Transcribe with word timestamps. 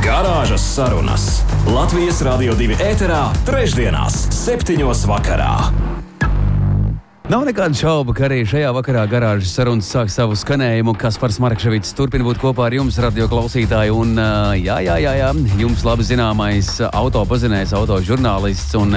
Garāžas 0.00 0.62
sarunas 0.64 1.24
Latvijas 1.68 2.22
Rādio 2.24 2.54
2 2.56 2.78
ēterā, 2.80 3.18
trešdienās, 3.44 4.14
septiņos 4.32 5.02
vakarā. 5.10 5.50
Nav 7.28 7.44
nekāda 7.44 7.76
šauba, 7.76 8.14
ka 8.16 8.24
arī 8.30 8.38
šajā 8.48 8.70
vakarā 8.72 9.02
garāžas 9.12 9.52
sarunas 9.52 9.90
sāk 9.92 10.08
savu 10.08 10.38
skanējumu. 10.40 10.96
Kaspars 10.96 11.36
Markevits 11.44 11.92
turpina 11.92 12.24
būt 12.24 12.40
kopā 12.40 12.70
ar 12.70 12.78
jums, 12.78 12.96
radio 13.04 13.28
klausītāji. 13.28 13.92
Un, 13.92 14.16
jā, 14.56 14.80
jā, 14.86 14.96
jā, 15.04 15.12
jā, 15.20 15.28
jums 15.60 15.84
labi 15.84 16.08
zināmais 16.08 16.78
auto 16.88 17.26
pazinējs, 17.28 17.76
auto 17.76 18.00
žurnālists. 18.00 18.72
Un 18.80 18.96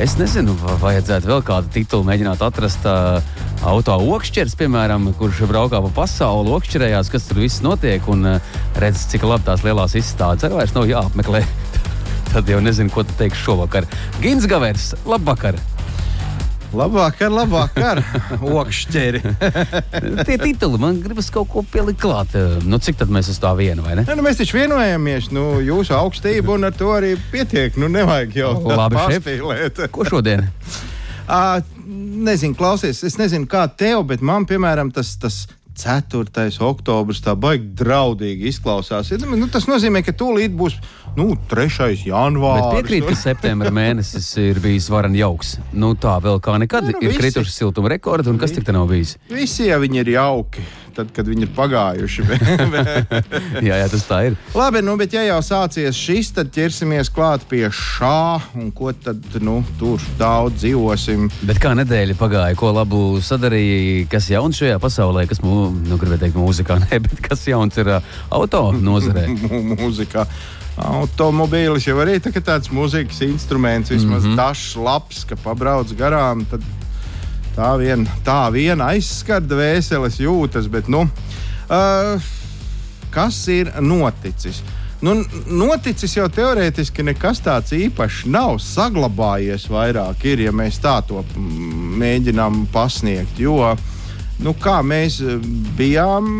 es 0.00 0.16
nezinu, 0.18 0.54
vai 0.62 0.76
vajadzētu 0.82 1.30
vēl 1.30 1.42
kādu 1.46 1.70
titulu 1.74 2.06
mēģināt 2.08 2.42
atrast. 2.44 2.86
Uh, 2.88 3.20
auto 3.64 3.96
okšķers, 4.16 4.56
piemēram, 4.60 5.10
kurš 5.18 5.44
braukā 5.48 5.80
pa 5.86 5.92
pasauli, 6.02 6.52
okšķerējās, 6.58 7.12
kas 7.12 7.28
tur 7.28 7.40
viss 7.44 7.62
notiek 7.64 8.08
un 8.12 8.34
uh, 8.34 8.56
redz, 8.82 9.06
cik 9.12 9.26
labi 9.28 9.48
tās 9.48 9.64
lielās 9.66 9.96
izstādes 9.98 10.46
arī 10.46 10.60
vairs 10.60 10.74
nav 10.76 10.88
jāapmeklē. 10.90 11.44
Tad 12.32 12.50
jau 12.50 12.60
nezinu, 12.64 12.92
ko 12.92 13.06
tu 13.06 13.16
teiksi 13.20 13.46
šovakar. 13.46 13.88
Gins 14.24 14.48
Gavers, 14.50 14.92
labvakar! 15.08 15.60
Labvakar, 16.74 17.30
labvakar, 17.30 18.00
okšķeri. 18.60 19.20
Tie 20.26 20.38
tituli 20.40 20.80
man 20.82 20.98
gribas 21.02 21.30
kaut 21.34 21.50
ko 21.52 21.62
pielikt 21.62 22.00
klāt. 22.02 22.34
Nu, 22.66 22.80
cik 22.82 22.98
tad 23.02 23.12
mēs 23.14 23.30
uz 23.30 23.38
tā 23.42 23.52
vienu, 23.58 23.84
vai 23.86 23.94
ne? 24.00 24.06
Ne, 24.08 24.16
nu, 24.18 24.24
mēs 24.26 24.40
taču 24.40 24.58
vienojamies, 24.58 25.30
nu, 25.34 25.60
jūsu 25.64 25.94
augstība, 25.96 26.56
un 26.56 26.68
ar 26.70 26.74
to 26.74 26.90
arī 26.96 27.14
pietiek. 27.32 27.78
Nu, 27.80 27.90
nevajag 27.92 28.38
jau 28.40 28.52
tādu 28.66 28.98
pārspīlēt. 28.98 29.84
Ko 29.94 30.08
šodien? 30.08 30.48
Uh, 31.24 31.62
nezinu, 32.26 32.56
klausies, 32.58 33.04
es 33.06 33.18
nezinu, 33.20 33.48
kā 33.50 33.64
tev, 33.70 34.02
bet 34.10 34.24
man, 34.24 34.44
piemēram, 34.48 34.90
tas, 34.94 35.14
tas 35.20 35.44
4. 35.74 36.50
oktobris 36.62 37.22
tā 37.24 37.34
baigi 37.38 37.72
draudīgi 37.80 38.50
izklausās. 38.52 39.10
Nu, 39.24 39.48
tas 39.52 39.66
nozīmē, 39.70 40.04
ka 40.06 40.14
tūlīt 40.14 40.54
būs 40.54 40.76
nu, 41.18 41.32
3. 41.50 41.90
janvāris. 42.06 42.70
Piekrīt, 42.78 43.08
ka 43.08 43.16
septembra 43.18 43.72
mēnesis 43.74 44.30
ir 44.42 44.62
bijis 44.62 44.88
varan 44.92 45.16
jauks. 45.18 45.56
Nu, 45.74 45.94
tā 45.98 46.16
vēl 46.22 46.40
kā 46.44 46.56
nekad 46.62 46.88
nu, 46.88 46.96
nu, 46.96 47.04
ir 47.08 47.18
krituši 47.18 47.54
siltuma 47.54 47.92
rekordi, 47.94 48.30
un 48.30 48.40
kas 48.40 48.54
tik 48.54 48.66
te 48.68 48.74
nav 48.76 48.88
bijis? 48.90 49.16
Visi 49.32 49.68
jau 49.70 49.82
viņi 49.82 50.02
ir 50.04 50.14
jauki 50.16 50.66
tad, 50.96 51.10
kad 51.14 51.28
viņi 51.28 51.46
ir 51.46 51.52
pagājuši. 51.56 52.24
jā, 53.68 53.78
jā, 53.80 53.88
tas 53.92 54.06
tā 54.08 54.20
ir. 54.28 54.38
Labi, 54.56 54.82
nu, 54.84 54.96
bet 55.00 55.14
ja 55.16 55.24
jau 55.26 55.40
sācies 55.44 55.98
šis, 55.98 56.32
tad 56.36 56.52
ķersimies 56.54 57.10
klāt 57.14 57.46
pie 57.50 57.66
šā, 57.68 58.54
un 58.60 58.70
ko 58.74 58.92
tad 58.94 59.22
nu, 59.44 59.60
tur 59.80 60.02
daudz 60.20 60.62
dzīvosim. 60.62 61.28
Bet 61.48 61.60
kā 61.62 61.74
nedēļa 61.78 62.18
pagāja, 62.20 62.58
ko 62.58 62.72
labu 62.74 63.04
sadarīja, 63.24 64.08
kas 64.12 64.30
jauns 64.32 64.60
šajā 64.60 64.80
pasaulē, 64.82 65.26
kas, 65.30 65.42
nu, 65.44 65.70
gribētu 66.00 66.26
teikt, 66.26 66.40
mūzikā, 66.40 66.80
ne, 66.86 67.00
bet 67.06 67.24
kas 67.24 67.46
jauns 67.50 67.80
ir 67.82 67.96
uh, 67.98 68.12
auto 68.34 68.68
nozarē? 68.74 69.28
mūzikā. 69.74 70.26
Automobīlis 70.74 71.84
jau 71.86 72.00
arī 72.02 72.16
tā, 72.18 72.32
tāds 72.42 72.72
mūzikas 72.74 73.20
instruments, 73.28 73.92
vismaz 73.92 74.24
mm 74.24 74.32
-hmm. 74.32 74.40
dažs 74.40 74.74
labs, 74.76 75.24
ka 75.24 75.36
pabrauc 75.36 75.92
garām. 75.94 76.42
Tad 76.50 76.62
tā 77.56 77.74
vien, 77.80 78.06
tā 78.26 78.46
vien 78.54 78.80
aizskar 78.84 79.42
dvēseles 79.44 80.20
jūtas, 80.22 80.68
bet 80.70 80.90
nu, 80.92 81.04
uh, 81.68 82.32
kas 83.14 83.42
ir 83.52 83.72
noticis? 83.80 84.62
Nu, 85.04 85.18
noticis 85.52 86.14
jau 86.16 86.28
teorētiski 86.32 87.04
nekas 87.04 87.42
tāds 87.44 87.74
īpašs 87.76 88.22
nav 88.30 88.56
saglabājies 88.62 89.66
vairāk, 89.68 90.22
ir, 90.30 90.46
ja 90.46 90.52
mēs 90.54 90.78
tā 90.80 90.94
to 91.04 91.20
mēģinām 92.00 92.62
pasniegt. 92.72 93.36
Jo, 93.42 93.74
nu, 94.40 94.54
kā 94.56 94.78
mēs 94.86 95.18
bijām 95.76 96.30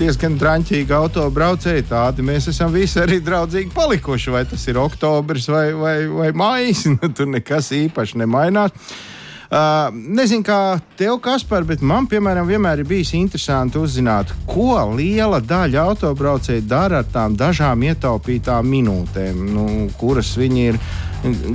diezgan 0.00 0.38
drāmīgi 0.40 0.94
autobraucēji, 0.96 1.86
tādi 1.90 2.24
mēs 2.26 2.48
esam 2.54 2.72
visi 2.74 3.00
arī 3.02 3.20
draudzīgi 3.22 3.74
palikuši. 3.74 4.32
Vai 4.34 4.44
tas 4.48 4.64
ir 4.70 4.80
oktobris 4.80 5.48
vai, 5.52 5.66
vai, 5.76 5.96
vai 6.08 6.30
maijs, 6.32 6.86
nu, 6.94 7.12
tur 7.12 7.28
nekas 7.34 7.72
īpaši 7.76 8.22
nemainās. 8.22 8.72
Uh, 9.52 9.90
nezinu, 9.92 10.40
kā 10.48 10.78
tev, 10.96 11.18
Kaspar, 11.20 11.66
bet 11.68 11.82
man, 11.84 12.06
piemēram, 12.08 12.46
vienmēr 12.48 12.80
ir 12.80 12.86
bijis 12.88 13.10
interesanti 13.18 13.76
uzzināt, 13.76 14.30
ko 14.48 14.78
liela 14.96 15.42
daļa 15.44 15.82
autobraucēju 15.90 16.64
dara 16.64 17.02
ar 17.02 17.10
tām 17.12 17.36
dažām 17.36 17.84
ietaupītām 17.84 18.70
minūtēm, 18.72 19.42
nu, 19.52 19.66
kuras 20.00 20.32
viņi 20.40 20.64
ir 20.70 20.80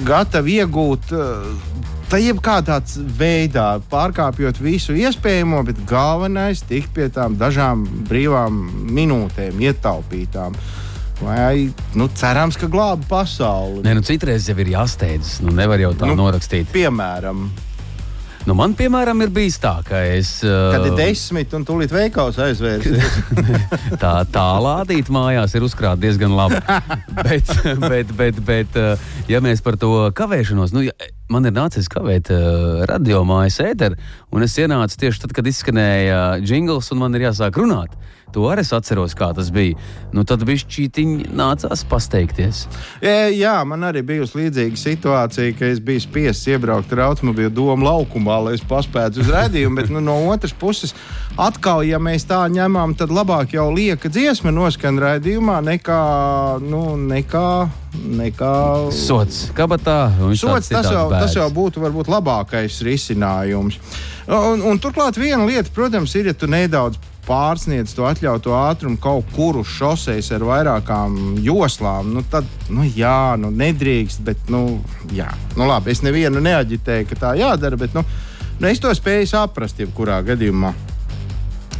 gatavi 0.06 0.60
iegūt. 0.62 1.14
Uh, 1.18 1.86
Tā 2.08 2.22
jebkādā 2.24 2.78
veidā 3.20 3.82
pārkāpjot 3.92 4.62
visu 4.64 4.94
iespējamo, 4.96 5.60
bet 5.68 5.82
galvenais 5.90 6.62
ir 6.62 6.70
tikt 6.70 6.94
pie 6.96 7.10
tām 7.12 7.36
dažām 7.36 7.82
brīvām 8.08 8.62
minūtēm, 8.96 9.60
ietaupītām. 9.60 10.56
Vai 11.20 11.68
nu, 12.00 12.08
cerams, 12.16 12.56
ka 12.56 12.70
glābi 12.72 13.10
pasauli? 13.10 13.84
Nē, 13.84 13.98
nu, 13.98 14.06
citreiz 14.08 14.48
jau 14.48 14.56
ir 14.62 14.72
jāsteidzas. 14.78 15.42
Nu, 15.44 15.52
nevar 15.58 15.84
jau 15.84 15.92
tā 16.00 16.08
nu, 16.08 16.16
norakstīt. 16.22 16.72
Piemēram, 16.72 17.50
Nu, 18.48 18.54
man, 18.56 18.72
piemēram, 18.80 19.20
ir 19.26 19.32
bijis 19.36 19.58
tā, 19.60 19.74
ka 19.84 20.00
es. 20.08 20.38
Uh, 20.46 20.70
Kad 20.72 20.86
ir 20.88 20.94
desmit 20.96 21.52
un 21.58 21.66
tūlīt 21.68 21.92
veikals 21.92 22.38
aizvērsies. 22.40 23.18
tā 24.04 24.14
tā 24.32 24.46
lādīt 24.64 25.12
mājās 25.12 25.58
ir 25.58 25.66
uzkrāta 25.68 26.00
diezgan 26.06 26.32
labi. 26.32 26.62
bet, 27.28 27.52
bet, 27.84 28.14
bet, 28.16 28.40
bet, 28.48 28.80
uh, 28.80 29.10
ja 29.28 29.42
mēs 29.44 29.60
par 29.66 29.76
to 29.82 29.92
kavēšanos, 30.16 30.72
nu, 30.78 30.86
ja, 30.88 30.96
man 31.34 31.50
ir 31.50 31.58
nācies 31.58 31.92
kavēt 31.92 32.32
uh, 32.32 32.86
radio 32.88 33.26
mājas 33.28 33.60
ēteru, 33.66 34.00
un 34.32 34.48
es 34.48 34.56
ienācu 34.64 35.04
tieši 35.04 35.26
tad, 35.26 35.36
kad 35.36 35.52
izskanēja 35.52 36.22
jingls, 36.40 36.88
un 36.96 37.04
man 37.04 37.20
ir 37.20 37.28
jāsāk 37.28 37.60
runāt. 37.60 38.00
To 38.36 38.44
arī 38.52 38.64
es 38.66 38.74
atceros, 38.76 39.16
kā 39.18 39.30
tas 39.36 39.48
bija. 39.54 39.78
Nu, 40.12 40.26
tad 40.28 40.44
bišķītiņi 40.48 41.30
nācās 41.38 41.84
pasteikties. 41.88 42.66
Jā, 43.04 43.30
jā, 43.32 43.56
man 43.68 43.88
arī 43.88 44.04
bija 44.06 44.28
līdzīga 44.28 44.80
situācija, 44.82 45.56
ka 45.58 45.70
es 45.72 45.80
biju 45.84 46.04
spiests 46.04 46.50
iebraukt 46.52 46.92
ar 46.94 47.06
automobīlu 47.08 47.54
domu 47.56 47.88
laukumā, 47.88 48.42
lai 48.44 48.58
es 48.58 48.66
paspētu 48.68 49.24
uz 49.24 49.32
redzējumu. 49.32 49.80
bet 49.80 49.90
nu, 49.94 50.04
no 50.04 50.18
otras 50.34 50.54
puses, 50.54 50.94
atkal, 51.40 51.86
ja 51.88 52.02
mēs 52.04 52.28
tā 52.28 52.44
ņemam, 52.52 52.98
tad 53.00 53.16
labāk 53.16 53.56
jau 53.56 53.70
lieka 53.72 54.12
dziesma 54.12 54.52
noskan 54.52 55.00
redzējumā 55.00 55.62
nekā. 55.72 56.04
Nu, 56.68 56.84
nekā 57.00 57.50
nekā 57.98 58.54
sots. 58.94 59.48
Kabatā, 59.58 60.12
sots 60.38 60.70
tas, 60.70 60.90
jau, 60.92 61.08
bērns. 61.10 61.24
tas 61.24 61.38
jau 61.40 61.48
būtu 61.54 61.82
varbūt 61.82 62.12
labākais 62.12 62.82
risinājums. 62.86 63.80
Un, 64.28 64.64
un 64.68 64.82
turklāt 64.84 65.18
viena 65.18 65.46
lieta, 65.48 65.72
protams, 65.74 66.14
ir, 66.20 66.30
ja 66.32 66.36
tu 66.38 66.50
nedaudz 66.52 67.00
pārsniedz 67.28 67.94
to 67.96 68.06
atļautu 68.08 68.54
ātrumu 68.56 69.00
kaut 69.04 69.28
kur 69.36 69.60
uz 69.62 69.70
šoseis 69.78 70.30
ar 70.36 70.46
vairākām 70.48 71.38
joslām, 71.44 72.14
nu 72.16 72.24
tad, 72.32 72.48
nu 72.72 72.88
jā, 72.88 73.36
nu 73.40 73.52
nedrīkst, 73.54 74.24
bet, 74.28 74.48
nu, 74.54 74.80
jā. 75.16 75.30
Nu, 75.58 75.68
labi, 75.68 75.92
es 75.94 76.04
nevienu 76.06 76.42
neaģitēju, 76.44 77.10
ka 77.10 77.20
tā 77.26 77.34
jādara, 77.40 77.80
bet, 77.80 77.96
nu, 77.98 78.06
nu 78.62 78.70
es 78.70 78.82
to 78.84 78.94
spēju 78.96 79.32
saprast 79.34 79.82
jebkurā 79.84 80.22
gadījumā. 80.28 80.74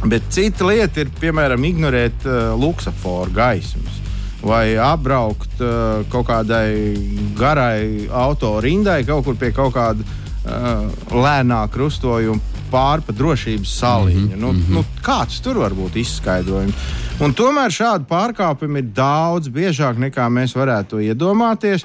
Bet 0.06 0.28
cita 0.30 0.68
lieta 0.68 1.02
ir, 1.02 1.08
piemēram, 1.18 1.64
ignorēt 1.66 2.28
uh, 2.28 2.52
luksusforu 2.58 3.34
gaismas 3.34 3.96
vai 4.38 4.76
apbraukt 4.78 5.58
uh, 5.64 6.04
kaut 6.12 6.28
kādai 6.28 6.94
garai 7.34 8.06
autorindai, 8.06 9.00
kaut 9.08 9.24
kur 9.26 9.34
pie 9.40 9.50
kaut 9.56 9.74
kāda 9.74 10.04
uh, 10.06 10.84
lēnā 11.10 11.64
krustojuma 11.74 12.57
pāri 12.72 13.04
pa 13.06 13.12
drošības 13.12 13.78
saliņu. 13.78 14.20
Mm 14.20 14.32
-hmm. 14.32 14.40
nu, 14.40 14.52
mm 14.52 14.58
-hmm. 14.62 14.74
nu, 14.74 14.84
kāds 15.02 15.40
tur 15.42 15.58
var 15.58 15.72
būt 15.72 15.96
izskaidrojums? 15.96 16.74
Un 17.20 17.34
tomēr 17.34 17.70
šādi 17.70 18.04
pārkāpumi 18.06 18.78
ir 18.78 18.92
daudz 18.94 19.48
biežāk 19.48 19.98
nekā 19.98 20.28
mēs 20.28 20.54
varētu 20.54 21.00
iedomāties. 21.02 21.84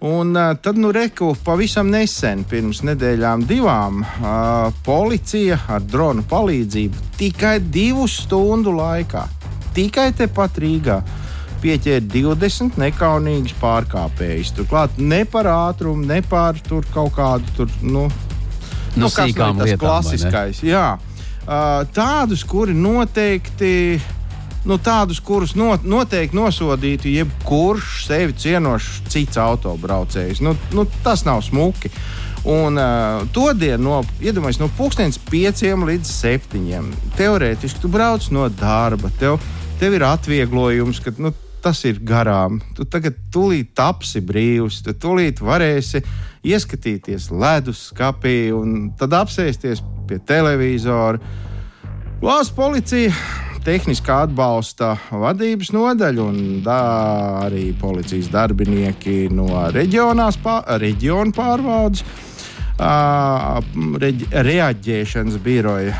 Un 0.00 0.36
uh, 0.36 0.56
tad, 0.60 0.76
nu, 0.76 0.90
reku 0.92 1.36
pavisam 1.44 1.88
nesen, 1.88 2.44
pirms 2.44 2.82
nedēļām, 2.84 3.46
divām, 3.48 4.02
uh, 4.02 4.72
policija 4.84 5.58
ar 5.68 5.80
dronu 5.80 6.22
palīdzību 6.28 6.94
tikai 7.16 7.60
divu 7.72 8.04
stundu 8.08 8.74
laikā, 8.76 9.22
tikai 9.72 10.10
tepat 10.12 10.58
Rīgā, 10.60 10.98
pieķēra 11.62 12.04
20 12.12 12.76
nekaunīgus 12.82 13.56
pārkāpējus. 13.62 14.52
Turklāt 14.58 15.00
ne 15.00 15.22
par 15.24 15.48
ātrumu, 15.48 16.04
ne 16.04 16.20
par 16.28 16.60
kaut 16.68 17.14
kādu 17.16 17.56
tur, 17.56 17.72
nu, 17.80 18.04
nu, 18.96 19.10
kas 19.10 19.30
ir 19.30 19.38
tas 19.38 19.78
klasiskais. 19.80 20.62
Jā. 20.66 20.94
Uh, 21.44 21.82
tādus, 21.92 22.44
kuri 22.48 22.72
noteikti 22.72 24.00
nu, 24.64 24.78
tādus, 24.80 25.20
kurus 25.20 25.54
not, 25.58 25.84
noteikti 25.84 26.36
nosodītu 26.36 27.12
jebkurš 27.12 28.04
sevi 28.08 28.36
cienošs 28.40 29.02
cits 29.12 29.40
autobraucējs. 29.40 30.40
Nu, 30.44 30.54
nu, 30.72 30.86
tas 31.04 31.24
nav 31.28 31.44
smuki. 31.44 31.92
Un 32.44 32.76
uh, 32.76 33.22
to 33.32 33.46
dienu, 33.56 33.80
no, 33.84 34.00
iedomājieties, 34.20 34.60
no 34.60 34.68
pusdienas 34.76 35.20
pieciem 35.30 35.86
līdz 35.88 36.10
septiņiem. 36.12 36.90
Teorētiski 37.16 37.80
tu 37.80 37.88
brauc 37.92 38.26
no 38.36 38.50
darba, 38.52 39.08
tev, 39.20 39.38
tev 39.80 39.96
ir 39.96 40.04
atvieglojums, 40.04 41.00
ka 41.04 41.14
nu, 41.16 41.32
tas 41.64 41.80
ir 41.88 42.02
garām. 42.04 42.60
Tu 42.76 42.84
tagad 42.90 43.16
tūlīt 43.32 43.72
tapsi 43.76 44.20
brīvs, 44.24 44.82
tu 44.84 44.92
tūlīt 45.00 45.40
varēsi 45.44 46.02
ieskatīties 46.44 47.30
ledus 47.32 47.88
skapī 47.90 48.52
un 48.52 48.92
tad 49.00 49.16
apsēsties 49.16 49.80
pie 50.08 50.20
televizora. 50.28 51.18
Valsts 52.24 52.54
policija 52.56 53.12
tehniskā 53.64 54.20
atbalsta 54.26 54.92
vadības 55.08 55.72
nodaļu 55.72 56.28
un 56.28 56.38
arī 56.68 57.70
policijas 57.80 58.28
darbinieki 58.32 59.30
no 59.32 59.48
pār, 60.44 60.68
reģionu 60.80 61.32
pārvaldes 61.36 62.04
reaģēšanas 64.44 65.36
biroja 65.44 65.94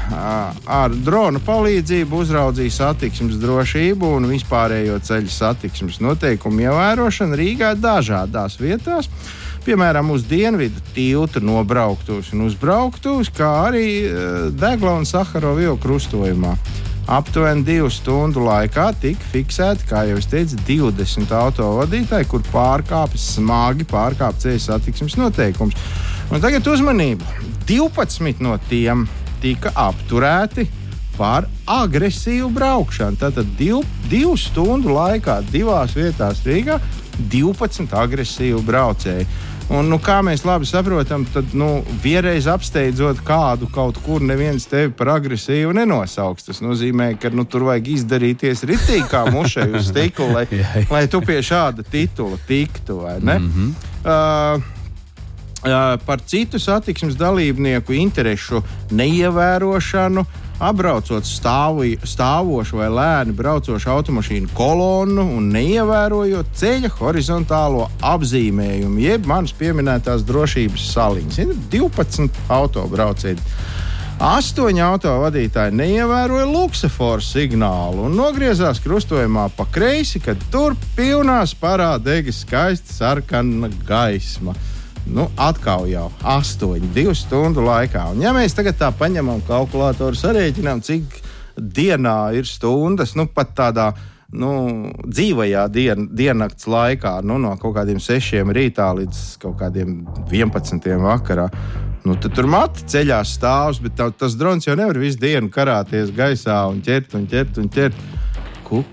ar 0.67 0.91
drona 1.06 1.38
palīdzību 1.47 2.19
uzraudzīja 2.25 2.75
satiksmes 2.75 3.38
drošību 3.38 4.09
un 4.17 4.26
vispārējo 4.32 4.99
ceļu 5.06 5.31
satiksmes 5.31 6.00
noteikumu 6.03 6.61
ievērošanu 6.67 7.38
Rīgā 7.38 7.75
dažādās 7.79 8.59
vietās. 8.59 9.06
Piemēram, 9.65 10.11
uz 10.12 10.26
dienvidu 10.29 10.82
tiltu 10.97 11.41
nobrauktos 11.41 12.32
un 12.35 12.41
uzbrauktos, 12.49 13.31
kā 13.32 13.71
arī 13.71 14.11
Degla 14.59 14.99
un 14.99 15.06
Saharova 15.09 15.62
ielu 15.62 15.79
krustojumā. 15.81 16.53
Aptuveni 17.15 17.65
divu 17.65 17.91
stundu 17.93 18.41
laikā 18.44 18.91
tika 19.00 19.25
fiksēti, 19.31 19.87
kā 19.91 20.06
jau 20.09 20.17
es 20.17 20.26
teicu, 20.29 20.56
20 20.67 21.32
autovadītāji, 21.37 22.29
kur 22.29 22.43
pārkāpjas 22.50 23.35
smagi 23.37 23.85
pārkāpj 23.88 24.41
ceļu 24.47 24.62
satiksmes 24.67 25.17
noteikumus. 25.21 25.76
Un 26.32 26.41
tagad 26.41 26.67
uzmanību! 26.67 27.26
12 27.69 28.41
no 28.44 28.56
tiem 28.69 29.06
tika 29.43 29.73
apturēti 29.76 30.67
par 31.19 31.47
agresīvu 31.71 32.50
braukšanu. 32.55 33.21
Tātad 33.21 33.49
div, 33.59 33.85
divu 34.11 34.37
stundu 34.41 34.94
laikā 34.94 35.41
divās 35.53 35.94
vietās 35.97 36.43
Rīgā 36.47 36.81
12 37.31 37.94
agresīvu 37.94 38.62
braucēju. 38.67 39.26
Un, 39.73 39.88
nu, 39.88 39.97
kā 40.03 40.19
mēs 40.21 40.43
labi 40.44 40.67
saprotam, 40.69 41.23
tad 41.32 41.55
nu, 41.56 41.79
vienreiz 42.03 42.44
apsteidzot 42.53 43.23
kādu 43.25 43.71
kaut 43.73 43.97
kur, 44.05 44.21
neviens 44.21 44.67
tevi 44.69 44.93
par 44.93 45.15
agresīvu 45.15 45.73
nenosauks. 45.79 46.50
Tas 46.50 46.61
nozīmē, 46.61 47.15
ka 47.21 47.32
nu, 47.32 47.47
tur 47.49 47.65
vajag 47.71 47.88
izdarīties 47.94 48.67
ritīgi 48.69 49.09
kā 49.09 49.25
mušai 49.32 49.71
uz 49.73 49.88
stikla, 49.88 50.29
lai, 50.43 50.62
lai 50.93 51.05
tu 51.09 51.23
pie 51.25 51.41
šāda 51.41 51.87
titula 51.88 52.37
tiktu. 52.49 53.00
Mm 53.21 53.29
-hmm. 53.49 53.73
uh, 54.05 54.74
par 56.06 56.20
citu 56.26 56.58
satiksmes 56.61 57.16
dalībnieku 57.16 57.94
interesu 57.96 58.61
neievērošanu, 58.93 60.25
apbraucot 60.64 61.25
stāvi, 61.26 61.94
stāvošu 62.05 62.78
vai 62.78 62.90
lēni 62.93 63.34
braucošu 63.37 63.90
automašīnu 63.90 64.52
kolonnu 64.55 65.25
un 65.38 65.49
neievērojot 65.55 66.52
ceļa 66.61 66.90
horizontālo 66.99 67.88
apzīmējumu, 68.05 69.00
jeb 69.02 69.26
manas 69.31 69.56
pieminētās 69.56 70.26
drošības 70.28 70.90
saliņas. 70.93 71.40
Ir 71.46 71.56
12 71.72 72.44
autobraucēji. 72.52 73.40
Astoņi 74.25 74.78
autovadītāji 74.84 75.75
neievēroja 75.75 76.44
luksusforu 76.46 77.25
signālu 77.25 78.05
un 78.06 78.14
nogriezās 78.14 78.78
krustojumā 78.84 79.49
pa 79.56 79.66
kreisi, 79.75 80.20
kad 80.22 80.38
tur 80.52 80.76
pilnā 80.94 81.40
parā 81.58 81.96
dega 81.99 82.31
skaista 82.32 82.94
sarkana 82.94 83.72
gaisma 83.88 84.55
nu, 85.06 85.29
atkal 85.37 85.87
jau 85.91 86.09
8, 86.23 86.89
2 86.95 87.15
stundu 87.19 87.65
laikā. 87.65 88.09
Un, 88.15 88.23
ja 88.25 88.33
mēs 88.37 88.56
tagad 88.56 88.79
tā 88.81 88.91
paņemam 88.97 89.45
kalkulātoru, 89.49 90.17
sarēķinām, 90.19 90.83
cik 90.85 91.21
dienā 91.56 92.35
ir 92.39 92.49
stundas, 92.49 93.15
nu, 93.19 93.29
pat 93.31 93.55
tādā 93.56 93.93
nu, 94.35 94.51
dzīvajā 95.05 95.65
dien, 95.73 96.09
diennakts 96.17 96.67
laikā, 96.71 97.19
nu, 97.27 97.39
no 97.43 97.55
kaut 97.61 97.77
kādiem 97.79 98.01
6 98.03 98.51
rītā 98.56 98.91
līdz 98.99 99.23
kaut 99.43 99.59
kādiem 99.61 100.03
11 100.33 100.89
vakarā. 101.05 101.49
Nu, 102.05 102.19
tur 102.21 102.49
mati 102.50 102.85
ceļā 102.91 103.23
stāvs, 103.25 103.79
bet 103.81 103.95
tā, 103.97 104.11
tas 104.12 104.35
drons 104.37 104.67
jau 104.67 104.75
nevar 104.77 104.99
visu 105.00 105.23
dienu 105.23 105.49
karāties 105.53 106.12
gaisā 106.12 106.59
un 106.69 106.83
ķert 106.85 107.17
un 107.17 107.25
ķert 107.31 107.61
un 107.62 107.71
ķert. 107.73 108.03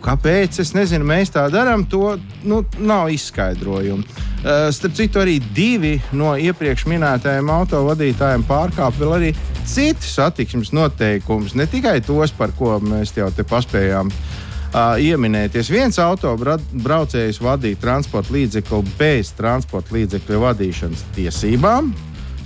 Kāpēc? 0.04 0.60
Es 0.62 0.74
nezinu, 0.76 1.06
mēs 1.08 1.32
tā 1.34 1.46
darām. 1.52 1.86
To 1.92 2.16
nu, 2.48 2.62
nav 2.80 3.10
izskaidrojumu. 3.14 4.04
Uh, 4.42 4.68
starp 4.74 4.96
citu, 4.98 5.22
arī 5.22 5.38
divi 5.54 5.96
no 6.18 6.34
iepriekš 6.40 6.88
minētajiem 6.90 7.50
autovadītājiem 7.54 8.46
pārkāpa 8.50 8.98
vēl 8.98 9.16
arī 9.18 9.32
citus 9.70 10.16
satiksmes 10.18 10.74
noteikumus, 10.74 11.56
ne 11.56 11.68
tikai 11.70 12.00
tos, 12.06 12.34
par 12.34 12.54
ko 12.58 12.80
mēs 12.84 13.14
jau 13.18 13.30
te 13.36 13.46
paspējām. 13.48 14.12
Uh, 14.72 14.96
ieminēties. 15.04 15.68
Viens 15.68 15.98
autobraucējs 16.00 17.42
vadīja 17.44 17.80
transporta 17.82 18.32
līdzekli 18.32 18.94
bez 18.96 19.34
transporta 19.36 19.98
līdzekļu 19.98 20.40
vadīšanas 20.46 21.04
tiesībām. 21.18 21.92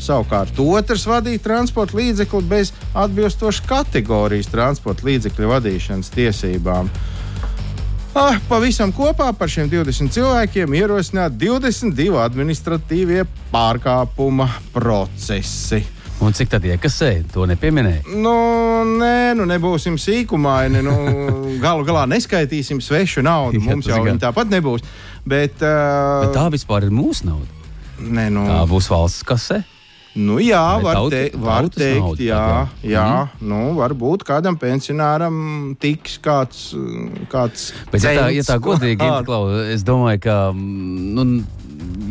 Savukārt 0.02 0.58
otrs 0.60 1.06
vadīja 1.08 1.44
transporta 1.46 1.96
līdzekli 2.00 2.42
bez 2.50 2.74
atbilstošas 2.98 3.62
kategorijas 3.70 4.50
transporta 4.50 5.06
līdzekļu 5.06 5.52
vadīšanas 5.54 6.10
tiesībām. 6.18 6.90
Uh, 6.90 7.15
Ah, 8.16 8.38
pavisam 8.48 8.94
kopā 8.96 9.26
par 9.36 9.50
šiem 9.52 9.68
20 9.68 10.08
cilvēkiem 10.16 10.72
ierosināt 10.80 11.34
22 11.36 12.16
administratīvie 12.24 13.26
pārkāpuma 13.52 14.48
procesi. 14.72 15.82
Un 16.24 16.32
cik 16.32 16.54
tad 16.54 16.64
iekasē? 16.64 17.10
To 17.34 17.44
nepieminēja. 17.52 18.06
Nu, 18.16 18.32
nē, 18.88 19.36
nu 19.36 19.44
nebūsim 19.50 20.00
sīkumaini. 20.00 20.80
Nu, 20.88 20.96
galu 21.66 21.84
galā 21.84 22.06
neskaitīsim 22.08 22.80
svešu 22.80 23.26
naudu. 23.28 23.60
Mums 23.60 23.92
jau 23.92 24.00
viņa 24.08 24.24
tāpat 24.30 24.54
nebūs. 24.54 24.88
Bet, 25.28 25.60
uh, 25.60 26.24
bet 26.24 26.38
tā 26.40 26.48
vispār 26.56 26.88
ir 26.88 26.96
mūsu 26.96 27.28
nauda. 27.28 27.52
Nē, 28.00 28.30
nu, 28.32 28.48
tā 28.48 28.64
būs 28.72 28.88
valsts 28.96 29.28
kasē. 29.28 29.60
Nu, 30.16 30.38
jā, 30.40 30.62
Vai 30.80 30.84
var, 30.86 30.96
tauta, 30.96 31.18
te, 31.18 31.40
var 31.44 31.68
teikt, 31.68 32.00
nauda, 32.00 32.24
jā, 32.24 32.44
jā, 32.80 32.92
jā 32.94 33.08
mm. 33.26 33.50
nu, 33.52 33.60
varbūt 33.76 34.24
kādam 34.28 34.56
pensionāram 34.60 35.36
tiks 35.82 36.16
kāds. 36.24 36.70
kāds 37.32 37.74
Bet, 37.92 38.00
ja 38.00 38.16
tā, 38.16 38.30
ja 38.32 38.46
tā 38.48 38.56
godīgi 38.64 39.04
ir, 39.12 39.36
es 39.76 39.84
domāju, 39.84 40.24
ka. 40.24 40.40
Nu, 40.56 41.44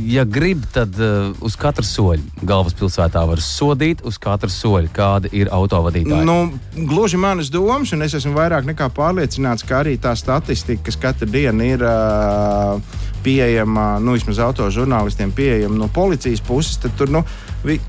ja 0.05 0.25
grib, 0.29 0.67
tad 0.75 0.99
uh, 1.01 1.33
uz 1.45 1.57
katru 1.57 1.85
soļu 1.87 2.45
galvaspilsētā 2.45 3.25
var 3.29 3.41
sodīt, 3.41 4.05
uz 4.05 4.19
katru 4.21 4.53
soļu, 4.53 4.91
kāda 4.95 5.31
ir 5.33 5.49
autovadītāja. 5.55 6.27
Nu, 6.29 6.53
gluži 6.91 7.21
manas 7.21 7.49
domas, 7.53 7.95
un 7.97 8.05
es 8.05 8.17
esmu 8.21 8.35
vairāk 8.37 8.69
nekā 8.69 8.91
pārliecināts, 8.95 9.65
ka 9.65 9.81
arī 9.81 9.97
tā 10.01 10.13
statistika, 10.19 10.91
kas 10.91 11.01
katru 11.09 11.31
dienu 11.33 11.73
ir. 11.73 11.89
Uh, 11.89 13.13
pieejama, 13.25 13.99
nu, 14.05 14.15
vismaz 14.19 14.39
autožurnālistiem 14.45 15.33
pieejama 15.35 15.79
no 15.79 15.89
policijas 15.93 16.43
puses, 16.45 16.79
tad 16.83 16.95
tur 16.99 17.11
nu, 17.13 17.25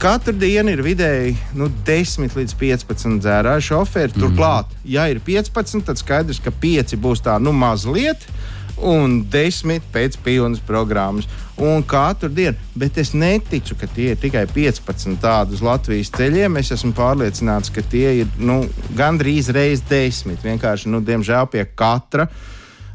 katru 0.01 0.35
dienu 0.39 0.73
ir 0.73 0.83
vidēji 0.85 1.35
nu, 1.59 1.69
10 1.87 2.37
līdz 2.39 2.57
15 2.61 3.19
dzērāju 3.23 3.69
šoferi. 3.69 4.13
Mm. 4.15 4.23
Turklāt, 4.23 4.75
ja 4.87 5.07
ir 5.11 5.21
15, 5.23 5.83
tad 5.87 6.01
skaidrs, 6.01 6.41
ka 6.43 6.53
5 6.63 6.95
būs 7.01 7.23
tā 7.25 7.39
nu 7.43 7.55
mazliet 7.55 8.27
un 8.75 9.21
desmit 9.31 9.83
pēc 9.93 10.17
pilnas 10.23 10.59
programmas. 10.65 11.27
Un 11.55 11.83
katru 11.87 12.27
dienu, 12.35 12.57
bet 12.75 12.97
es 12.99 13.13
neticu, 13.15 13.77
ka 13.79 13.87
tie 13.87 14.11
ir 14.11 14.19
tikai 14.19 14.43
15 14.51 15.15
tādu 15.23 15.55
uz 15.55 15.63
Latvijas 15.63 16.11
ceļiem. 16.15 16.59
Es 16.59 16.73
esmu 16.75 16.91
pārliecināts, 16.97 17.71
ka 17.71 17.83
tie 17.91 18.09
ir 18.21 18.33
nu, 18.39 18.65
gandrīz 18.97 19.51
reiz 19.55 19.83
desmit. 19.87 20.43
Vienkārši, 20.43 20.91
nu, 20.91 20.99
diemžēl, 21.05 21.47
pie 21.53 21.63
katra. 21.71 22.27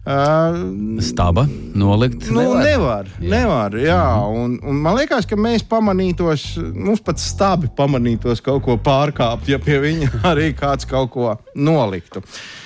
Uh, 0.01 1.03
Staba 1.03 1.45
nolikt. 1.75 2.31
Nu, 2.31 2.41
nevar. 2.41 2.63
nevar, 2.65 3.07
jā. 3.21 3.29
nevar 3.31 3.75
jā. 3.77 4.05
-hmm. 4.17 4.45
un, 4.45 4.61
un 4.63 4.77
man 4.77 4.97
liekas, 4.97 5.27
ka 5.27 5.37
mēs 5.37 5.61
pamanītos, 5.69 6.57
mums 6.75 7.01
pat 7.05 7.19
stabi 7.21 7.69
pamanītos 7.77 8.41
kaut 8.41 8.63
ko 8.65 8.79
pārkāpt, 8.81 9.49
ja 9.49 9.59
pie 9.59 9.77
viņa 9.79 10.09
arī 10.33 10.55
kāds 10.57 10.89
kaut 10.89 11.11
ko 11.11 11.37
noliktu. 11.55 12.23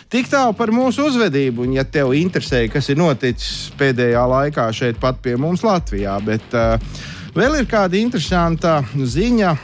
Tik 0.08 0.30
tālu 0.30 0.54
par 0.54 0.70
mūsu 0.70 1.08
uzvedību, 1.08 1.62
un, 1.62 1.72
ja 1.72 1.84
tev 1.84 2.14
interesē, 2.14 2.68
kas 2.70 2.88
ir 2.88 2.96
noticis 2.96 3.72
pēdējā 3.78 4.26
laikā 4.30 4.72
šeit, 4.72 5.00
pat 5.00 5.18
pie 5.18 5.34
mums 5.36 5.64
Latvijā, 5.66 6.20
bet 6.24 6.54
uh, 6.54 6.78
vēl 7.34 7.58
ir 7.58 7.66
kāda 7.66 7.98
interesanta 7.98 8.84
ziņa. 8.94 9.56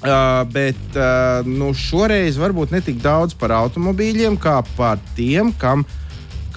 Uh, 0.00 0.48
bet 0.48 0.94
uh, 0.96 1.44
nu, 1.44 1.74
šoreiz 1.74 2.38
varbūt 2.40 2.70
ne 2.72 2.80
tik 2.80 3.02
daudz 3.02 3.34
par 3.34 3.52
automobīļiem, 3.52 4.38
kā 4.40 4.62
par 4.76 4.96
tiem, 5.16 5.52
kam, 5.52 5.84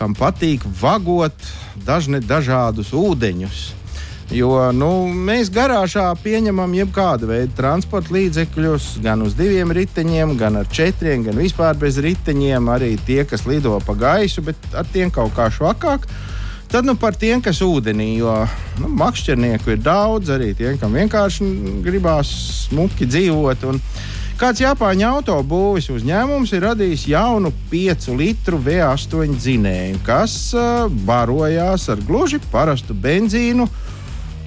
kam 0.04 0.18
patīk 0.20 0.66
vagot 0.82 1.48
dažne 1.88 2.20
dažādus 2.20 2.92
ūdeņus. 2.92 3.62
Jo 4.34 4.72
nu, 4.76 4.90
mēs 5.08 5.52
garāžā 5.54 6.10
pieņemam 6.24 6.74
jebkādu 6.76 7.30
veidu 7.30 7.54
transporta 7.56 8.12
līdzekļus, 8.16 8.88
gan 9.04 9.24
uz 9.24 9.36
diviem 9.38 9.72
riteņiem, 9.76 10.34
gan 10.40 10.58
ar 10.60 10.68
četriem, 10.74 11.24
gan 11.28 11.40
vispār 11.40 11.78
bez 11.80 12.00
riteņiem. 12.04 12.72
Arī 12.74 12.96
tie, 13.08 13.22
kas 13.30 13.46
lido 13.48 13.78
pa 13.86 13.96
gaisu, 14.00 14.44
bet 14.44 14.58
ar 14.76 14.90
tiem 14.92 15.12
kaut 15.14 15.36
kā 15.38 15.48
švakāk. 15.54 16.08
Tad 16.74 16.88
nu, 16.90 16.98
par 17.00 17.16
tiem, 17.20 17.44
kas 17.46 17.62
ūdenī, 17.62 18.16
jo 18.18 18.34
nu, 18.82 18.90
makšķernieku 19.04 19.76
ir 19.76 19.84
daudz, 19.86 20.34
arī 20.34 20.52
tiem, 20.58 20.80
kam 20.82 20.98
vienkārši 20.98 21.48
gribās 21.86 22.32
smuki 22.66 23.08
dzīvot. 23.08 23.68
Un, 23.70 23.80
Kāds 24.34 24.64
Japāņu 24.64 25.06
autobūvis 25.06 25.92
uzņēmums 25.94 26.52
ir 26.58 26.64
radījis 26.66 27.04
jaunu 27.12 27.52
5 27.70 28.08
litru 28.18 28.58
V8 28.66 29.36
dzinēju, 29.38 30.00
kas 30.08 30.34
uh, 30.58 30.88
barojās 31.06 31.86
ar 31.94 32.02
gluži 32.02 32.40
parastu 32.52 32.96
benzīnu 32.98 33.68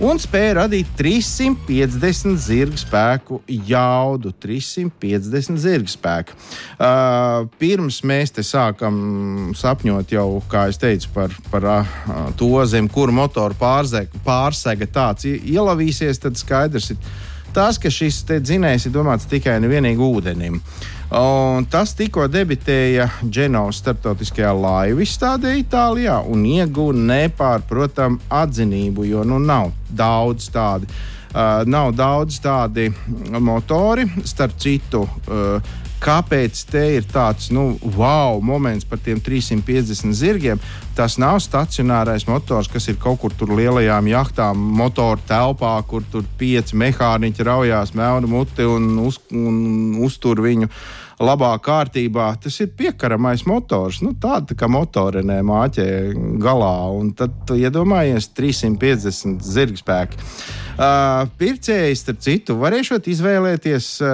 un 0.02 0.18
spēja 0.20 0.56
radīt 0.58 0.90
350 0.98 2.34
zirga 2.42 2.80
spēku 2.82 3.38
jaudu. 3.46 4.32
350 4.42 5.62
zirga 5.62 5.94
spēku. 5.94 6.34
Uh, 6.34 7.46
pirms 7.62 8.02
mēs 8.02 8.34
te 8.34 8.42
sākam 8.42 9.54
sapņot 9.56 10.16
jau, 10.18 10.26
kā 10.50 10.66
es 10.72 10.82
teicu, 10.82 11.14
par, 11.14 11.38
par 11.52 11.70
uh, 11.70 11.94
to 12.36 12.50
zem, 12.66 12.90
kuru 12.90 13.14
motoru 13.22 13.54
pārsega, 13.62 14.18
pārsega 14.26 14.90
tāds 14.98 15.30
ielavīsies, 15.30 16.20
tad 16.26 16.42
skaidrs 16.42 16.90
ir 16.96 17.00
tas, 17.56 17.80
ka 17.80 17.90
šis 17.92 18.20
dzinējs 18.28 18.88
ir 18.88 18.94
domāts 18.94 19.28
tikai 19.30 19.56
un 19.60 19.68
vienīgi 19.70 20.04
ūdenim. 20.04 20.60
Un 21.16 21.66
tas 21.70 21.94
tikko 21.94 22.26
debitēja 22.28 23.06
Dženovas 23.22 23.78
starptautiskajā 23.80 24.50
laivu 24.58 25.04
izstādē 25.04 25.54
Itālijā 25.60 26.18
un 26.26 26.42
ieguva 26.50 26.96
nepārprotamu 27.12 28.18
atzinību, 28.42 29.06
jo 29.06 29.22
nu 29.24 29.38
nav 29.42 29.70
daudz 29.88 30.50
tādu. 30.52 30.90
Uh, 31.36 31.66
nav 31.68 31.90
daudz 31.92 32.38
tādi 32.40 32.86
motori, 33.44 34.06
starp 34.24 34.54
citu, 34.62 35.02
uh, 35.04 35.74
kāpēc 36.06 36.60
te 36.70 36.82
ir 36.96 37.06
tāds 37.10 37.50
nu, 37.54 37.76
wow 37.96 38.38
moments 38.44 38.86
par 38.86 39.00
tiem 39.02 39.20
350 39.22 40.14
zirgiem. 40.16 40.60
Tas 40.96 41.18
nav 41.20 41.40
stacionārais 41.44 42.26
motors, 42.28 42.70
kas 42.72 42.86
ir 42.88 43.00
kaut 43.02 43.20
kur 43.22 43.34
tur 43.36 43.52
lielajām 43.58 44.06
jachtām, 44.08 44.60
motoru 44.78 45.20
telpā, 45.28 45.74
kur 45.88 46.06
tur 46.12 46.24
pieci 46.38 46.78
mehāniķi 46.78 47.46
raujās 47.46 47.92
melnu 47.98 48.30
muti 48.30 48.64
un, 48.64 48.94
uz, 49.02 49.18
un 49.34 49.98
uztur 50.06 50.40
viņu 50.46 50.70
labā 51.20 51.52
kārtībā. 51.64 52.28
Tas 52.40 52.60
ir 52.60 52.72
piekaramais 52.76 53.46
motors. 53.48 54.02
Nu, 54.04 54.14
tāda 54.20 54.52
tā 54.52 54.58
kā 54.60 54.70
motorinē 54.70 55.40
māķē 55.46 55.88
galā. 56.42 56.76
Un 56.96 57.12
tad 57.18 57.56
iedomājies 57.56 58.30
350 58.36 59.44
zirgspēki. 59.44 60.22
Uh, 60.76 61.24
pircējs, 61.40 62.02
starp 62.04 62.20
citu, 62.20 62.58
varēšot 62.60 63.06
izvēlēties, 63.08 63.86
uh, 64.04 64.10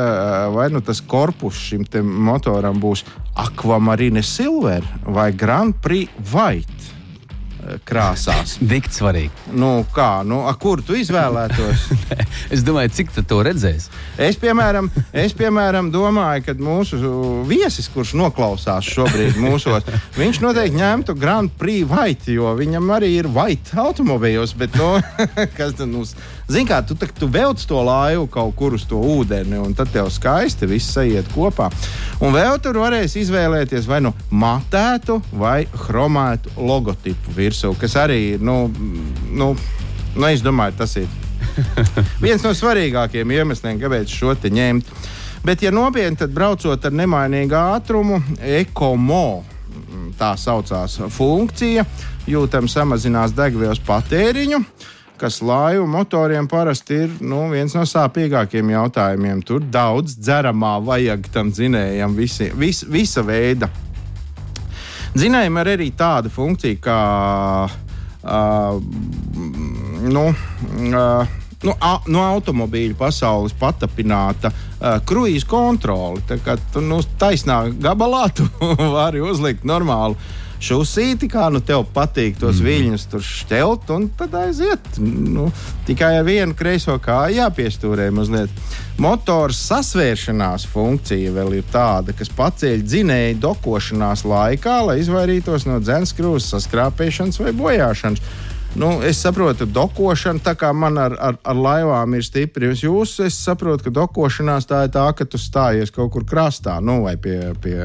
vai 0.54 0.68
nu 0.70 0.78
tas 0.84 1.00
korpus 1.02 1.58
šim 1.58 1.82
motoram 2.06 2.78
būs 2.78 3.02
Aquamarine 3.42 4.22
Silver 4.22 4.86
vai 5.02 5.32
Grand 5.34 5.74
Prix 5.82 6.30
White 6.30 6.92
krāsās. 7.86 8.56
Dikt 8.72 8.94
svarīgi. 8.94 9.30
Nu, 9.58 9.84
kā, 9.94 10.22
nu, 10.26 10.42
a, 10.48 10.54
kur 10.58 10.82
tu 10.84 10.96
izvēlētos? 10.98 11.86
es 12.54 12.64
domāju, 12.66 12.92
cik 12.98 13.12
tu 13.14 13.24
to 13.28 13.40
redzēsi. 13.46 13.90
Es, 14.20 14.38
piemēram, 14.40 14.90
es, 15.24 15.34
piemēram, 15.38 15.90
domāju, 15.94 16.46
ka 16.48 16.56
mūsu 16.58 16.98
viesis, 17.48 17.88
kurš 17.92 18.14
noklausās 18.18 18.88
šobrīd 18.92 19.38
mūsos, 19.42 19.88
viņš 20.18 20.42
noteikti 20.44 20.80
ņemtu 20.80 21.16
Grand 21.18 21.54
Prix 21.58 21.88
White, 21.90 22.32
jo 22.34 22.54
viņam 22.58 22.94
arī 22.98 23.14
ir 23.20 23.30
White 23.32 23.78
automobīļos. 23.82 24.56
Bet, 24.58 24.78
nu, 24.78 24.94
kas 25.58 25.76
tad 25.78 25.90
mums? 25.90 26.16
Zini, 26.50 26.66
kā 26.68 26.80
tu, 26.86 26.96
tu 26.96 27.28
velc 27.30 27.62
to 27.68 27.80
laivu 27.86 28.26
kaut 28.32 28.54
kur 28.58 28.74
uz 28.74 28.84
to 28.88 28.98
ūdeni, 28.98 29.56
un 29.62 29.74
tad 29.78 29.92
tev 29.94 30.10
skaisti 30.12 30.66
viss 30.68 30.96
iet 30.98 31.28
kopā. 31.34 31.70
Un 32.22 32.34
vēl 32.34 32.58
tur 32.62 32.80
varēs 32.82 33.14
izvēlēties 33.20 33.86
vai 33.88 34.02
nu 34.04 34.12
matētu 34.30 35.20
vai 35.38 35.64
chromētu 35.86 36.56
logotipu 36.58 37.36
virsū, 37.36 37.72
kas 37.78 37.96
arī 38.02 38.18
ir, 38.34 38.44
nu, 38.44 38.66
nu, 39.30 39.52
nu 40.16 40.28
es 40.28 40.42
domāju, 40.44 40.80
tas 40.82 40.96
ir 41.00 41.08
viens 42.24 42.42
no 42.44 42.52
svarīgākajiem 42.56 43.36
iemesliem, 43.38 43.80
kāpēc 43.80 44.12
šo 44.12 44.34
te 44.34 44.50
ņemt. 44.52 44.90
Bet, 45.42 45.62
ja 45.64 45.72
nopietni, 45.74 46.18
tad 46.20 46.30
braucot 46.34 46.84
ar 46.86 46.94
nemainīgu 46.94 47.56
ātrumu, 47.58 48.20
ekomo 48.46 49.42
tā 50.18 50.34
saucās 50.38 51.00
funkcija, 51.10 51.84
jūtam 52.30 52.68
samazinās 52.70 53.34
degvielas 53.34 53.80
patēriņu 53.82 54.60
kas 55.20 55.40
laivu 55.42 55.86
motoriem 55.86 56.48
parasti 56.48 57.02
ir 57.04 57.12
nu, 57.20 57.44
viens 57.52 57.74
no 57.76 57.84
sāpīgākajiem 57.88 58.72
jautājumiem. 58.74 59.42
Tur 59.46 59.62
daudz 59.62 60.16
dzeramā 60.18 60.76
vajag 60.84 61.28
tam 61.34 61.52
dzinējam, 61.54 62.16
visi, 62.18 62.50
vis, 62.58 62.82
visa 62.88 63.24
veida. 63.26 63.70
Dzinējam 65.12 65.60
ir 65.60 65.70
arī 65.74 65.90
tāda 65.96 66.32
funkcija, 66.32 66.80
kā 66.82 66.98
uh, 67.68 68.76
nu, 70.08 70.24
uh, 70.32 71.38
nu, 71.62 71.74
a, 71.78 71.92
no 72.08 72.22
automobīļu 72.32 72.96
pasaules 72.98 73.54
patapināta 73.60 74.50
uh, 74.52 75.00
kruīza 75.06 75.48
kontrole. 75.50 76.22
Tā 76.28 76.40
kā 76.42 76.56
tu 76.72 76.80
nu, 76.84 77.02
taisnā 77.20 77.64
gabalā 77.82 78.28
tu 78.36 78.48
vari 78.96 79.20
uzlikt 79.22 79.68
normālu 79.68 80.16
šūsīti, 80.62 81.28
kā 81.32 81.48
nu 81.52 81.60
tev 81.64 81.84
patīk 81.94 82.38
tos 82.40 82.60
mm. 82.60 82.68
viļņus 82.68 83.06
tur 83.12 83.24
šķelt, 83.26 83.90
un 83.94 84.06
tad 84.18 84.36
aiziet. 84.38 84.86
Nu, 85.02 85.48
tikai 85.88 86.14
ar 86.20 86.26
vienu 86.28 86.56
kreiso 86.58 86.96
kāju 87.02 87.40
jāpiestūrē 87.40 88.10
mazliet. 88.14 88.62
Motors 89.02 89.58
sasvēršanās 89.70 90.66
funkcija 90.70 91.32
vēl 91.34 91.58
ir 91.58 91.68
tāda, 91.72 92.14
kas 92.16 92.30
paceļ 92.36 92.86
dzinēju 92.86 93.40
dokošanās 93.42 94.26
laikā, 94.28 94.78
lai 94.86 95.00
izvairītos 95.02 95.66
no 95.66 95.80
dzenskrūzes 95.82 96.52
saskrāpēšanas 96.54 97.40
vai 97.42 97.54
bojāšanas. 97.56 98.24
Nu, 98.74 99.02
es 99.04 99.18
saprotu, 99.20 99.66
ka 99.66 99.74
dokošana, 99.80 100.40
tā 100.40 100.54
kā 100.56 100.70
man 100.72 100.96
ar, 100.96 101.12
ar, 101.20 101.36
ar 101.44 101.58
laivām 101.58 102.14
ir 102.16 102.24
stipri, 102.24 102.70
jūs, 102.72 103.18
es 103.20 103.36
saprotu, 103.36 103.88
ka 103.88 103.96
dokošanās 104.00 104.68
tā 104.70 104.86
ir 104.86 104.94
tā, 104.94 105.04
ka 105.16 105.28
tu 105.28 105.40
stājies 105.40 105.92
kaut 105.92 106.14
kur 106.14 106.24
krastā, 106.24 106.78
nu, 106.80 107.02
vai 107.04 107.18
pie, 107.20 107.52
pie 107.60 107.76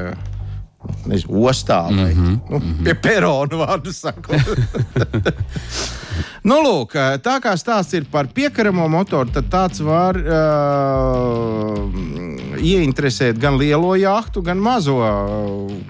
nezinu, 1.08 1.44
ostā 1.50 1.84
vai 1.90 2.14
mm 2.14 2.26
-hmm, 2.26 2.40
nu, 2.50 2.58
mm 2.58 2.64
-hmm. 2.64 2.84
pie 2.84 2.94
perona 2.94 3.56
vārdu 3.66 3.94
sakot. 3.94 4.36
nu, 6.50 6.56
lūk, 6.64 6.94
tā 7.24 7.40
kā 7.44 7.58
stāsts 7.58 7.94
ir 7.94 8.06
par 8.12 8.28
piekaramo 8.28 8.88
motoru, 8.88 9.30
tad 9.30 9.46
tāds 9.50 9.84
var 9.84 10.16
uh, 10.18 10.24
ieinteresēt 12.62 13.40
gan 13.40 13.58
lielo 13.58 13.96
jahtu, 13.96 14.42
gan 14.42 14.58
mazo 14.58 14.98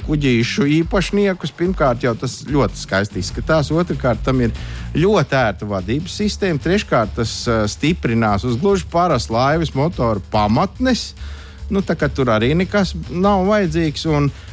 kuģīšu 0.08 0.68
īpašniekus. 0.82 1.52
Pirmkārt, 1.58 2.04
jau 2.04 2.16
tas 2.16 2.44
ļoti 2.48 2.76
skaisti 2.76 3.20
izskatās. 3.20 3.72
Otrakārt, 3.72 4.24
tam 4.24 4.42
ir 4.42 4.52
ļoti 4.96 5.36
ērta 5.36 5.66
vadības 5.66 6.18
sistēma. 6.22 6.60
Treškārt, 6.60 7.16
tas 7.16 7.48
uh, 7.48 7.66
stiprinās 7.66 8.44
uz 8.44 8.58
gluži 8.58 8.86
parastu 8.92 9.34
laivas 9.34 9.74
motoru 9.74 10.22
pamatnes. 10.32 11.14
Nu, 11.70 11.82
tur 11.84 12.30
arī 12.32 12.54
nekas 12.56 12.94
nav 13.12 13.48
vajadzīgs. 13.50 14.06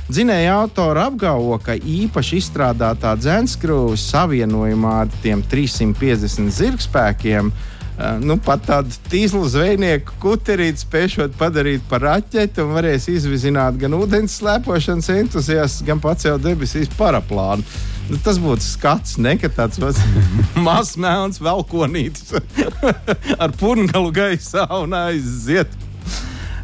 Dzinēja 0.04 0.56
autori 0.61 1.00
apgalvo, 1.00 1.56
ka 1.64 1.76
īpaši 1.78 2.40
izstrādātā 2.42 3.14
dzenskrūve 3.16 3.97
savienojumā 3.97 4.99
ar 5.04 5.14
tiem 5.23 5.44
350 5.49 6.52
zirgspēkiem 6.52 7.54
Uh, 7.94 8.16
nu, 8.18 8.35
pat 8.42 8.64
tādu 8.66 8.90
tīzlu 9.06 9.44
zvejnieku 9.47 10.16
kuterīti 10.18 10.83
spēšot 10.83 11.37
padarīt 11.38 11.85
par 11.87 12.02
raķeti 12.02 12.59
un 12.64 12.73
varēs 12.75 13.06
izvizināt 13.12 13.78
gan 13.78 13.94
ūdens 13.94 14.35
slēpošanas 14.40 15.12
entuziastus, 15.14 15.85
gan 15.87 16.02
pacelt 16.02 16.42
debesīs 16.42 16.90
paraplānu. 16.99 17.62
Nu, 18.09 18.18
tas 18.18 18.40
būtu 18.42 18.66
skats, 18.66 19.14
ne 19.23 19.37
ka 19.38 19.47
tāds 19.47 19.78
mazs 20.66 20.99
melns 20.99 21.38
velkonītis 21.38 22.35
ar 23.42 23.54
purgalu 23.62 24.11
gaisā 24.18 24.66
un 24.80 24.99
aiziet 24.99 25.71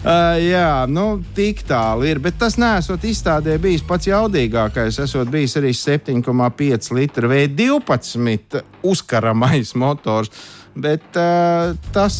Uh, 0.00 0.38
jā, 0.40 0.87
nu, 0.88 1.19
tik 1.37 1.59
tālu 1.69 2.07
ir. 2.09 2.23
Bet 2.25 2.38
tas 2.40 2.57
nesot 2.61 3.02
izstādē 3.04 3.59
bijis 3.61 3.83
pats 3.85 4.09
jaudīgākais. 4.09 4.97
Esot 5.04 5.28
bijis 5.28 5.59
arī 5.61 5.75
7,5 5.76 6.95
litru 6.97 7.28
V12 7.28 8.62
uzkaramais 8.88 9.75
motors. 9.76 10.33
Bet 10.80 11.19
uh, 11.21 11.75
tas 11.92 12.16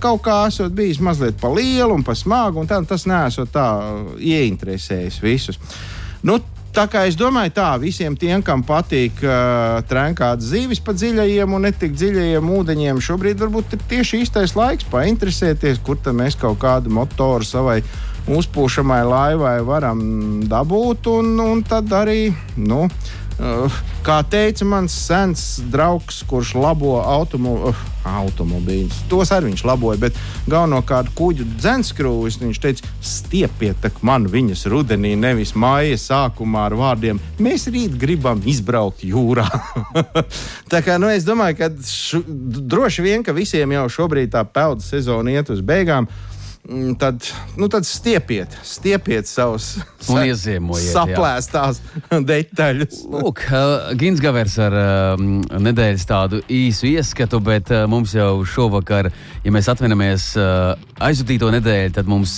kaut 0.00 0.22
kā 0.24 0.38
esot 0.48 0.72
bijis 0.72 1.02
mazliet 1.04 1.36
pa 1.40 1.50
lielu 1.52 1.92
un 1.92 2.06
pa 2.06 2.14
smagu, 2.16 2.62
un 2.62 2.70
tā, 2.70 2.78
tas 2.88 3.04
nesot 3.10 3.50
tā 3.52 3.66
ieinteresējis 4.16 5.20
visus. 5.20 5.60
Nu, 6.24 6.38
Tā 6.78 6.84
kā 6.86 7.00
es 7.10 7.16
domāju, 7.18 7.50
tā 7.56 7.72
visiem 7.82 8.14
tiem, 8.14 8.38
kam 8.46 8.60
patīk 8.62 9.18
uh, 9.24 9.80
trenkāt 9.90 10.44
zivis 10.46 10.78
pa 10.78 10.92
dziļajiem 10.94 11.56
un 11.56 11.64
netik 11.66 11.96
dziļajiem 11.96 12.52
ūdeņiem, 12.54 13.00
šobrīd 13.02 13.40
varbūt 13.42 13.74
ir 13.74 13.82
tieši 13.90 14.20
īstais 14.22 14.54
laiks 14.54 14.86
painteresēties, 14.92 15.80
kur 15.82 15.98
mēs 16.14 16.38
kaut 16.38 16.60
kādu 16.62 16.92
motoru 16.94 17.42
savai 17.42 17.80
uzpūšamai 18.30 19.00
laivai 19.10 19.56
varam 19.66 20.04
dabūt. 20.46 21.10
Un, 21.18 21.34
un 21.42 21.64
tad 21.66 21.90
arī 21.98 22.28
nu, 22.54 22.84
kā 24.02 24.18
teica 24.26 24.66
mans 24.66 24.94
sens 25.06 25.42
draugs, 25.70 26.24
kurš 26.26 26.56
labo 26.58 26.96
automo, 26.98 27.54
uh, 27.70 27.82
automobīļus, 28.08 29.04
tos 29.10 29.30
arī 29.34 29.52
viņš 29.52 29.62
laboja, 29.68 30.00
bet 30.02 30.18
galvenokārt 30.50 31.12
kuģu 31.18 31.46
dzenskrūvis. 31.58 32.40
Viņš 32.42 32.60
teica, 32.62 32.88
stiepiet 33.04 33.86
man 34.02 34.26
viņas 34.30 34.64
rudenī, 34.72 35.14
nevis 35.18 35.54
māja 35.54 35.98
sākumā 36.00 36.66
ar 36.68 36.78
vārdiem: 36.78 37.20
Mēs 37.42 37.68
rīt 37.70 37.94
gribam 38.00 38.42
izbraukt 38.48 39.04
jūrā. 39.06 39.46
tā 40.72 40.82
kā 40.82 40.98
nu, 40.98 41.10
es 41.12 41.26
domāju, 41.28 41.60
ka 41.60 41.70
š, 41.70 42.24
droši 42.26 43.06
vien, 43.06 43.22
ka 43.26 43.36
visiem 43.36 43.76
jau 43.76 43.86
šobrīd 44.00 44.34
tā 44.34 44.42
peldu 44.44 44.82
sezona 44.82 45.36
iet 45.36 45.54
uz 45.54 45.62
beigām. 45.62 46.10
Mm, 46.68 46.94
tad, 47.00 47.24
nu, 47.56 47.64
tad 47.68 47.86
stiepiet, 47.88 48.52
stiepiet 48.60 49.24
savus 49.24 49.78
saplēstās 50.04 51.78
detaļas. 52.30 52.98
Lūk, 53.08 53.40
uh, 53.48 53.86
Gins 53.96 54.20
Gavers 54.20 54.58
ar 54.60 54.76
uh, 54.76 55.22
nedēļas 55.64 56.04
tādu 56.10 56.42
īsu 56.52 56.90
ieskatu, 56.90 57.40
bet 57.40 57.72
uh, 57.72 57.86
mums 57.88 58.12
jau 58.12 58.42
šovakar, 58.44 59.08
ja 59.46 59.52
mēs 59.54 59.70
atminamies 59.72 60.26
uh, 60.36 60.74
aizvadīto 61.00 61.48
nedēļu, 61.56 61.94
tad 61.96 62.10
mums 62.10 62.34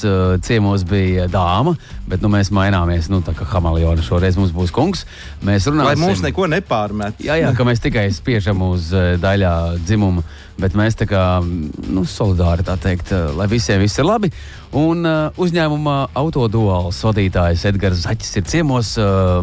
ciemos 0.46 0.84
bija 0.87 1.26
dāma, 1.32 1.75
bet 2.06 2.22
nu, 2.22 2.30
mēs 2.30 2.52
maināmies, 2.54 3.08
nu, 3.10 3.18
tā 3.26 3.34
kā 3.34 3.49
hameleona 3.50 4.04
šoreiz 4.04 4.38
mums 4.38 4.54
būs 4.54 4.70
kungs. 4.76 5.02
Mēs 5.42 5.66
runāsim. 5.66 5.90
Lai 5.90 5.99
mums 5.99 6.22
neko 6.22 6.46
nepārmet. 6.54 7.18
Jā, 7.25 7.34
jā, 7.40 7.50
ka 7.56 7.66
mēs 7.66 7.82
tikai 7.82 8.06
spiežam 8.14 8.62
uz 8.68 8.92
daļā 8.94 9.56
dzimumu 9.82 10.22
bet 10.61 10.76
mēs 10.79 10.99
tā 11.00 11.09
kā 11.11 11.25
nu, 11.43 12.05
solidāri 12.09 12.67
tā 12.67 12.76
teikt, 12.81 13.12
lai 13.37 13.49
visiem 13.50 13.81
viss 13.83 13.99
ir 13.99 14.09
labi. 14.09 14.31
Un 14.76 15.02
uh, 15.02 15.40
uzņēmuma 15.40 16.12
autoduāls 16.21 17.00
vadītājs 17.02 17.67
Edgars 17.73 18.05
Zaķis 18.05 18.37
ir 18.38 18.49
ciemos 18.52 18.95
uh, 19.02 19.40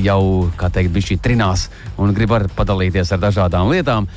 jau, 0.00 0.22
kā 0.56 0.70
teikt, 0.72 0.94
bija 0.94 1.10
šī 1.10 1.20
trinās 1.20 1.68
un 2.00 2.14
grib 2.16 2.32
arī 2.36 2.48
padalīties 2.56 3.12
ar 3.12 3.20
dažādām 3.26 3.68
lietām. 3.74 4.08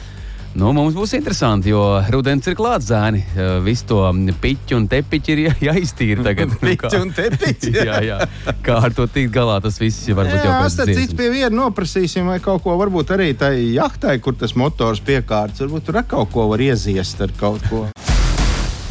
Nu, 0.54 0.70
mums 0.70 0.94
būs 0.94 1.16
interesanti, 1.18 1.72
jo 1.72 1.82
rudens 2.14 2.46
ir 2.46 2.54
klāts 2.58 2.86
zēni. 2.92 3.24
Visu 3.66 3.88
to 3.90 4.02
piķu 4.44 4.78
un 4.78 4.86
tepiķu 4.92 5.34
ir 5.34 5.42
jā, 5.48 5.54
jāiztīra 5.72 6.26
tagad. 6.28 6.54
Piķu 6.62 7.00
un 7.02 7.14
tepiķu? 7.18 7.74
jā, 7.90 7.98
jā. 8.06 8.20
Kā 8.66 8.78
ar 8.86 8.94
to 8.94 9.08
tikt 9.10 9.34
galā, 9.34 9.58
tas 9.64 9.82
viss 9.82 10.06
varbūt 10.14 10.38
jā, 10.38 10.46
jau 10.46 10.60
pēc 10.62 10.78
tam. 10.78 10.94
Cits 10.94 11.18
pie 11.18 11.32
viena 11.34 11.54
noprasīsim, 11.58 12.30
vai 12.30 12.38
kaut 12.44 12.62
ko 12.66 12.78
varbūt 12.78 13.16
arī 13.18 13.32
tai 13.38 13.56
jahtai, 13.74 14.20
kur 14.22 14.38
tas 14.38 14.54
motors 14.60 15.02
piekārts. 15.06 15.66
Varbūt 15.66 15.90
tur 15.90 16.02
ar 16.04 16.10
kaut 16.14 16.30
ko 16.36 16.46
var 16.54 16.62
ieziest 16.62 17.26
ar 17.26 17.34
kaut 17.40 17.66
ko. 17.72 17.88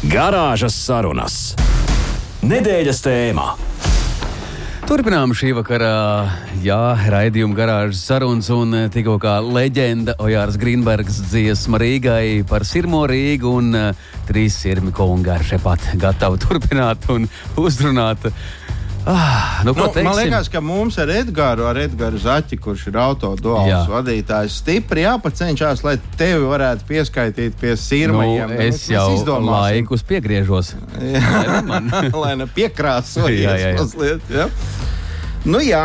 Garāžas 0.03 0.75
sarunas. 0.75 1.43
Nedēļas 2.43 3.05
tēmā. 3.05 3.53
Turpinām 4.93 5.31
šī 5.33 5.55
vakara 5.57 5.87
raidījuma 7.09 7.55
garāžas 7.57 8.03
sarunas 8.05 8.45
un 8.53 8.75
eh, 8.77 8.83
tikko 8.93 9.15
kā 9.17 9.39
leģenda 9.41 10.13
Ojārs 10.21 10.59
Grīnbergs 10.61 11.17
dziesma 11.31 11.79
Rīgai 11.81 12.43
par 12.45 12.61
sirmo 12.61 12.99
Rīgu 13.09 13.55
un 13.57 13.73
uh, 13.73 14.03
trīs 14.29 14.53
sirmi 14.61 14.93
kungi 14.93 15.33
ar 15.33 15.41
šepat 15.41 15.95
gatavi 15.97 16.37
turpināt 16.45 17.09
un 17.09 17.25
uzrunāt. 17.57 18.29
Ah, 19.05 19.61
nu, 19.63 19.73
nu, 19.75 20.03
man 20.03 20.15
liekas, 20.15 20.47
ka 20.47 20.61
mums 20.63 20.97
ar 20.97 21.09
Edgars, 21.11 21.61
ar 21.67 21.79
Edgars 21.81 22.23
Zaķi, 22.23 22.55
kurš 22.63 22.85
ir 22.87 22.99
autoduāls 23.03 23.89
vadītājs, 23.91 24.61
stipri 24.61 25.03
jāpacenšas, 25.03 25.83
lai 25.83 25.97
tevi 26.19 26.47
varētu 26.47 26.87
pieskaitīt 26.87 27.57
pie 27.59 27.75
sirmajiem. 27.79 28.53
Nu, 28.55 28.61
es 28.63 28.87
nu, 28.87 28.95
jau 28.95 29.41
laikus 29.43 30.07
piegriežos. 30.07 30.75
lai 32.15 32.33
ne 32.39 32.47
piekrāsojies 32.57 33.67
mazliet. 33.81 34.31
Ja? 34.31 34.47
Nu, 35.43 35.59
jā, 35.59 35.81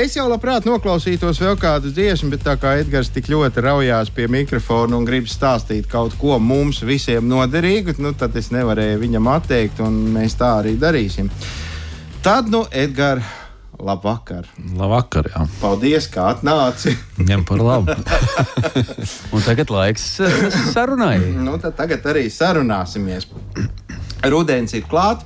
es 0.00 0.14
jau 0.16 0.24
labprāt 0.30 0.64
noklausītos 0.64 1.42
vēl 1.42 1.58
kādu 1.60 1.92
dziesmu, 1.92 2.30
bet 2.32 2.46
tā 2.46 2.54
kā 2.56 2.78
Edgars 2.80 3.12
tik 3.12 3.28
ļoti 3.28 3.60
raujās 3.60 4.08
pie 4.16 4.24
mikrofona 4.32 4.96
un 4.96 5.04
grib 5.04 5.28
stāstīt 5.28 5.90
kaut 5.92 6.16
ko 6.16 6.38
mums 6.40 6.80
visiem 6.80 7.28
noderīgu, 7.28 7.98
nu, 8.00 8.16
tad 8.16 8.40
es 8.40 8.48
nevarēju 8.56 9.04
viņam 9.04 9.28
atteikt, 9.36 9.84
un 9.84 10.06
mēs 10.16 10.40
tā 10.40 10.54
arī 10.62 10.78
darīsim. 10.80 11.28
Tad, 12.28 12.48
nu, 12.48 12.66
Edgars, 12.70 13.24
labvakar. 13.80 14.44
Labvakar, 14.76 15.30
jā. 15.32 15.46
Paldies, 15.62 16.10
ka 16.12 16.26
atnāci. 16.34 16.92
Ņem 17.24 17.46
par 17.48 17.62
labu. 17.64 17.94
Un 19.32 19.46
tagad 19.46 19.72
laiks 19.72 20.04
eh, 20.20 20.36
sarunai. 20.74 21.14
nu, 21.32 21.56
tad 21.62 21.78
tagad 21.80 22.04
arī 22.12 22.26
sarunāsimies. 22.28 23.30
Rudens 24.28 24.76
ir 24.76 24.84
klāts. 24.92 25.24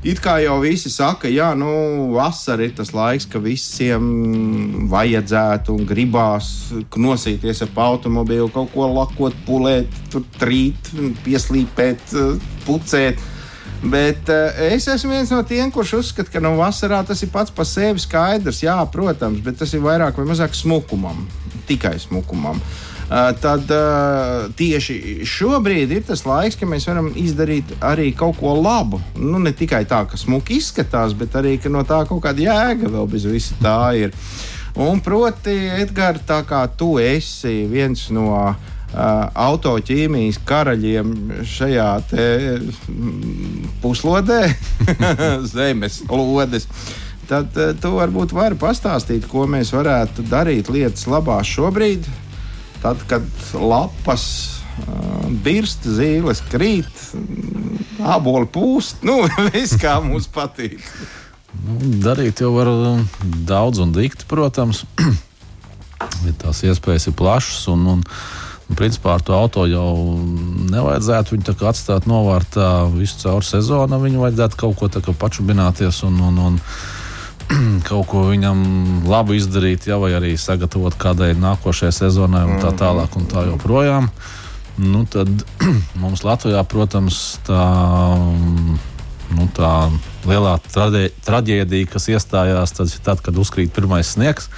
It 0.00 0.24
kā 0.24 0.38
jau 0.40 0.56
visi 0.64 0.88
saka, 0.88 1.28
jā, 1.28 1.52
nu, 1.52 1.68
vasara 2.16 2.64
ir 2.64 2.72
tas 2.80 2.96
laiks, 2.96 3.28
ka 3.28 3.44
visiem 3.44 4.88
vajadzētu 4.88 5.76
un 5.76 5.84
gribās 5.84 6.70
nosīties 6.96 7.66
ap 7.68 7.82
automobīlu, 7.90 8.48
kaut 8.56 8.72
ko 8.72 8.88
lakot, 8.96 9.36
pulēt, 9.44 10.00
trīt, 10.40 10.94
pieslīpēt, 11.28 12.16
pucēt. 12.64 13.34
Bet 13.82 14.26
uh, 14.32 14.58
es 14.72 14.88
esmu 14.90 15.14
viens 15.14 15.30
no 15.30 15.38
tiem, 15.46 15.70
kurš 15.70 15.98
uzskata, 16.00 16.32
ka 16.32 16.42
no 16.42 16.50
nu, 16.56 16.58
vasarā 16.62 16.98
tas 17.06 17.22
ir 17.22 17.30
pats 17.30 17.54
par 17.54 17.66
sevi 17.68 18.02
skaidrs. 18.02 18.64
Jā, 18.64 18.76
protams, 18.90 19.38
bet 19.44 19.60
tas 19.60 19.74
ir 19.74 19.84
vairāk 19.84 20.18
vai 20.18 20.26
mazāk 20.26 20.56
smukumam, 20.58 21.26
tikai 21.68 21.94
smukumam. 22.02 22.58
Uh, 23.08 23.30
tad 23.40 23.70
uh, 23.72 24.50
tieši 24.58 25.22
šobrīd 25.24 25.94
ir 25.94 26.02
tas 26.04 26.26
laiks, 26.28 26.58
kad 26.60 26.68
mēs 26.68 26.84
varam 26.90 27.08
izdarīt 27.16 27.70
arī 27.80 28.10
kaut 28.18 28.36
ko 28.40 28.52
labu. 28.58 28.98
Nu, 29.16 29.38
ne 29.40 29.54
tikai 29.56 29.84
tā, 29.88 30.02
ka 30.10 30.18
smuki 30.20 30.58
izskatās, 30.58 31.14
bet 31.16 31.38
arī 31.38 31.54
no 31.70 31.86
tā 31.88 32.02
kaut 32.08 32.20
kāda 32.26 32.44
jēga 32.44 32.90
vēl 32.92 33.06
bez 33.08 33.24
visa 33.30 33.56
tā 33.62 33.78
ir. 33.96 34.16
Un 34.78 35.00
proti, 35.02 35.54
Edgars, 35.78 36.26
tā 36.26 36.42
kā 36.46 36.66
tu 36.78 36.98
esi 37.00 37.62
viens 37.70 38.10
no 38.14 38.26
uh, 38.34 38.74
autoķīmijas 38.94 40.38
karaļiem 40.48 41.12
šajā 41.44 41.88
puslodē, 43.82 44.40
zemes 45.54 46.00
lodes. 46.08 46.68
Tad 47.28 47.52
tu 47.82 47.90
varbūt 47.92 48.32
vari 48.32 48.56
pastāstīt, 48.56 49.26
ko 49.28 49.44
mēs 49.50 49.74
varētu 49.76 50.24
darīt 50.30 50.70
lietas 50.72 51.04
labā 51.10 51.42
šobrīd, 51.44 52.08
tad, 52.80 53.02
kad 53.10 53.26
lapas 53.52 54.24
birst, 55.44 55.84
zīles 55.84 56.40
krīt, 56.48 56.88
aboli 58.00 58.48
pūst. 58.48 59.04
Nu, 59.04 59.20
viss 59.52 59.76
kā 59.80 59.98
mums 60.00 60.30
patīk. 60.32 60.80
Nu, 61.58 61.76
darīt 62.00 62.40
jau 62.40 62.54
var 62.56 62.72
daudz 63.44 63.82
un 63.84 63.92
dikti, 63.92 64.24
protams. 64.30 64.86
Tās 66.40 66.62
iespējas 66.64 67.10
ir 67.10 67.16
plašas. 67.18 67.66
Un, 67.74 67.84
un, 67.92 68.04
Un, 68.06 68.47
principā 68.76 69.16
ar 69.16 69.24
to 69.24 69.32
auto 69.32 69.64
jau 69.68 70.18
nevajadzētu 70.68 71.36
viņu 71.36 71.54
atstāt 71.70 72.08
novārtā 72.08 72.88
visu 72.92 73.22
caur 73.22 73.46
sezonu. 73.46 74.00
Viņu 74.02 74.24
vajadzētu 74.26 74.58
kaut 74.60 74.82
ko 75.04 75.14
pačubināties 75.16 76.02
un, 76.08 76.18
un, 76.28 76.40
un 76.48 76.58
kaut 77.88 78.08
ko 78.10 78.26
viņam 78.28 78.60
labu 79.08 79.38
izdarīt, 79.38 79.88
ja, 79.88 79.96
vai 80.00 80.12
arī 80.18 80.34
sagatavot 80.36 80.98
kādai 81.00 81.32
nākošajai 81.38 81.94
sezonai 82.02 82.44
un 82.48 82.60
tā 82.62 82.74
tālāk 82.76 83.16
un 83.16 83.28
tā 83.30 83.46
joprojām. 83.48 84.10
Nu, 84.78 85.04
tad 85.10 85.30
mums 86.02 86.26
Latvijā, 86.26 86.60
protams, 86.68 87.38
tā, 87.48 87.64
nu, 89.32 89.48
tā 89.56 89.72
lielā 90.28 90.58
traģēdija, 90.68 91.88
kas 91.88 92.10
iestājās, 92.12 92.76
tas 92.76 92.94
ir 92.94 93.02
tad, 93.06 93.24
kad 93.24 93.40
uzkrīt 93.40 93.72
pirmais 93.72 94.12
sniegs 94.12 94.52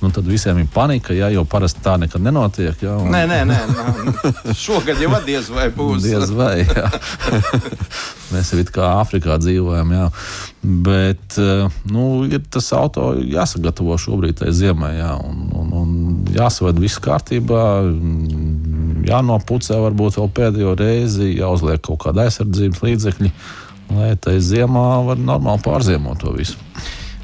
nu, 0.00 0.10
tad 0.14 0.26
visiem 0.26 0.58
ir 0.58 0.66
panika, 0.74 1.12
ja, 1.16 1.26
jo 1.34 1.42
parasti 1.48 1.82
tā 1.82 1.96
nekad 1.98 2.22
nenotiek. 2.22 2.76
Ja, 2.82 2.94
un... 3.02 3.10
Nē, 3.10 3.24
nē, 3.26 3.38
nē, 3.48 4.52
šogad 4.54 5.00
jau 5.02 5.18
diez 5.26 5.50
vai 5.50 5.66
būs. 5.74 6.04
diez 6.06 6.30
vai. 6.34 6.62
Mēs 8.32 8.52
jau 8.52 8.62
kā 8.70 8.92
Āfrikā 9.00 9.38
dzīvojam, 9.40 9.92
jā. 9.96 10.06
bet 10.84 11.38
eh, 11.40 11.80
nu, 11.90 12.04
ir 12.28 12.44
tas 12.52 12.68
auto 12.76 13.10
jāsagatavo 13.18 13.96
šobrīd 13.98 14.42
tai 14.42 14.52
ziemai, 14.54 14.92
jā, 15.00 15.14
un, 15.24 15.48
un, 15.56 15.72
un 15.80 15.96
jāsaved 16.36 16.78
viss 16.82 17.02
kārtībā. 17.02 17.64
Jānopucē 19.08 19.80
varbūt 19.80 20.20
vēl 20.20 20.30
pēdējo 20.36 20.76
reizi, 20.78 21.32
jāuzliek 21.40 21.82
kaut 21.82 22.04
kāda 22.04 22.28
aizsardzības 22.28 22.84
līdzekļi, 22.84 23.32
lai 23.96 24.14
tai 24.20 24.38
ziemā 24.44 24.88
var 25.08 25.18
normāli 25.18 25.64
pārziemot 25.64 26.22
to 26.22 26.36
visu. 26.36 26.60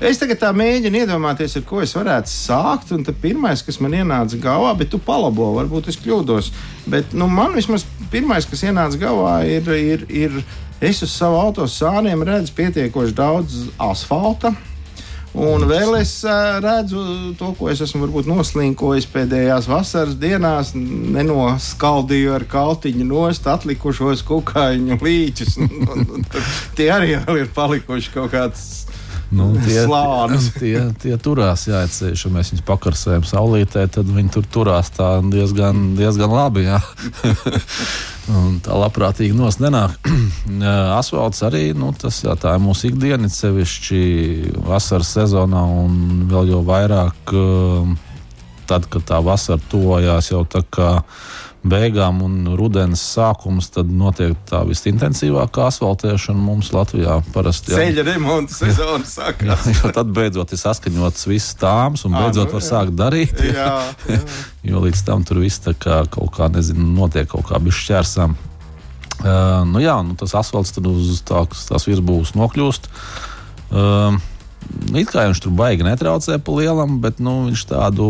Es 0.04 0.18
tagad 0.20 0.36
tā 0.36 0.50
mēģinu 0.52 0.98
iedomāties, 1.00 1.54
ar 1.56 1.62
ko 1.64 1.78
es 1.80 1.94
varētu 1.96 2.28
sākt. 2.28 2.90
Un 2.92 3.06
pirmais, 3.22 3.62
kas 3.64 3.78
man 3.80 3.94
ienāca 3.96 4.36
galvā, 4.36 4.74
bet 4.76 4.90
tu 4.92 4.98
palabo, 5.00 5.46
varbūt 5.56 5.88
es 5.88 5.96
kļūdos. 6.02 6.50
Bet 6.92 7.14
nu, 7.16 7.24
man 7.32 7.56
vismaz 7.56 7.86
pirmais, 8.12 8.44
kas 8.44 8.66
ienāca 8.68 9.00
galvā, 9.00 9.38
ir, 9.48 9.70
ir, 9.72 10.04
ir 10.12 10.36
es 10.84 11.00
uz 11.06 11.14
savu 11.14 11.40
autos 11.40 11.78
sāniem 11.80 12.20
redzu 12.28 12.52
pietiekoši 12.58 13.16
daudz 13.16 13.56
asfalta. 13.80 14.52
Un 15.34 15.64
vēl 15.66 15.96
es 15.98 16.12
redzu 16.62 17.00
to, 17.40 17.54
ko 17.56 17.72
es 17.72 17.80
esmu 17.82 18.06
noslinkojis 18.28 19.08
pēdējās 19.10 19.66
vasaras 19.72 20.20
dienās. 20.20 20.74
Nenoskaldīju 20.76 22.36
ar 22.36 22.44
kaltiņu 22.52 23.08
nost 23.08 23.48
atlikušos 23.50 24.22
kukaiņu 24.28 25.00
līķus. 25.00 25.56
tie 26.76 26.92
arī 26.92 27.16
ir 27.16 27.50
palikuši 27.56 28.14
kaut 28.14 28.36
kāds 28.36 28.68
Nu, 29.32 29.48
tie, 29.64 29.84
Slānis. 29.86 30.50
tie, 30.58 30.76
tie 31.00 31.16
turās, 31.22 31.64
jā, 31.68 31.80
ceļš, 31.90 32.26
ja 32.26 32.32
mēs 32.34 32.52
viņus 32.52 32.66
pakarsējam 32.68 33.24
saulītē, 33.26 33.86
tad 33.94 34.10
viņi 34.10 34.32
tur 34.36 34.48
turās 34.52 34.92
tā 34.94 35.16
diezgan, 35.24 35.94
diezgan 35.98 36.34
labi. 36.34 36.66
tā 38.64 38.78
labprātīgi 38.84 39.36
nos 39.36 39.60
nenāk. 39.62 39.96
Asfalts 41.00 41.44
arī 41.46 41.70
nu, 41.76 41.92
tas, 41.96 42.22
jā, 42.24 42.36
tā 42.40 42.56
ir 42.56 42.64
mūsu 42.64 42.90
ikdiena, 42.92 43.30
sevišķi 43.32 44.02
vasaras 44.68 45.14
sezonā 45.16 45.64
un 45.82 46.26
vēl 46.30 46.54
jau 46.54 46.62
vairāk 46.66 47.34
um, 47.34 47.96
tad, 48.68 48.88
kad 48.92 49.04
tā 49.08 49.20
vasara 49.24 49.60
tuvojās 49.70 50.30
jau 50.32 50.44
tā 50.48 50.64
kā 50.72 50.90
beigām 51.64 52.20
un 52.24 52.34
rudens 52.58 53.00
sākums, 53.14 53.70
tad 53.72 53.88
notiek 53.88 54.36
tā 54.48 54.60
visintensīvākā 54.68 55.68
asfaltēšana 55.70 56.40
mums 56.40 56.70
Latvijā. 56.76 57.20
Parasti, 57.34 57.72
jā. 57.72 57.80
Ceļa 57.80 58.04
remonta 58.10 58.56
sezona 58.58 59.04
Jā, 59.04 59.10
sākās. 59.14 59.68
jo 59.78 59.92
tad 59.96 60.12
beidzot 60.16 60.52
ir 60.52 60.60
saskaņots 60.60 61.28
viss 61.30 61.56
tāms, 61.60 62.04
un 62.08 62.16
beidzot 62.18 62.50
nu, 62.50 62.58
var 62.58 62.64
jā. 62.64 62.68
sākt 62.68 62.98
darīt. 63.00 63.46
Jā, 63.52 63.70
jā. 64.08 64.20
Jo 64.64 64.80
līdz 64.80 65.02
tam 65.04 65.20
tur 65.28 65.42
viss 65.42 65.60
kā 65.60 65.98
kaut 66.08 66.30
kā, 66.32 66.46
nezinu, 66.48 66.86
notiek 66.96 67.28
kaut 67.28 67.44
kā 67.50 67.58
bišķi 67.60 67.82
šķērsām. 67.84 68.36
Uh, 69.14 69.60
nu 69.68 69.82
jā, 69.82 69.98
nu 70.04 70.16
tas 70.16 70.32
asfalts 70.40 70.72
tur 70.72 70.88
uz 70.88 71.20
tā, 71.28 71.42
tās 71.52 71.84
virsbūves 71.84 72.32
nokļūst. 72.32 72.88
Uh, 73.68 74.16
It 74.94 75.10
kā 75.10 75.24
viņš 75.28 75.40
tur 75.42 75.54
baigi 75.56 75.86
netraucē 75.86 76.38
pa 76.44 76.54
lielam, 76.54 76.98
bet 77.02 77.18
nu, 77.22 77.46
viņš 77.48 77.64
tādu 77.70 78.06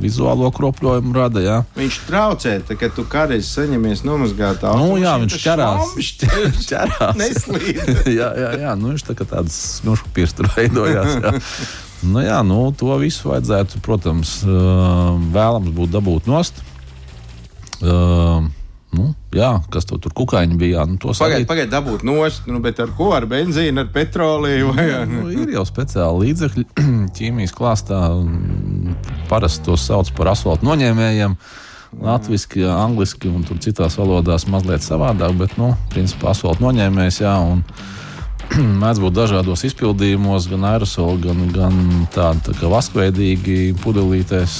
vizuālo 0.00 0.48
kropļojumu 0.54 1.12
rada. 1.14 1.42
Jā. 1.44 1.58
Viņš 1.76 1.98
traucē, 2.08 2.54
tā, 2.66 2.76
kad 2.80 2.94
tu 2.96 3.04
kādreiz 3.08 3.50
saņemies 3.52 4.02
nomazgāt 4.06 4.64
Nu, 4.80 4.96
jā, 5.00 5.16
viņš 5.22 5.36
ķerās. 5.44 5.92
ķerās. 6.22 6.64
Ķerās. 6.70 7.20
Neslīd. 7.20 7.82
jā, 8.20 8.32
jā, 8.42 8.50
jā, 8.64 8.74
nu, 8.80 8.94
viņš 8.94 9.06
tā 9.10 9.18
kā 9.18 9.28
tāds 9.28 9.60
smilšu 9.80 10.10
pirksts 10.16 10.56
veidojās. 10.56 11.20
Jā. 11.20 11.36
Nu, 12.00 12.22
jā, 12.24 12.38
nu, 12.40 12.62
to 12.72 12.94
visu 12.96 13.28
vajadzētu, 13.28 13.82
protams, 13.84 14.38
vēlams 14.40 15.74
būt 15.76 15.90
dabūt 15.92 16.30
nost. 16.32 16.62
Uh, 17.84 18.46
nu, 18.96 19.12
jā, 19.34 19.50
kas 19.70 19.86
to 19.86 19.98
tur 20.02 20.14
kukaiņi 20.16 20.58
bija? 20.58 20.80
Jā, 20.80 20.86
nu, 20.90 20.98
Pagaidiet, 20.98 21.48
pagaid, 21.50 21.70
dabūt 21.70 22.02
nost, 22.06 22.48
nu, 22.50 22.58
bet 22.64 22.80
ar 22.82 22.90
ko? 22.98 23.12
Ar 23.14 23.26
benzīnu, 23.30 23.84
ar 23.84 23.90
petroliju 23.94 24.74
vai 24.74 24.86
ar 24.98 25.08
Nu, 25.10 25.28
ir 25.30 25.54
jau 25.54 25.64
speciāli 25.68 26.26
līdzekļi 26.26 26.66
ķīmijas 27.18 27.54
klāstā. 27.56 28.00
Parasti 29.30 29.68
tos 29.68 29.86
sauc 29.86 30.10
par 30.18 30.32
asfaltu 30.34 30.66
noņēmējiem. 30.68 31.38
Latvijasiski, 32.00 32.62
angliski 32.70 33.30
un 33.30 33.42
citās 33.62 33.96
valodās 33.98 34.44
mazliet 34.46 34.84
savādāk, 34.86 35.34
bet, 35.38 35.56
nu, 35.58 35.72
principā 35.90 36.30
asfaltu 36.30 36.62
noņēmējs, 36.62 37.22
jā, 37.24 37.32
un 37.42 37.64
mēdz 38.82 39.02
būt 39.02 39.16
dažādos 39.16 39.64
izpildījumos, 39.66 40.46
gan 40.50 40.66
aerosoli, 40.72 41.22
gan, 41.26 41.42
gan 41.54 41.82
tādi 42.14 42.46
tā 42.46 42.54
kā 42.58 42.70
vaskveidīgi 42.70 43.58
pudelītēs, 43.82 44.56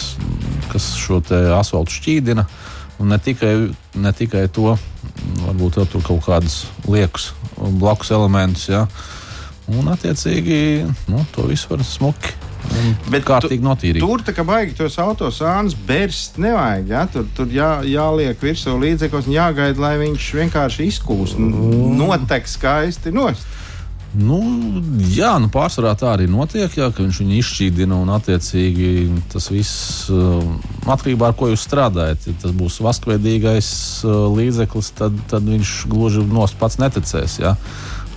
kas 0.71 0.93
šo 0.99 1.23
asfaltu 1.59 1.99
šķīdina. 1.99 2.47
Un 3.01 3.09
ne 3.09 3.17
tikai, 3.23 3.55
ne 3.97 4.13
tikai 4.13 4.45
to, 4.53 4.75
varbūt 5.47 5.81
vēl 5.81 5.89
tur 5.89 6.05
kaut 6.05 6.23
kādus 6.27 6.63
liekus 6.85 7.31
blakus 7.57 8.13
elementus, 8.13 8.69
jā. 8.69 8.85
Un, 9.71 9.89
attiecīgi, 9.93 10.61
nu, 11.09 11.25
to 11.33 11.47
visu 11.49 11.71
var 11.71 11.85
smuki 11.87 12.35
un 12.71 12.95
Bet 13.11 13.25
kārtīgi 13.27 13.65
notīrīt. 13.65 14.03
Tur 14.03 14.23
tā 14.25 14.35
kā 14.37 14.45
baigi 14.47 14.77
tos 14.79 14.97
autosānus 15.01 15.77
bērst 15.87 16.39
nevajag. 16.43 16.91
Ja? 16.93 17.05
Tur, 17.11 17.27
tur 17.37 17.51
jā, 17.55 17.71
jāliek 17.89 18.43
virsū 18.43 18.77
līdzekļos 18.81 19.31
un 19.31 19.37
jāgaida, 19.37 19.83
lai 19.83 19.95
viņš 20.03 20.29
vienkārši 20.41 20.89
izkūst. 20.93 21.41
Notek 21.41 22.51
skaisti 22.51 23.15
nost. 23.15 23.47
Nu, 24.11 24.41
jā, 25.07 25.37
nu 25.39 25.47
pārsvarā 25.55 25.93
tā 25.99 26.09
arī 26.17 26.27
notiek, 26.31 26.73
jā, 26.75 26.89
ka 26.91 27.05
viņš 27.05 27.21
viņu 27.23 27.37
izšķīdina 27.39 27.99
un 28.03 28.11
attiecīgi 28.11 28.89
tas 29.31 29.47
viss 29.55 30.09
uh, 30.11 30.43
atkarībā 30.91 31.31
no 31.31 31.39
ko 31.39 31.53
jūs 31.53 31.63
strādājat. 31.69 32.27
Ja 32.27 32.35
tas 32.43 32.57
būs 32.57 32.81
vaskveidīgais 32.83 33.71
uh, 34.09 34.27
līdzeklis, 34.35 34.91
tad, 34.99 35.15
tad 35.31 35.47
viņš 35.47 35.77
gluži 35.93 36.27
nost 36.27 36.59
pats 36.59 36.81
neticēs. 36.83 37.39
Jā. 37.45 37.55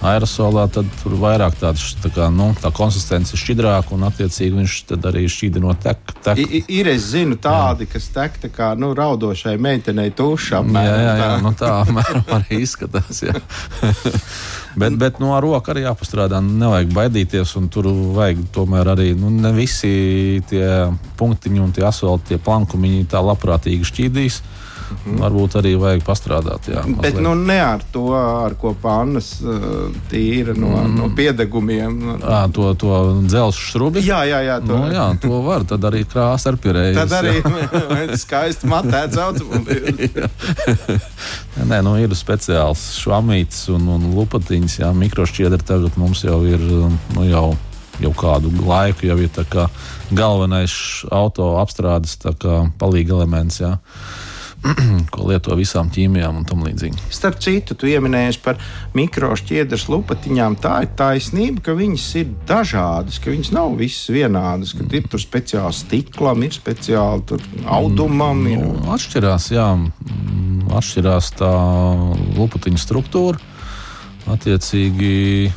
Aerosolā 0.03 0.65
tad 0.73 0.89
tur 0.99 1.13
vairāk 1.21 1.53
tāds, 1.61 1.93
tā, 2.03 2.09
kā, 2.11 2.25
nu, 2.33 2.49
tā 2.59 2.73
konsistence 2.75 3.31
ir 3.31 3.39
šķidrāka 3.39 3.93
un 3.95 4.03
attiecīgi 4.09 4.57
viņš 4.57 4.73
arī 4.97 5.23
šķīdinot 5.31 5.79
tek. 5.85 6.01
tek. 6.25 6.41
I, 6.41 6.63
ir, 6.79 6.89
es 6.91 7.05
zinu, 7.13 7.37
tādi, 7.39 7.87
kas 7.87 8.09
tek 8.11 8.41
tā 8.41 8.51
kā 8.51 8.73
nu, 8.75 8.91
raudošai 8.97 9.55
meitenei 9.61 10.09
tušā. 10.11 10.59
Jā, 10.73 10.83
jā, 10.89 11.15
jā, 11.21 11.31
nu 11.45 11.53
tā 11.55 11.71
apmēram 11.85 12.25
arī 12.41 12.63
izskatās. 12.65 13.23
bet, 14.75 14.97
bet 14.99 15.19
no 15.23 15.33
ar 15.35 15.43
roku 15.45 15.73
arī 15.73 15.85
jāpastrādā. 15.85 16.41
Nevajag 16.43 16.93
baidīties, 16.95 17.55
un 17.59 17.69
tur 17.73 17.89
vajag 18.15 18.43
tomēr 18.55 18.93
arī 18.95 19.11
nu, 19.17 19.31
ne 19.33 19.53
visi 19.55 20.43
tie 20.49 20.65
punktiņi 21.19 21.63
un 21.63 21.71
tie 21.75 21.85
asfalti, 21.87 22.33
tie 22.33 22.41
plankumiņi 22.43 23.07
tā 23.11 23.23
labprātīgi 23.23 23.89
šķīdīs. 23.91 24.41
Mm. 24.93 25.19
Varbūt 25.23 25.57
arī 25.59 25.73
vajag 25.79 26.05
pastrādāt. 26.07 26.69
Jā, 26.71 26.83
Bet 26.85 27.13
mazliet. 27.15 27.21
nu, 27.25 27.33
ne 27.35 27.59
ar 27.63 27.83
to, 27.93 28.05
ar 28.17 28.55
ko 28.59 28.73
pannas 28.79 29.35
uh, 29.41 29.89
tīra 30.11 30.55
no, 30.57 30.71
mm. 30.77 30.95
no 30.99 31.09
piedegumiem. 31.17 31.99
À, 32.21 32.45
to, 32.53 32.69
to 32.79 32.93
dzelzceļa 33.27 33.71
šrubi. 33.73 34.03
Jā, 34.05 34.23
jā, 34.27 34.39
jā. 34.45 34.59
To, 34.63 34.77
Nu, 34.77 34.91
jā, 34.93 35.05
to 35.21 35.41
var. 35.45 35.65
Tad 35.67 35.85
arī 35.87 36.03
krāsa 36.09 36.51
ar 36.53 36.59
pierēju. 36.61 36.95
Tad 36.97 37.13
arī 37.19 38.17
skaisti 38.19 38.69
matēts 38.69 39.19
automobīls. 39.21 40.17
Nē, 41.69 41.81
nu, 41.85 41.95
ir 42.01 42.15
speciāls 42.17 42.81
švamītis 43.01 43.67
un, 43.73 43.87
un 43.95 44.09
lupatiņas. 44.17 44.79
Jā, 44.81 44.91
mikrošķiedri 44.97 45.61
tagad 45.67 45.97
mums 46.01 46.23
jau 46.25 46.41
ir 46.49 46.61
nu, 46.63 47.25
jau, 47.27 47.45
jau 48.03 48.13
kādu 48.17 48.51
laiku, 48.63 49.07
jau 49.09 49.19
ir 49.21 49.41
galvenais 50.13 50.75
auto 51.13 51.53
apstrādes 51.61 52.17
palīga 52.79 53.17
elements. 53.17 53.61
Jā. 53.63 53.77
Ko 55.13 55.27
lieto 55.27 55.55
visām 55.59 55.89
ķīmijām 55.93 56.39
un 56.39 56.45
tam 56.47 56.63
līdzīgi. 56.63 57.09
Starp 57.13 57.39
citu, 57.43 57.75
tu 57.75 57.87
pieminēji 57.89 58.39
par 58.43 58.59
mikrošķiedras 58.95 59.87
lupatiņām. 59.91 60.57
Tā 60.63 60.75
ir 60.85 60.93
taisnība, 60.99 61.65
ka 61.67 61.75
viņas 61.77 62.07
ir 62.21 62.31
dažādas, 62.47 63.19
ka 63.23 63.33
viņas 63.33 63.51
nav 63.55 63.75
visas 63.79 64.11
vienādas. 64.13 64.75
Ka 64.77 64.87
ir 64.87 65.09
tur 65.11 65.21
speciāli 65.21 65.75
stiklam, 65.75 66.45
ir 66.47 66.55
speciāli 66.55 67.41
audumam. 67.67 68.45
Ir. 68.47 68.63
Nu, 68.63 68.93
atšķirās, 68.95 69.49
jā, 69.55 69.67
mm, 69.75 70.69
atšķirās 70.79 71.33
tā 71.41 71.51
lupatiņa 72.39 72.83
struktūra. 72.85 73.51
Attiecīgi, 74.31 75.51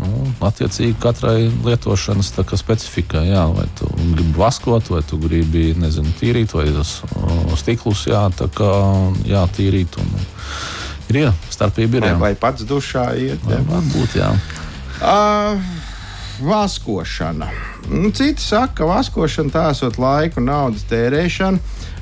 nu, 0.00 0.24
attiecīgi 0.48 0.96
katrai 1.00 1.50
lietošanas 1.64 2.32
specifikai. 2.60 3.26
Jā, 3.30 3.46
vai 3.54 3.66
tu 3.78 3.88
gribi 4.00 4.36
vaskot, 4.38 4.90
vai 4.92 5.02
tu 5.06 5.20
gribi 5.20 5.70
nezinu, 5.78 6.12
tīrīt, 6.20 6.54
vai 6.56 6.68
uz 6.72 7.00
uh, 7.04 7.52
stiklus 7.60 8.06
jā, 8.10 8.24
tā 8.36 8.48
kā, 8.54 8.70
jā, 9.28 9.44
tīrīt. 9.56 10.00
Un, 10.00 10.16
ir 11.10 11.22
jā, 11.24 11.34
starpība 11.50 12.00
ir. 12.00 12.06
Vai, 12.06 12.14
Jā. 12.14 12.18
vai 12.24 12.34
pats 12.38 12.66
dušā 12.68 13.06
iet? 13.18 13.46
jā. 13.50 13.60
Varbūt, 13.68 14.16
jā. 14.20 14.32
Uh, 15.00 15.60
vaskošana. 16.40 17.50
Nu, 17.90 18.10
Citi 18.10 18.42
saka, 18.42 18.74
ka 18.80 18.88
vaskošana 18.88 19.52
tā 19.54 19.66
esot 19.74 19.98
laiku, 20.00 20.42
naudas 20.44 20.86
tērēšana. 20.90 21.58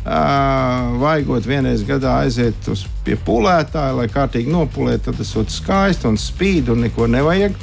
Uh, 0.08 0.94
vajagot 1.02 1.44
vienreiz 1.44 1.82
gadā 1.84 2.22
aiziet 2.22 2.68
uz 2.72 2.86
pie 3.04 3.18
pūlētāja, 3.26 3.96
lai 3.98 4.06
kārtīgi 4.08 4.48
nopulētu, 4.48 5.10
tad 5.10 5.20
ir 5.20 5.50
skaisti 5.52 6.08
un 6.08 6.16
spīd 6.16 6.70
un 6.72 6.86
neko 6.86 7.08
nevajag. 7.10 7.58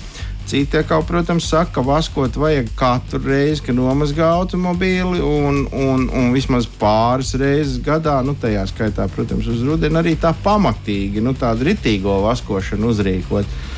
Citi 0.46 0.78
atkal, 0.78 1.02
protams, 1.08 1.48
saka, 1.50 1.72
ka 1.78 1.84
vaskot 1.86 2.36
vajag 2.38 2.68
katru 2.78 3.22
reizi, 3.26 3.64
kad 3.66 3.78
nomazgā 3.78 4.28
automobīli, 4.38 5.22
un, 5.26 5.64
un, 5.74 6.06
un 6.14 6.28
vismaz 6.36 6.68
pāris 6.80 7.34
reizes 7.42 7.80
gadā, 7.86 8.20
nu, 8.26 8.36
tajā 8.38 8.68
skaitā, 8.70 9.08
protams, 9.16 9.50
uz 9.50 9.64
rudeni 9.66 9.98
arī 10.02 10.14
tā 10.22 10.36
pamatīgi, 10.46 11.24
nu, 11.26 11.34
tādu 11.40 11.72
ritīgo 11.72 12.20
vaskošanu 12.28 12.94
uzrīkot. 12.94 13.50
Uh, 13.50 13.76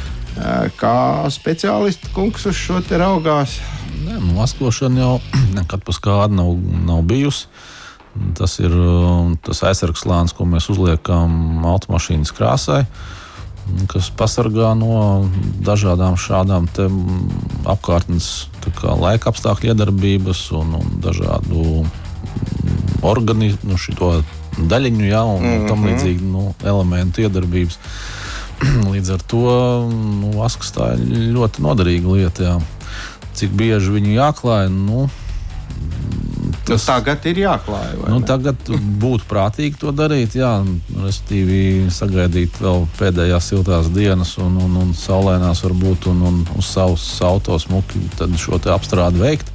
Kā 0.77 1.25
speciālists 1.33 2.11
kungs 2.13 2.45
uz 2.45 2.57
šo 2.57 2.81
te 2.85 2.99
raugās? 3.01 3.57
Nē, 4.03 4.19
nu, 4.21 4.35
vaskošana 4.37 5.01
jau 5.01 5.15
nekad 5.57 5.83
pa 5.85 5.95
skādi 5.95 6.37
nav, 6.37 6.53
nav 6.85 7.01
bijusi. 7.09 7.47
Tas 8.37 8.57
ir 8.61 8.73
uh, 8.73 9.33
tas 9.45 9.61
aizsargslānis, 9.69 10.33
ko 10.37 10.45
mēs 10.49 10.69
uzliekam 10.73 11.65
automašīnas 11.69 12.33
krāsai, 12.33 12.83
kas 13.91 14.09
pasargā 14.17 14.73
no 14.77 15.27
dažādām 15.65 16.17
šādām 16.19 16.67
apkārtnes 17.67 18.47
laika 18.83 19.31
apstākļu 19.31 19.71
iedarbības 19.71 20.43
un, 20.57 20.75
un 20.81 20.99
dažādu 21.03 21.85
organismu, 23.07 23.71
nu, 23.71 23.77
šito 23.79 24.11
daļiņu, 24.57 25.05
ja, 25.05 25.23
un 25.23 25.41
mm 25.41 25.51
-hmm. 25.51 25.67
tam 25.67 25.85
līdzīgi 25.85 26.31
nu, 26.31 26.53
elementu 26.63 27.21
iedarbības. 27.21 27.77
Līdz 28.93 29.13
ar 29.13 29.21
to 29.21 29.43
nu, 29.91 30.31
vasks 30.37 30.73
tā 30.73 30.93
ir 30.95 31.33
ļoti 31.35 31.61
noderīga 31.61 32.15
lieta. 32.17 32.43
Jā. 32.43 32.57
Cik 33.37 33.53
bieži 33.53 33.93
viņu 33.93 34.15
jāklāj? 34.17 34.69
Nu, 34.73 35.09
Nu, 36.67 36.77
tagad 36.81 37.25
ir 37.29 37.39
jāklāj. 37.41 37.93
Nu, 38.01 38.19
ne? 38.19 38.27
tagad 38.27 38.71
būtu 39.01 39.27
prātīgi 39.29 39.79
to 39.81 39.93
darīt, 39.95 40.35
jā, 40.37 40.51
respektīvi 40.99 41.87
sagaidīt 41.93 42.59
vēl 42.63 42.87
pēdējās 42.99 43.51
siltās 43.53 43.91
dienas, 43.95 44.35
un, 44.43 44.57
un, 44.63 44.75
un 44.83 44.93
saulēnās 44.97 45.63
varbūt, 45.65 46.09
un, 46.11 46.25
un 46.27 46.41
uz 46.59 46.71
savus 46.73 47.05
autos 47.23 47.67
smuki 47.67 48.03
tad 48.19 48.35
šo 48.39 48.59
apstrādi 48.73 49.23
veikt. 49.23 49.53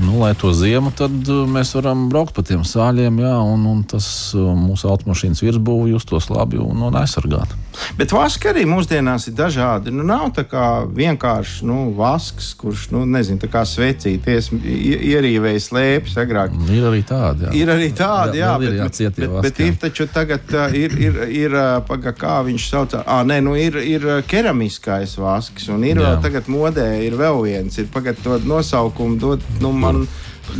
Nu, 0.00 0.18
lai 0.20 0.34
to 0.34 0.52
ziemu, 0.56 0.92
tad 0.96 1.12
uh, 1.28 1.42
mēs 1.50 1.74
varam 1.76 2.06
braukt 2.08 2.32
pa 2.36 2.44
tiem 2.46 2.62
sāļiem, 2.64 3.20
jā, 3.20 3.34
un, 3.44 3.66
un 3.68 3.82
tas 3.84 4.06
uh, 4.32 4.52
mūsu 4.56 4.88
automašīnas 4.88 5.42
virsbūve 5.44 5.90
justos 5.92 6.30
labi 6.32 6.56
un, 6.60 6.80
un 6.88 6.96
aizsargāt. 6.96 7.52
Bet 7.98 8.12
vaski 8.14 8.48
arī 8.50 8.64
mūsdienās 8.68 9.28
ir 9.28 9.36
dažādi. 9.38 9.92
Nu, 9.94 10.04
nav 10.06 10.30
tā 10.36 10.46
kā 10.48 10.64
vienkārši 10.88 11.68
nu, 11.68 11.90
vasks, 11.96 12.52
kurš, 12.58 12.88
nu, 12.94 13.04
nezinu, 13.08 13.40
tā 13.42 13.50
kā 13.52 13.62
svecīties, 13.68 14.50
ierīvējis 14.56 15.68
slēpjas 15.70 16.16
agrāk. 16.24 16.56
Ir 16.72 16.88
arī 16.88 17.02
tādi. 17.06 17.46
Jā. 17.46 17.52
Ir 17.60 17.74
arī 17.76 17.90
tādi, 17.92 18.40
Jā, 18.40 18.54
jā, 18.54 18.56
bet, 18.62 18.76
jāciet 18.80 19.20
bet, 19.20 19.30
vaski, 19.34 19.44
bet 19.50 19.62
ir 19.66 19.78
taču 19.84 20.08
tagad 20.10 20.56
ir, 20.76 20.96
ir, 20.96 21.20
ir 21.42 21.56
paga, 21.88 22.14
kā 22.16 22.38
viņš 22.46 22.68
sauc, 22.72 22.96
ah, 23.04 23.20
nē, 23.26 23.40
nu 23.44 23.54
ir, 23.58 23.76
ir 23.84 24.08
keramiskais 24.30 25.16
vasks, 25.20 25.68
un 25.72 25.84
ir 25.84 26.00
vēl 26.00 26.16
Jā. 26.16 26.20
tagad 26.24 26.48
modē, 26.52 26.88
ir 27.04 27.16
vēl 27.20 27.42
viens, 27.44 27.78
ir 27.80 27.90
pagad 27.92 28.18
to 28.24 28.40
nosaukumu 28.48 29.20
dot, 29.20 29.44
nu, 29.60 29.72
man 29.76 29.89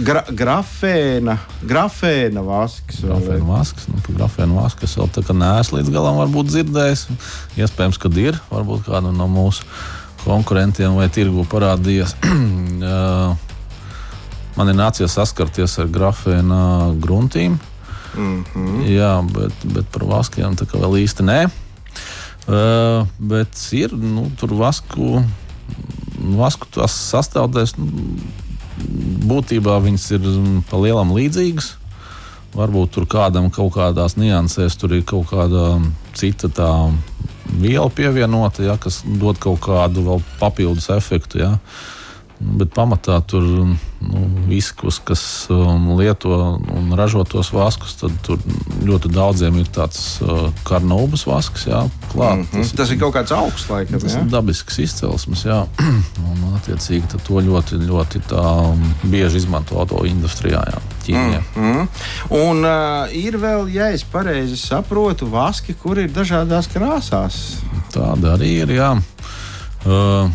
gra, 0.07 0.25
grafēna, 0.31 1.37
grafēna 1.67 2.45
vasks. 2.47 3.03
Grafēnu 3.05 3.47
maskas, 3.49 3.89
nu, 3.91 4.01
par 4.07 4.19
grafēnu 4.23 4.59
masku 4.59 4.89
es 4.89 4.97
vēl 4.99 5.13
tā 5.15 5.25
kā 5.27 5.37
neesmu 5.37 5.81
līdz 5.81 5.93
galam 5.95 6.21
varbūt 6.23 6.53
dzirdējis. 6.53 7.07
Iespējams, 7.61 8.01
ka 8.01 8.13
ir, 8.23 8.41
varbūt 8.51 8.89
kāda 8.89 9.13
no 9.15 9.29
mūsu 9.31 9.67
konkurentiem 10.25 10.99
vai 10.99 11.09
tirgu 11.13 11.47
parādījies. 11.49 12.17
Jā, 12.83 13.07
Man 14.59 14.69
ir 14.69 14.77
nācies 14.77 15.15
saskarties 15.15 15.79
ar 15.81 15.87
grafēna 15.89 16.93
gruntīm. 17.01 17.59
Mm 18.13 18.45
-hmm. 18.45 18.81
Jā, 18.91 19.13
bet, 19.33 19.55
bet 19.65 19.87
par 19.95 20.05
vaskiem 20.05 20.57
tā 20.59 20.67
kā 20.67 20.81
vēl 20.83 20.99
īsti 21.05 21.25
nē. 21.25 21.41
Uh, 22.51 23.07
bet 23.19 23.55
ir 23.73 23.93
nu, 23.93 24.27
tur 24.37 24.53
vasku, 24.59 25.23
vasku 26.19 26.67
tās 26.75 26.93
sastāvdaļas. 27.13 27.77
Nu, 27.79 28.17
būtībā 29.31 29.79
viņas 29.85 30.09
ir 30.17 30.25
mm, 30.25 30.65
pa 30.71 30.81
lielam 30.81 31.15
līdzīgas. 31.17 31.77
Varbūt 32.51 32.97
tur 32.97 33.07
kādam 33.07 33.47
kaut 33.55 33.77
kādās 33.77 34.17
niansēs 34.19 34.75
tur 34.81 34.97
ir 34.97 35.05
kaut 35.07 35.29
kāda 35.31 35.77
cita 36.19 36.51
tā 36.51 36.71
viela 37.61 37.87
pievienota, 37.95 38.65
ja, 38.67 38.75
kas 38.81 39.03
dod 39.05 39.39
kaut 39.43 39.61
kādu 39.63 40.03
vēl 40.07 40.23
papildus 40.41 40.91
efektu. 40.95 41.45
Ja. 41.45 41.53
Nu, 41.55 42.00
Bet 42.41 42.71
pamatā 42.73 43.19
tur 43.29 43.45
nu, 43.45 44.21
visi, 44.49 44.73
kas, 45.05 45.23
um, 45.53 45.91
lieto 45.99 46.33
un 46.73 46.87
ražo 46.97 47.21
tos 47.29 47.51
vaskus, 47.53 47.99
tad 48.01 48.15
tur 48.25 48.39
ļoti 48.87 49.11
daudziem 49.13 49.59
ir 49.61 49.67
tāds 49.69 50.01
uh, 50.25 50.47
karnobas 50.65 51.27
vasks, 51.29 51.67
jā, 51.69 51.83
klāt. 52.09 52.41
Mm 52.41 52.47
-hmm. 52.53 52.71
Tas 52.77 52.91
ir 52.91 52.99
kaut 52.99 53.15
kāds 53.15 53.35
augsts, 53.37 53.69
laikam. 53.69 54.01
Tas 54.01 54.15
ja? 54.15 54.21
ir 54.21 54.31
dabisks 54.33 54.79
izcelsmes, 54.79 55.45
jā. 55.45 55.67
un, 56.31 56.39
attiecīgi, 56.57 57.21
to 57.27 57.41
ļoti, 57.41 57.77
ļoti 57.91 58.23
tā, 58.33 58.47
um, 58.73 58.95
bieži 59.03 59.37
izmanto 59.37 59.77
auto 59.79 60.07
industrijā, 60.07 60.65
jā, 60.73 60.81
Ķīnijā. 61.05 61.43
Mm. 61.57 61.89
Un 62.31 62.65
uh, 62.65 63.13
ir 63.13 63.37
vēl, 63.37 63.69
ja 63.69 63.91
es 63.93 64.05
pareizi 64.05 64.57
saprotu, 64.57 65.29
vaski, 65.29 65.75
kur 65.75 65.99
ir 65.99 66.09
dažādās 66.09 66.73
krāsās. 66.73 67.61
Tāda 67.93 68.33
arī 68.39 68.63
ir. 68.63 68.71
Jā. 68.71 68.97
Uh, 69.85 70.31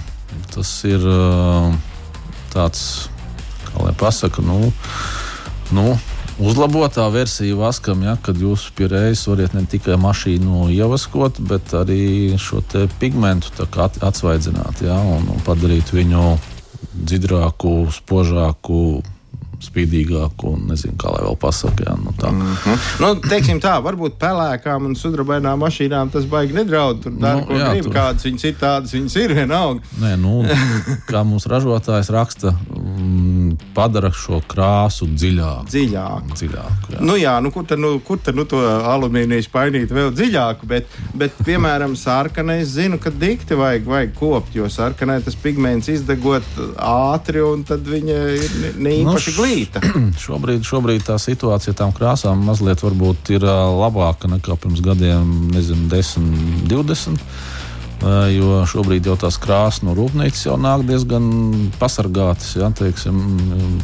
tas 0.53 0.83
ir 0.83 1.01
uh, 1.01 1.73
tāds, 2.55 2.81
kā 3.69 3.83
lai 3.83 3.93
pasakā, 3.99 4.43
nu, 4.45 4.71
nu, 5.75 5.85
uzlabotā 6.39 7.07
versija 7.13 7.55
vaskam, 7.59 8.03
ja, 8.07 8.15
kad 8.21 8.39
jūs 8.39 8.67
pie 8.75 8.89
reizes 8.91 9.27
varat 9.29 9.55
ne 9.55 9.65
tikai 9.69 9.97
mašīnu 10.01 10.69
ievaskot, 10.75 11.39
bet 11.47 11.75
arī 11.77 12.35
šo 12.41 12.63
pigmentu 12.99 13.67
atsvaidzināt 13.75 14.83
ja, 14.85 14.97
un, 14.99 15.29
un 15.31 15.43
padarīt 15.47 15.93
viņu 15.95 16.35
dziļāku, 16.95 17.75
spožāku. 17.93 18.79
Spīdīgāku, 19.65 20.51
un 20.55 20.67
nezinu, 20.71 20.95
kā 21.01 21.11
lai 21.15 21.23
vēl 21.25 21.37
pasakā. 21.41 21.85
Ja, 21.89 21.95
nu, 21.99 22.13
tā. 22.19 22.29
Mm. 22.31 22.79
Nu, 23.03 23.09
teiksim 23.25 23.59
tā, 23.63 23.75
varbūt 23.85 24.15
pelēkām 24.21 24.85
un 24.89 24.95
sudrabainām 24.99 25.59
mašīnām 25.65 26.11
tas 26.13 26.25
baigi 26.31 26.55
nedraud. 26.57 27.01
Tur 27.03 27.15
dara, 27.19 27.41
Nu, 27.41 27.47
ko 27.49 27.57
jā, 27.59 27.71
grib, 27.73 27.87
tur- 27.89 27.95
kādas 27.97 28.25
viņas 28.27 28.45
ir, 28.49 28.55
tādas 28.61 28.95
viņas 28.95 29.17
ir 29.23 29.33
vienalga. 29.41 29.81
Nē, 30.01 30.13
nu, 30.21 30.35
kā 31.09 31.23
mūsu 31.27 31.51
ražotājs 31.51 32.09
raksta, 32.15 32.53
mm, 32.75 33.34
padara 33.75 34.11
šo 34.15 34.41
krāsu 34.49 35.07
dziļāku. 35.11 35.67
Dziļāk. 35.71 36.31
dziļāku 36.39 36.93
jā. 36.95 36.99
Nu, 37.05 37.15
jā, 37.19 37.35
nu, 37.43 37.51
kur 37.55 37.65
tad, 37.67 37.79
nu, 37.81 37.95
kur 38.05 38.19
tad 38.23 38.37
nu, 38.37 38.45
to 38.49 38.59
alumīniju 38.61 39.47
painīt 39.53 39.91
vēl 39.95 40.11
dziļāk? 40.15 40.63
Bet, 40.69 40.87
bet 41.17 41.35
piemēram, 41.47 41.95
sarkanai 41.99 42.61
es 42.63 42.73
zinu, 42.75 42.99
ka 43.01 43.11
dikti 43.13 43.57
vajag, 43.59 43.87
vajag 43.89 44.13
kopt, 44.19 44.55
jo 44.57 44.69
sarkanai 44.71 45.19
tas 45.25 45.35
pigments 45.39 45.89
izdegot 45.91 46.47
ātri 46.81 47.43
un 47.45 47.63
tad 47.67 47.85
viņa 47.87 48.19
ir 48.39 48.55
ne, 48.61 48.71
ne 48.77 48.95
Nu, 49.05 49.13
īpaši 49.13 49.31
š- 49.33 49.37
glīta. 49.39 49.83
Šobrīd, 50.25 50.63
šobrīd 50.67 51.05
tā 51.07 51.17
situācija 51.21 51.75
tām 51.77 51.93
krāsām 51.95 52.43
mazliet 52.47 52.83
varbūt 52.85 53.33
ir 53.35 53.45
labāka 53.45 54.29
nekā 54.31 54.57
pirms 54.61 54.81
gadiem, 54.85 55.49
nezinu, 55.53 55.87
10, 55.91 56.65
20. 56.71 57.21
Jo 58.05 58.59
šobrīd 58.69 59.07
jau 59.09 59.15
tās 59.17 59.39
krāsas 59.41 59.81
no 59.85 59.95
rūpnīcas 59.97 60.43
jau 60.45 60.59
nāk 60.61 60.83
diezgan 60.85 61.25
pasargātas. 61.79 62.51
Ja, 62.59 62.69
teiksim, 62.75 63.17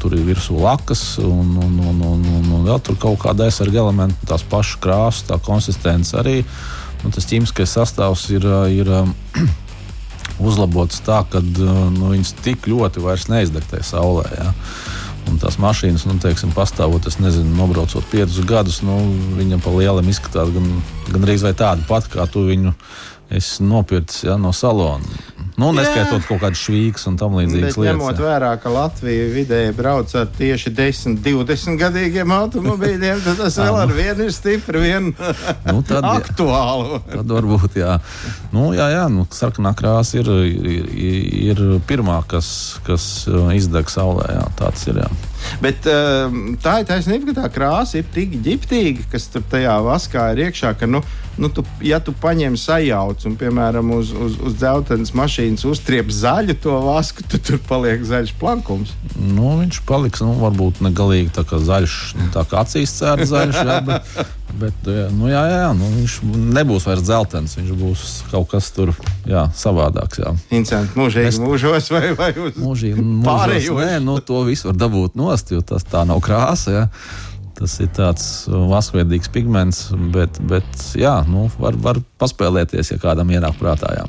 tur 0.01 0.13
ir 0.13 0.27
virsū 0.27 0.59
lakas 0.61 1.15
un, 1.25 1.55
un, 1.57 1.79
un, 1.79 2.03
un, 2.05 2.27
un, 2.37 2.51
un 2.57 2.67
vēl 2.67 2.83
tur 2.85 2.99
kaut 3.01 3.17
kāda 3.23 3.47
aizsarga 3.47 3.81
elementa, 3.81 4.29
tās 4.29 4.45
pašas 4.45 4.77
krāsas, 4.83 5.25
tā 5.31 5.39
konsistence 5.41 6.13
arī. 6.19 6.41
Nu, 7.01 7.09
tas 7.09 7.25
ķīmiskais 7.31 7.73
sastāvs 7.79 8.27
ir, 8.35 8.45
ir 8.69 8.91
uzlabots 10.51 11.01
tā, 11.07 11.23
ka 11.31 11.41
nu, 11.41 12.11
viņas 12.13 12.35
tik 12.45 12.69
ļoti 12.69 13.01
vairs 13.01 13.25
neizdegtē 13.31 13.81
saulē. 13.85 14.27
Ja. 14.37 14.51
Un 15.29 15.37
tās 15.41 15.57
mašīnas, 15.61 16.05
nu, 16.09 16.19
teiksim, 16.21 16.53
pastāvot, 16.53 17.05
es 17.09 17.17
nezinu, 17.21 17.55
nobraucot 17.57 18.05
piecus 18.13 18.41
gadus, 18.45 18.81
nu, 18.85 18.99
viņam 19.37 19.61
pa 19.65 19.73
lielam 19.73 20.09
izskatās 20.13 20.53
gan, 20.53 20.69
gan 21.09 21.25
arī 21.25 21.37
tāda 21.41 21.81
pati, 21.89 22.13
kā 22.13 22.25
tu 22.29 22.45
viņu 22.45 22.73
esi 23.31 23.63
nopircis 23.63 24.25
ja, 24.27 24.37
no 24.37 24.53
salona. 24.55 25.19
Nu, 25.59 25.69
neskaitot 25.75 26.23
kaut 26.25 26.39
kādas 26.41 26.61
švīgas 26.63 27.03
un 27.09 27.17
tam 27.19 27.35
līdzīgas 27.37 27.75
Bet 27.75 27.85
ņemot 27.85 28.07
lietas. 28.07 28.21
ja. 28.21 28.27
vērā, 28.31 28.51
ka 28.63 28.71
Latvija 28.71 29.25
vidēji 29.33 29.73
brauc 29.77 30.13
ar 30.17 30.29
tieši 30.37 30.71
10, 30.73 31.17
20 31.25 31.77
gadīgiem 31.77 32.33
automobīļiem, 32.33 33.21
tad 33.25 33.41
tas 33.43 33.57
vēl 33.61 33.79
ar 33.83 33.93
vienu 33.93 34.25
ir 34.25 34.33
stipri 34.33 34.81
vien 34.81 35.11
Nu, 35.11 35.81
tad, 35.85 36.05
jā. 36.07 36.13
aktuāli. 36.17 37.01
Tad 37.11 37.33
varbūt, 37.35 37.77
jā, 37.81 37.97
nu, 38.55 38.71
jā, 38.77 38.87
jā 38.95 39.05
nu, 39.11 39.27
sarkanā 39.35 39.73
krāsa 39.77 40.21
ir, 40.21 40.31
ir, 40.49 40.87
ir 41.51 41.61
pirmā, 41.89 42.21
kas, 42.31 42.79
kas 42.87 43.09
uh, 43.29 43.51
izdeg 43.55 43.91
saulē. 43.91 44.31
Jā, 44.39 44.45
tāds 44.59 44.87
ir. 44.89 45.01
Jā. 45.03 45.09
Bet 45.61 45.85
um, 45.89 46.55
tā 46.61 46.79
ir 46.81 46.89
taisnība, 46.89 47.31
ka 47.31 47.41
tā 47.43 47.51
krāsa 47.53 47.99
ir 48.01 48.09
tik 48.13 48.39
ģiptīga, 48.45 49.09
kas 49.13 49.27
tur 49.33 49.45
tajā 49.51 49.77
vaskā 49.85 50.31
ir 50.33 50.47
iekšā, 50.47 50.73
ka, 50.79 50.89
nu, 50.89 51.03
nu 51.37 51.49
tu, 51.49 51.63
ja 51.85 51.99
tu 52.03 52.11
paņem 52.11 52.57
sajauc 52.59 53.23
un, 53.29 53.35
piemēram, 53.39 53.91
uz, 53.95 54.11
uz, 54.11 54.35
uz 54.43 54.57
dzeltenes 54.59 55.13
mašīnas 55.17 55.63
uztriep 55.69 56.11
zaļu 56.11 56.55
to 56.63 56.75
vasku, 56.83 57.23
tad 57.31 57.45
tur 57.47 57.59
paliek 57.69 58.03
zaļš 58.05 58.33
plankums. 58.41 58.91
Nu, 59.15 59.55
viņš 59.61 59.81
paliks, 59.87 60.21
nu, 60.25 60.33
varbūt 60.41 60.81
ne 60.85 60.91
galīgi 60.95 61.31
tā 61.37 61.45
kā 61.47 61.59
zaļš, 61.63 61.95
nu, 62.19 62.29
tā 62.35 62.43
kā 62.51 62.65
acīs 62.65 62.93
cēlā 62.99 63.27
zaļš. 63.31 63.59
Jā, 63.61 63.79
bet, 63.87 64.11
bet 64.61 64.91
nu, 65.15 65.29
jā, 65.31 65.41
jā, 65.51 65.71
nu, 65.77 65.87
viņš 65.95 66.17
nebūs 66.59 66.85
vairs 66.89 67.05
dzeltens, 67.07 67.55
viņš 67.59 67.71
būs 67.79 68.05
kaut 68.33 68.49
kas 68.51 68.67
tur 68.75 68.91
jā, 69.29 69.47
savādāks. 69.55 70.19
Jā. 70.21 70.35
Interesanti, 70.51 70.97
mūžīgi 70.99 71.31
Es- 71.31 71.39
mūžos 71.41 71.91
vai, 71.95 72.05
vai 72.19 72.31
uz 72.35 72.59
Mūžīgi, 72.59 72.99
mūžos, 73.01 73.27
Pārējos. 73.31 73.81
nē, 73.85 73.99
nu, 74.03 74.19
to 74.19 74.43
visu 74.47 74.69
var 74.71 74.79
dabūt 74.85 75.15
nost, 75.19 75.51
jo 75.55 75.61
tas 75.61 75.83
tā 75.87 76.03
nav 76.07 76.19
krāsa. 76.25 76.71
Jā. 76.75 76.85
Tas 77.61 77.75
ir 77.77 77.91
tāds 77.93 78.23
uh, 78.49 78.63
vaskveidīgs 78.71 79.29
pigments, 79.29 79.83
bet, 80.13 80.39
bet 80.49 80.65
jā, 80.97 81.19
nu, 81.29 81.45
var, 81.61 81.75
var 81.77 81.99
paspēlēties, 82.17 82.89
ja 82.95 82.97
kādam 82.97 83.29
ienāk 83.29 83.59
prātā. 83.59 83.91
Jā. 83.99 84.07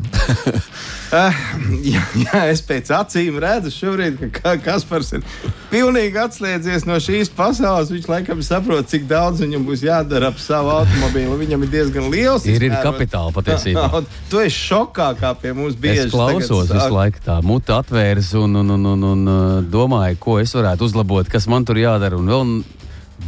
Uh, 1.12 1.42
jā, 1.92 2.00
jā, 2.16 2.40
es 2.48 2.62
pēc 2.64 2.88
acīm 2.96 3.36
redzu, 3.42 3.74
šobrīd, 3.74 4.16
ka 4.22 4.30
Ka- 4.38 4.54
Kaspars 4.64 5.12
ir 5.18 5.26
pilnīgi 5.68 6.16
atslēdzies 6.22 6.88
no 6.88 6.96
šīs 6.96 7.28
pasaules. 7.36 7.92
Viņš 7.92 8.08
laikam 8.08 8.40
saprot, 8.46 8.88
cik 8.88 9.04
daudz 9.10 9.44
viņam 9.44 9.68
būs 9.68 9.84
jādara 9.84 10.32
ap 10.32 10.40
savu 10.40 10.72
automobīlu. 10.78 11.36
Viņam 11.44 11.68
ir 11.68 11.72
diezgan 11.76 12.08
liels 12.12 12.48
Ir, 12.48 12.64
ir 12.70 12.80
kapitāla 12.80 13.36
patiesībā. 13.36 13.88
Tu 14.32 14.40
esi 14.46 14.56
šokā, 14.70 15.12
kā 15.20 15.34
pie 15.36 15.52
mums 15.56 15.76
bieži 15.76 16.06
Es 16.06 16.14
klausos 16.14 16.70
tagad 16.70 16.78
visu 16.78 16.96
laiku, 16.96 17.20
tā 17.28 17.42
mutu 17.44 17.76
atvērs 17.76 18.32
un, 18.40 18.62
un, 18.62 18.78
un, 18.78 18.92
un, 18.94 19.08
un 19.12 19.28
uh, 19.28 19.56
domāju, 19.60 20.16
ko 20.24 20.40
es 20.40 20.56
varētu 20.56 20.88
uzlabot, 20.88 21.28
kas 21.28 21.50
man 21.52 21.68
tur 21.68 21.76
jādara. 21.80 22.16
Un 22.16 22.32
vēl 22.32 22.54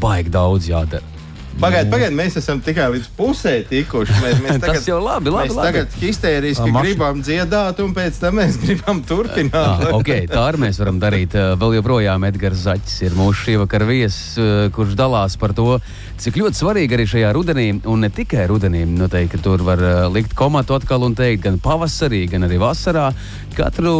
baigi 0.00 0.30
daudz 0.34 0.68
jādara. 0.70 1.10
Pagaidiet, 1.54 1.86
pagaidiet, 1.92 2.16
mēs 2.18 2.34
esam 2.40 2.58
tikai 2.58 2.88
līdz 2.96 3.04
pusē 3.14 3.52
tikuši. 3.70 4.14
Mēs, 4.24 4.38
mēs 4.42 4.56
tagad, 4.64 4.74
Tas 4.80 4.88
jau 4.88 4.96
labi, 4.98 5.30
labi. 5.30 5.46
mēs 5.46 5.54
labi. 5.54 5.66
tagad 5.68 5.92
histēriski 6.00 6.64
mašīna. 6.66 6.82
gribam 6.82 7.20
dziedāt, 7.22 7.78
un 7.84 7.92
pēc 7.94 8.18
tam 8.18 8.34
mēs 8.40 8.56
gribam 8.64 9.02
turpināt. 9.06 9.54
Ah, 9.54 9.92
okay, 9.94 10.24
tā 10.26 10.40
arī 10.48 10.64
mēs 10.64 10.80
varam 10.82 10.98
darīt. 10.98 11.36
Eh, 11.38 11.52
Vēl 11.60 11.76
joprojām 11.76 12.26
Edgars 12.26 12.64
Zaķis 12.66 12.96
ir 13.06 13.14
mūsu 13.14 13.38
šī 13.46 13.54
vakara 13.62 13.86
viesis, 13.86 14.34
eh, 14.42 14.66
kurš 14.74 14.96
dalās 14.98 15.38
par 15.38 15.54
to, 15.54 15.78
cik 16.18 16.40
ļoti 16.42 16.58
svarīgi 16.58 16.98
arī 16.98 17.06
šajā 17.14 17.30
rudenī, 17.38 17.68
un 17.86 18.02
ne 18.02 18.10
tikai 18.10 18.48
rudenī, 18.50 18.82
noteikti 18.90 19.38
tur 19.46 19.62
var 19.62 19.78
eh, 19.78 20.02
likt 20.10 20.34
komatu 20.34 20.74
atkal 20.74 21.06
un 21.06 21.14
teikt, 21.14 21.44
gan 21.46 21.62
pavasarī, 21.62 22.24
gan 22.34 22.50
arī 22.50 22.58
vasarā. 22.58 23.12
Katru 23.54 23.94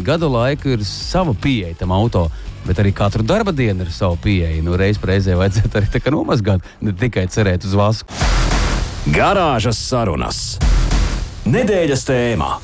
gadu 0.00 0.32
laiku 0.32 0.72
ir 0.78 0.88
sava 0.88 1.36
pieeja 1.36 1.76
tam 1.84 1.92
auto. 1.92 2.30
Bet 2.66 2.80
arī 2.82 2.90
katru 2.96 3.22
darba 3.22 3.54
dienu 3.54 3.86
ir 3.86 3.92
sava 3.94 4.18
pieeja. 4.22 4.62
Nu, 4.66 4.74
reiz 4.78 4.98
reizē 4.98 5.36
vajadzētu 5.38 5.78
arī 5.78 5.90
tā 5.92 6.02
kā 6.02 6.12
nomazgāt, 6.14 6.64
ne 6.82 6.94
tikai 6.96 7.28
cerēt 7.30 7.66
uz 7.68 7.76
vasku. 7.78 8.10
Garāžas 9.14 9.78
sarunas. 9.78 10.40
Nedēļas 11.46 12.02
tēmā. 12.08 12.56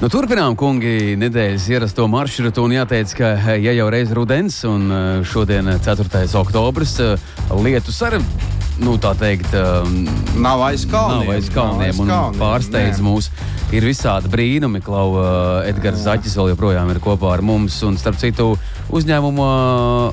Nu, 0.00 0.08
turpinām, 0.08 0.54
kungi, 0.56 1.14
nedēļas 1.20 1.66
ierasto 1.70 2.06
maršrutu. 2.10 2.64
Jāteic, 2.72 3.10
ka, 3.18 3.34
ja 3.60 3.74
jau 3.76 3.90
reiz 3.92 4.10
rudens, 4.16 4.62
un 4.64 4.88
eh, 4.90 5.08
šodien 5.28 5.68
4. 5.84 6.24
oktobris, 6.40 6.96
eh, 7.04 7.28
lietus 7.60 8.00
arī, 8.08 8.22
nu, 8.80 8.96
tā 9.00 9.14
teikt, 9.18 9.52
eh, 9.54 9.88
Nav 10.40 10.62
aiz 10.66 10.86
kalniem. 10.88 11.26
Nav 11.26 11.34
aiz 11.36 11.48
kalniem, 11.52 11.78
Nav 11.78 11.88
aiz 11.88 12.00
un 12.00 12.08
kalniem, 12.10 12.40
pārsteidz 12.40 13.00
nē. 13.00 13.06
mūs. 13.06 13.30
Ir 13.70 13.84
visādi 13.86 14.26
brīnumi, 14.26 14.80
Klau, 14.82 15.12
uh, 15.14 15.62
Edgars 15.68 16.00
Zaķis 16.02 16.34
vēl 16.34 16.48
joprojām 16.56 16.88
ir 16.90 16.98
kopā 16.98 17.36
ar 17.36 17.42
mums, 17.46 17.76
un 17.86 17.94
starp 18.00 18.16
citu 18.18 18.56
uzņēmuma 18.90 19.46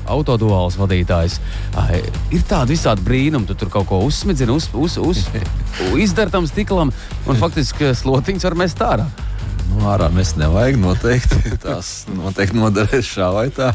autoduāls 0.06 0.76
vadītājs. 0.78 1.40
Ai, 1.74 2.02
Ir 2.30 2.44
tādi 2.46 2.76
visādi 2.76 3.02
brīnumi, 3.02 3.48
tu 3.48 3.56
tur 3.58 3.72
kaut 3.72 3.88
ko 3.90 3.98
uzsmidzini, 4.06 4.54
uz, 4.54 4.68
uz, 4.74 4.98
uz, 5.02 5.24
izdara 6.04 6.30
tam 6.30 6.46
stiklam, 6.46 6.92
un 7.26 7.40
faktiski 7.40 7.90
slotiņš 7.98 8.46
var 8.46 8.54
mest 8.62 8.78
ārā. 8.78 9.08
Nu, 9.72 9.82
ārā 9.90 10.06
mēs 10.14 10.36
nevajag 10.38 10.78
noteikti. 10.78 11.56
Tās 11.64 12.06
noteikti 12.14 12.62
noderēs 12.62 13.10
šā 13.10 13.32
vai 13.34 13.48
tā. 13.50 13.72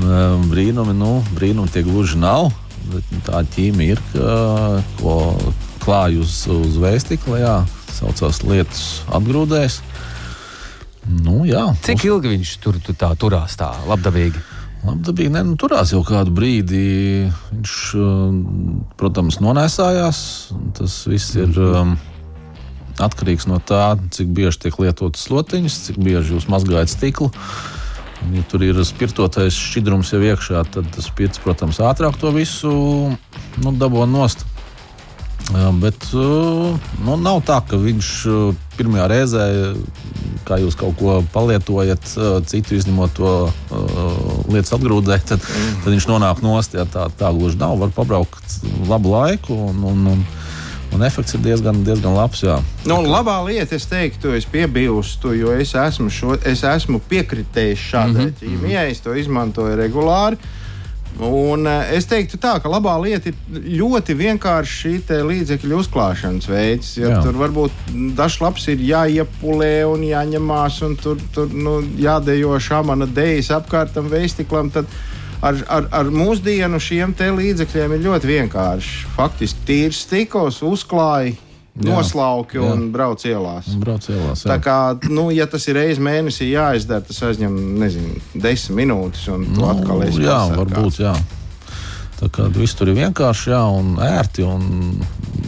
Um, 0.00 0.48
Brīnumi, 0.48 0.96
nu, 0.96 1.18
brīnumi 1.36 1.70
tie 1.70 1.84
gluži 1.86 2.16
nav. 2.18 2.48
Tā 3.24 3.42
ķīmija 3.54 3.96
ir, 3.96 4.02
ka, 4.12 4.32
ko 5.00 5.14
klāj 5.84 6.18
uz, 6.22 6.36
uz 6.52 6.78
vēstikla, 6.80 7.40
jā, 7.40 7.54
saucās 7.92 8.42
lietas 8.44 8.84
atgrūdēs. 9.14 9.80
Nu, 11.24 11.42
jā, 11.44 11.66
Cik 11.84 12.06
ilgi 12.08 12.32
viņš 12.32 12.52
tur 12.64 12.80
tu 12.80 12.94
tā 12.96 13.10
turās 13.20 13.58
tā 13.60 13.70
labdabīgi? 13.88 14.40
Labdabīgi, 14.84 15.32
ne, 15.32 15.42
nu, 15.48 15.58
turās 15.60 15.92
jau 15.92 16.02
kādu 16.04 16.32
brīdi. 16.36 16.80
Viņš, 17.52 17.76
um, 18.00 18.40
protams, 19.00 19.40
nonēsājās. 19.44 20.18
Tas 20.76 20.96
viss 21.08 21.36
ir 21.40 21.56
um, 21.60 21.94
atkarīgs 23.00 23.48
no 23.48 23.60
tā, 23.64 23.94
cik 24.16 24.32
bieži 24.36 24.66
tiek 24.66 24.76
lietotas 24.80 25.24
slotiņas, 25.28 25.80
cik 25.88 26.00
bieži 26.04 26.36
jūs 26.36 26.48
mazgājat 26.52 26.92
stiklu. 26.92 27.30
Un, 27.32 27.83
Ja 28.32 28.42
tur 28.48 28.64
ir 28.64 28.80
spirtotais 28.86 29.56
šķidrums 29.58 30.14
jau 30.14 30.22
iekšā, 30.24 30.64
tad 30.72 30.88
tas 30.94 31.10
spirts, 31.10 31.42
protams, 31.44 31.82
ātrāk 31.84 32.16
to 32.20 32.32
visu 32.34 32.72
nu, 33.60 33.74
dabū 33.76 34.06
nost. 34.08 34.46
Bet 35.52 36.06
uh, 36.16 36.72
nu, 37.04 37.16
nav 37.20 37.42
tā, 37.44 37.58
ka 37.68 37.76
viņš 37.76 38.10
uh, 38.32 38.54
pirmajā 38.78 39.08
reizē, 39.12 39.42
kā 40.48 40.56
jūs 40.62 40.76
kaut 40.80 40.96
ko 40.96 41.18
palietojat, 41.34 42.06
uh, 42.16 42.38
citu 42.48 42.78
izņemot 42.78 43.12
to 43.18 43.32
lietas 44.48 44.72
atgrūdē, 44.72 45.18
tad, 45.28 45.44
tad 45.44 45.90
viņš 45.92 46.08
nonāk 46.08 46.40
nost. 46.44 46.78
Jā, 46.78 46.86
tā, 46.88 47.10
tā 47.20 47.28
gluži 47.36 47.60
nav. 47.60 47.76
Var 47.82 47.92
pabraukt 47.92 48.56
labu 48.88 49.12
laiku, 49.12 49.58
un, 49.68 49.84
un, 49.92 50.08
un, 50.14 50.24
un 50.92 51.02
efekts 51.02 51.34
ir 51.34 51.40
diezgan, 51.44 51.84
diezgan 51.86 52.14
labs. 52.16 52.42
Jā. 52.44 52.58
Nu, 52.88 53.00
labā 53.02 53.38
lieta, 53.46 53.76
es 53.76 53.86
teiktu, 53.90 54.34
es 54.36 54.46
piebilstu, 54.50 55.34
jo 55.38 55.54
es 55.56 55.74
esmu, 55.78 56.10
šo, 56.12 56.36
es 56.46 56.64
esmu 56.68 57.00
piekritējis 57.08 57.88
šādai 57.92 58.26
mm 58.26 58.28
-hmm. 58.28 58.36
ķīmijai, 58.42 58.90
es 58.90 59.00
to 59.00 59.14
izmantoju 59.14 59.76
regulāri. 59.76 60.38
Un, 61.18 61.66
eh, 61.66 61.94
es 61.94 62.08
teiktu, 62.10 62.40
tā, 62.42 62.56
ka 62.58 62.68
labā 62.68 62.96
lieta 62.98 63.30
ir 63.30 63.34
ļoti 63.78 64.16
vienkārši 64.18 64.78
šī 65.06 65.18
līdzekļu 65.28 65.78
uzklāšanas 65.78 66.48
veids. 66.50 66.96
Ja 66.98 67.20
tur 67.22 67.38
varbūt 67.38 67.70
dažs 68.18 68.40
labs 68.42 68.66
ir 68.68 68.82
jāiepulē 68.82 69.86
un 69.86 70.02
jāņemās, 70.02 70.82
un 70.82 70.96
tur, 70.96 71.20
tur 71.34 71.46
nu, 71.54 71.82
jādejo 71.98 72.58
šāmana 72.58 73.06
dēļas 73.06 73.52
apkārtam 73.60 74.10
veistiklam. 74.10 74.72
Tad 74.74 74.90
ar, 75.44 75.60
ar, 75.68 75.88
ar 76.00 76.12
mūsdienu 76.12 76.80
šiem 76.82 77.14
līdzekļiem 77.38 77.96
ir 77.96 78.04
ļoti 78.08 78.30
vienkārši. 78.30 79.10
Faktiski 79.16 79.66
tīrs 79.68 80.04
stikls, 80.06 80.62
uzklāja, 80.64 81.34
Jā. 81.74 81.88
noslauki 81.90 82.60
Jā. 82.60 82.66
un 82.70 82.90
brauc 82.94 83.24
ielās. 83.26 83.68
Un 83.74 83.80
Brauc 83.82 84.06
ielās. 84.08 84.44
Tā 84.46 84.58
jā. 84.58 84.62
kā, 84.62 84.76
nu, 85.10 85.30
ja 85.34 85.46
tas 85.50 85.66
ir 85.66 85.74
reizes 85.80 86.02
mēnesī 86.02 86.52
jāizdara, 86.52 87.02
tas 87.02 87.22
aizņem, 87.30 87.56
nezinu, 87.82 88.20
desmit 88.34 88.84
minūtes, 88.84 89.26
un 89.34 89.48
tu 89.56 89.66
atkal 89.66 90.04
Nu, 90.04 90.22
jā, 90.22 90.38
varbūt. 90.54 91.00
Jā. 91.02 91.16
Tā 92.14 92.28
kā 92.30 92.46
viss 92.54 92.76
tur 92.78 92.92
ir 92.92 92.98
vienkārši 93.00 93.50
jā, 93.50 93.60
un 93.74 93.96
ērti. 94.00 94.44
Un 94.46 95.00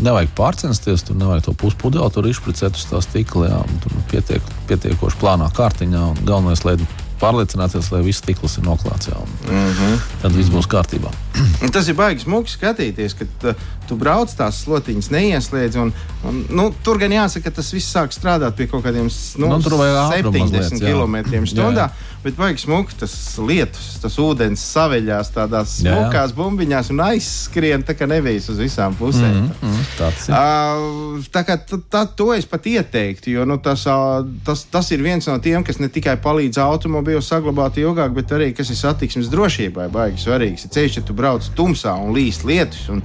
nevajag 0.03 0.33
pārcensties, 0.37 1.07
tur 1.07 1.17
nevajag 1.17 1.47
to 1.47 1.55
puspudeli 1.63 2.11
tur 2.13 2.27
izplicēt 2.27 2.75
uz 2.75 2.89
tā 2.91 3.01
stikla. 3.05 3.53
Jā, 3.53 3.61
un 3.63 3.79
tur 3.85 3.95
pietiek, 4.11 4.51
pietiekoši 4.67 5.21
plānā 5.23 5.47
kārtiņā. 5.55 6.03
un 6.11 6.25
Galvenais, 6.27 6.67
lai 6.67 6.75
pārliecināties, 7.21 7.93
lai 7.93 8.03
viss 8.07 8.23
stikls 8.23 8.59
ir 8.59 8.65
noklāts. 8.65 9.09
Jā, 9.09 9.17
Mm 9.49 9.73
-hmm. 9.73 10.01
tad 10.23 10.33
viss 10.33 10.51
būs 10.51 10.67
kārtībā. 10.67 11.11
Tas 11.75 11.89
ir 11.91 11.97
baigi 11.99 12.25
smuki 12.25 12.53
skatīties, 12.53 13.17
kad 13.19 13.49
uh, 13.51 13.67
tu 13.89 13.97
brauc 14.01 14.33
tās 14.37 14.63
slotiņas, 14.65 15.11
neieslēdz. 15.15 15.79
Un, 15.83 15.93
un, 16.27 16.43
nu, 16.51 16.69
tur 16.85 17.01
gan 17.03 17.15
jāsaka, 17.15 17.49
ka 17.49 17.61
tas 17.61 17.71
viss 17.75 17.93
sāk 17.93 18.15
strādāt 18.15 18.57
pie 18.59 18.69
kaut 18.71 18.85
kādiem 18.87 19.09
nu, 19.41 19.51
Nu, 19.51 19.63
tur 19.63 19.79
vajag 19.81 20.03
ātrumu 20.03 20.47
70 20.47 20.59
mazliet, 20.61 20.83
jā. 20.83 20.93
km/h. 20.93 21.89
Bet 22.27 22.35
baigi 22.35 22.65
smuki 22.65 22.97
tas 22.99 23.13
lietus, 23.39 24.01
tas 24.03 24.17
ūdens 24.19 24.63
saveļās 24.73 25.29
tādās 25.31 25.77
smukās 25.79 26.33
bumbiņās 26.35 26.89
un 26.91 27.03
aizskrien 27.05 27.85
tā 27.87 27.95
kā 27.95 28.09
nevijas 28.11 28.49
uz 28.51 28.59
visām 28.59 28.97
pusēm. 28.99 29.45
Mm, 29.45 29.53
mm, 29.61 29.85
tāds 29.95 30.27
ir. 30.27 30.35
Uh, 30.35 31.29
tā 31.31 31.45
kā 31.47 31.55
tā, 31.63 32.03
to 32.19 32.33
es 32.35 32.49
pat 32.51 32.67
ieteiktu, 32.67 33.31
jo 33.31 33.47
nu, 33.47 33.61
tas, 33.63 33.85
ā, 33.87 34.25
tas, 34.47 34.65
tas 34.73 34.91
ir 34.97 35.05
viens 35.07 35.29
no 35.31 35.37
tiem, 35.45 35.63
kas 35.67 35.79
ne 35.79 35.87
tikai 35.93 36.17
palīdz 36.25 36.59
automobīlu 36.65 37.23
saglabāt 37.23 37.79
ilgāk, 37.85 38.11
bet 38.17 38.35
arī 38.35 38.51
kas 38.57 38.75
ir 38.75 38.81
satiksmes 38.81 39.31
drošībai 39.31 39.87
baigi 39.95 40.25
svarīgs. 40.25 40.67
Ceļš, 40.75 40.99
ja 40.99 41.05
tu 41.07 41.15
brauc 41.15 41.26
tumsā 41.57 41.95
un 42.01 42.15
līst 42.17 42.45
lietus, 42.49 42.87
un, 42.93 43.01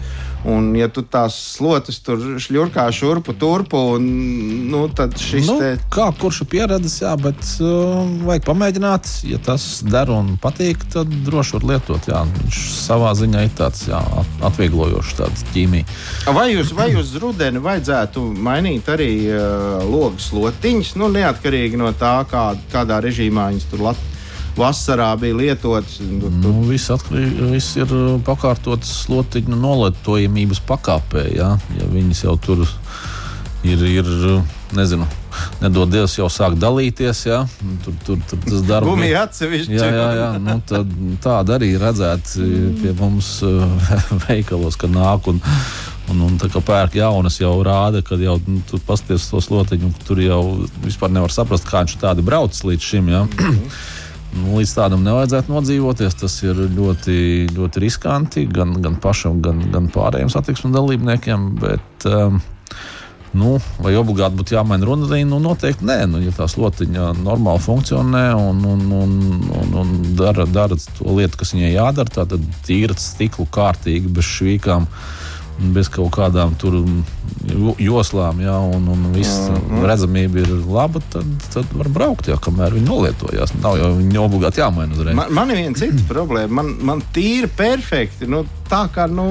un 0.47 0.69
ja 0.77 0.87
tu 0.89 1.03
tās 1.05 1.35
slotas 1.57 1.99
tur 2.01 2.21
šļurkā 2.41 2.87
šurpu 2.95 3.35
turpu, 3.37 3.77
un, 3.97 4.05
nu, 4.71 4.83
tad 4.97 5.13
šis 5.21 5.49
Nu, 5.51 5.57
te. 5.61 5.71
kā 5.93 6.07
kurš 6.21 6.39
ir 6.45 6.49
pieredzējis, 6.53 6.95
jā, 7.03 7.11
bet 7.21 7.41
uh, 7.61 7.99
vajag 8.29 8.47
pamēģināt. 8.47 9.11
Ja 9.29 9.37
tas 9.45 9.65
der 9.85 10.09
un 10.13 10.33
patīk, 10.41 10.85
tad 10.93 11.11
droši 11.27 11.57
var 11.59 11.67
lietot. 11.73 12.09
Jā. 12.09 12.23
Viņš 12.39 12.61
savā 12.87 13.11
ziņā 13.19 13.43
ir 13.49 13.53
tāds 13.59 13.83
jā, 13.91 13.99
at- 14.21 14.45
atvieglojošs 14.51 15.17
tāds 15.19 15.45
ķīmija. 15.53 15.85
Vai 16.33 16.47
uz, 16.61 16.71
vai 16.77 16.89
uz 16.97 17.13
rudeni 17.21 17.61
vajadzētu 17.61 18.23
mainīt 18.49 18.89
arī 18.93 19.11
uh, 19.29 19.81
logas 19.85 20.31
slotiņas, 20.31 20.95
nu, 21.01 21.11
neatkarīgi 21.13 21.77
no 21.81 21.91
tā, 21.97 22.15
kā, 22.31 22.47
kādā 22.73 23.01
režīmā 23.05 23.51
viņas 23.53 23.69
tur 23.73 23.85
lat, 23.91 24.07
vasarā 24.57 25.09
bija 25.19 25.37
lietotas? 25.37 25.99
Nu, 26.01 26.53
viss, 26.67 26.91
atkarī, 26.93 27.27
viss 27.53 27.77
ir 27.79 27.91
uh, 27.95 28.15
pakārtots 28.25 28.91
slotiņu 29.05 29.57
nolietojamības 29.59 30.63
pakāpē. 30.67 31.27
Jā. 31.35 31.53
Ja 31.77 31.91
viņas 31.91 32.25
jau 32.25 32.37
tur 32.41 32.65
ir, 33.63 33.83
ir 33.85 34.07
uh, 34.07 34.41
nezinu, 34.77 35.07
nedod 35.61 35.91
Dievs, 35.91 36.17
jau 36.19 36.27
sāk 36.31 36.57
dalīties. 36.59 37.23
Jā. 37.29 37.43
Tur, 37.85 37.95
tur, 38.05 38.19
tur 38.29 38.41
tas 38.47 38.65
darbs 38.67 38.89
Gumija 38.89 39.25
atsevišķi. 39.27 39.77
Jā, 39.77 39.87
jā, 39.95 40.09
jā. 40.19 40.27
Nu, 40.41 40.57
tad, 40.67 40.91
tāda 41.23 41.57
arī 41.59 41.73
redzēta 41.81 42.49
pie 42.81 42.93
mums 42.99 43.37
uh, 43.47 43.63
veikalos, 44.27 44.79
kad 44.79 44.93
nāk 44.93 45.31
un, 45.31 45.41
un, 46.11 46.27
un 46.27 46.37
tā 46.41 46.51
kā 46.51 46.63
pērk 46.65 46.99
jaunas, 46.99 47.39
jau 47.41 47.55
rāda, 47.65 48.03
ka 48.05 48.19
jau 48.19 48.37
nu, 48.47 48.61
tur 48.69 48.83
pasties 48.87 49.29
to 49.31 49.41
slotiņu, 49.43 49.93
tur 50.07 50.21
jau 50.23 50.43
vispār 50.83 51.13
nevar 51.13 51.33
saprast, 51.33 51.67
kā 51.69 51.85
viņš 51.85 51.97
tādi 52.03 52.25
brauc 52.25 52.63
līdz 52.67 52.93
šim. 52.93 53.11
Jā. 53.15 53.25
Nu, 54.31 54.55
līdz 54.59 54.73
tādam 54.77 55.03
nevajadzētu 55.03 55.51
nodzīvoties. 55.51 56.15
Tas 56.21 56.37
ir 56.45 56.63
ļoti, 56.77 57.15
ļoti 57.51 57.83
riskanti 57.83 58.45
gan, 58.47 58.77
gan 58.83 58.95
pašam, 59.03 59.41
gan, 59.43 59.59
gan 59.73 59.91
pārējiem 59.91 60.31
satiksmes 60.31 60.75
dalībniekiem. 60.75 61.51
Bet, 61.61 62.07
um, 62.09 62.39
Nu, 63.31 63.53
vai 63.79 63.93
obligāti 63.95 64.35
būtu 64.35 64.57
jāmaina 64.57 64.83
runātība? 64.87 65.23
Nu, 65.29 65.37
noteikti 65.39 65.87
nē. 65.87 66.01
Nu, 66.11 66.19
ja 66.19 66.33
tā 66.35 66.49
slotiņa 66.51 67.13
normāli 67.21 67.63
funkcionē 67.63 68.25
un, 68.35 68.59
un, 68.67 68.81
un, 68.91 69.13
un, 69.55 69.75
un 69.83 69.93
dara, 70.19 70.43
dara 70.43 70.75
to 70.97 71.15
lietu, 71.15 71.39
kas 71.39 71.53
viņai 71.55 71.71
jādara, 71.71 72.11
tad 72.11 72.35
tīra 72.67 72.97
stiklu 72.99 73.47
kārtīgi, 73.47 74.11
bez 74.11 74.27
švīkām. 74.27 74.89
Bez 75.75 75.89
kaut 75.93 76.11
kādām 76.15 76.55
tur 76.57 76.73
jo- 77.45 77.75
joslām, 77.79 78.39
jā, 78.41 78.55
un, 78.75 78.87
un 78.89 79.11
viss 79.13 79.49
Mhm. 79.49 79.83
redzamība 79.85 80.41
ir 80.41 80.51
laba, 80.65 80.99
tad, 81.13 81.25
tad 81.53 81.65
var 81.73 81.87
braukt, 81.89 82.27
jā, 82.27 82.37
kamēr 82.41 82.73
viņi 82.77 82.87
nolietojās. 82.87 83.53
Nav 83.61 83.77
jau 83.77 83.91
viņi 83.97 84.17
obligāti 84.17 84.61
jāmaina 84.63 84.93
uzreiz. 84.97 85.15
Man, 85.15 85.33
man 85.33 85.51
ir 85.51 85.57
viena 85.61 85.77
cita 85.77 86.03
problēma. 86.09 86.49
Man, 86.61 86.75
man 86.81 87.03
tīri 87.13 87.47
perfekti. 87.47 88.27
Nu, 88.27 88.43
tā 88.69 88.87
kā, 88.93 89.05
nu, 89.11 89.25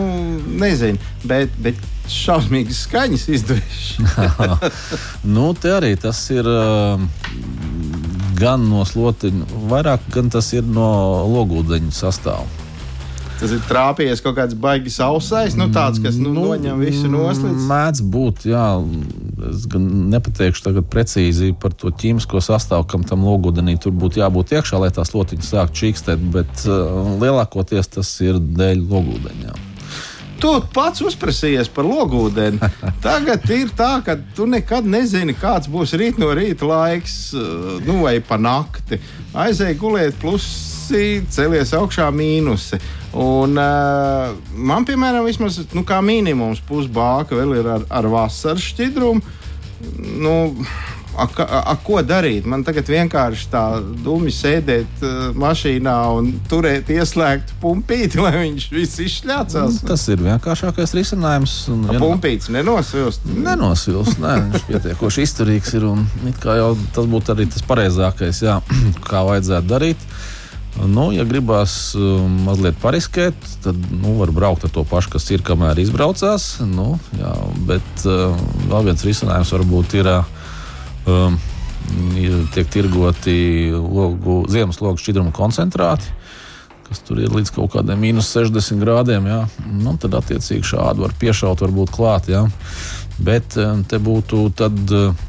nezinu, 0.61 0.99
bet, 1.25 1.51
bet 1.63 1.75
šausmīgi 2.11 2.75
skaņas 2.75 3.29
izdevuši. 3.29 4.07
nu, 5.35 5.53
te 5.55 5.69
arī 5.77 5.97
tas 6.01 6.23
ir 6.31 6.47
uh, 6.47 7.01
gan 8.41 8.65
no 8.71 8.85
slotiņa, 8.89 9.45
vairāk 9.71 10.07
gan 10.15 10.31
tas 10.33 10.53
ir 10.57 10.63
no 10.65 10.89
logūdeņa 11.29 11.93
sastāvā. 11.93 12.47
Tas 13.41 13.55
ir 13.57 13.61
trāpījies 13.65 14.21
kaut 14.21 14.35
kāds 14.37 14.57
baigs 14.61 14.99
ausais, 15.01 15.55
nu, 15.57 15.71
tāds, 15.73 15.97
kas 16.05 16.19
nu, 16.21 16.29
nu, 16.35 16.43
noņem 16.51 16.83
visu 16.85 17.09
noslēdz. 17.09 17.63
Mēdz 17.71 18.03
būt, 18.13 18.45
jā. 18.51 18.67
Es 19.49 19.65
gan 19.71 19.87
nepateikšu 20.13 20.67
tagad 20.67 20.91
precīzi 20.93 21.55
par 21.57 21.73
to 21.73 21.89
ķīmisko 21.89 22.43
sastāvu, 22.45 22.85
kam 22.91 23.07
tam 23.09 23.25
logūdenī 23.25 23.79
tur 23.81 23.97
būtu 23.97 24.21
jābūt 24.21 24.53
iekšā, 24.59 24.83
lai 24.85 24.93
tās 24.93 25.15
lotiņas 25.17 25.55
sāktu 25.55 25.81
čīkstēt, 25.81 26.29
bet 26.37 26.67
uh, 26.69 27.17
lielākoties 27.23 27.89
tas 27.97 28.13
ir 28.27 28.37
dēļ 28.61 28.85
logūdeņa. 28.93 29.57
Tu 30.41 30.53
pats 30.77 31.01
uzprasījies 31.05 31.73
par 31.73 31.89
logūdeni. 31.89 32.61
Tagad 33.05 33.49
ir 33.57 33.73
tā, 33.77 33.95
ka 34.05 34.19
tu 34.37 34.45
nekad 34.49 34.85
nezini, 34.85 35.33
kāds 35.37 35.73
būs 35.73 35.97
rīt 35.97 36.21
no 36.21 36.29
rīta 36.37 36.69
laiks, 36.69 37.21
uh, 37.33 37.77
nu, 37.89 38.03
vai 38.05 38.19
pa 38.21 38.37
nakti. 38.37 39.01
Aizēj 39.33 39.81
gulēt, 39.81 40.21
plusi, 40.21 41.23
celies 41.33 41.73
augšā 41.77 42.13
mīnusi. 42.13 42.81
Un, 43.19 43.57
uh, 43.59 44.31
man, 44.55 44.85
piemēram, 44.87 45.25
vismaz 45.27 45.59
nu, 45.75 45.83
kā 45.89 45.99
minimums 46.05 46.61
pusbāka 46.69 47.35
vēl 47.35 47.57
ir 47.59 47.67
ar, 47.79 47.89
ar 47.91 48.07
vasaras 48.13 48.63
šķidrumu. 48.71 49.23
Nu, 50.21 50.37
A, 51.21 51.25
a, 51.43 51.59
a, 51.67 51.73
ko 51.83 51.99
darīt? 52.07 52.45
Man 52.49 52.63
tagad 52.65 52.87
vienkārši 52.89 53.49
tā 53.51 53.63
dūmi 54.05 54.31
sēdēt 54.33 55.01
uh, 55.03 55.17
mašīnā 55.37 55.95
un 56.17 56.29
turēt 56.49 56.89
ieslēgtu 56.95 57.57
pumpīti, 57.61 58.21
lai 58.23 58.31
viņš 58.39 58.67
viss 58.73 59.01
izšļācās. 59.03 59.81
Tas 59.89 60.05
ir 60.15 60.23
vienkāršākais 60.23 60.95
risinājums. 60.97 61.57
un 61.75 61.83
vien- 61.91 62.01
Pumpīts 62.01 62.49
nenosvilst. 62.55 63.27
Nenosils, 63.27 64.15
nē, 64.23 64.37
viņš 64.55 64.67
pietiekoši 64.71 65.27
izturīgs 65.27 65.75
ir. 65.81 65.89
un 65.91 66.07
it 66.31 66.39
kā 66.41 66.55
jau 66.63 66.71
tas 66.95 67.11
būtu 67.11 67.35
arī 67.35 67.49
tas 67.53 67.67
pareizākais, 67.69 68.41
jā, 68.47 68.61
kā 69.11 69.27
vajadzētu 69.27 69.67
darīt. 69.75 70.07
Nu, 70.79 71.11
ja 71.13 71.25
gribās 71.29 71.93
um, 71.99 72.45
mazliet 72.47 72.79
pariskēt, 72.81 73.37
tad 73.65 73.79
nu, 73.91 74.15
var 74.21 74.31
braukt 74.35 74.65
ar 74.65 74.73
to 74.73 74.85
pašu, 74.89 75.17
kas 75.17 75.27
ir, 75.35 75.43
kamēr 75.45 75.81
izbraucās. 75.83 76.53
Nu, 76.65 76.95
jā, 77.19 77.33
bet 77.69 78.05
uh, 78.07 78.37
vēl 78.71 78.91
viens 78.91 79.07
risinājums 79.07 79.55
varbūt 79.57 79.99
ir. 80.01 80.13
Um, 81.11 81.41
tiek 82.55 82.69
tirgoti 82.71 83.73
logu, 83.73 84.45
ziemas 84.53 84.79
logu 84.85 85.01
šķidruma 85.01 85.33
koncentrāti, 85.35 86.13
kas 86.87 87.01
tur 87.07 87.19
ir 87.23 87.33
līdz 87.35 87.51
kaut 87.57 87.73
kādiem 87.73 87.99
mīnus 88.05 88.29
60 88.37 88.79
grādiem. 88.85 89.27
Jā. 89.27 89.41
Nu, 89.73 89.97
tad, 89.99 90.15
attiecīgi, 90.21 90.69
šādu 90.71 91.07
var 91.07 91.17
piešaut, 91.19 91.65
varbūt 91.65 91.91
klāt. 91.97 92.31
Jā. 92.31 92.45
Bet 93.19 93.57
te 93.57 94.01
būtu 94.01 94.47
tad. 94.61 94.79
uh, 94.95 95.27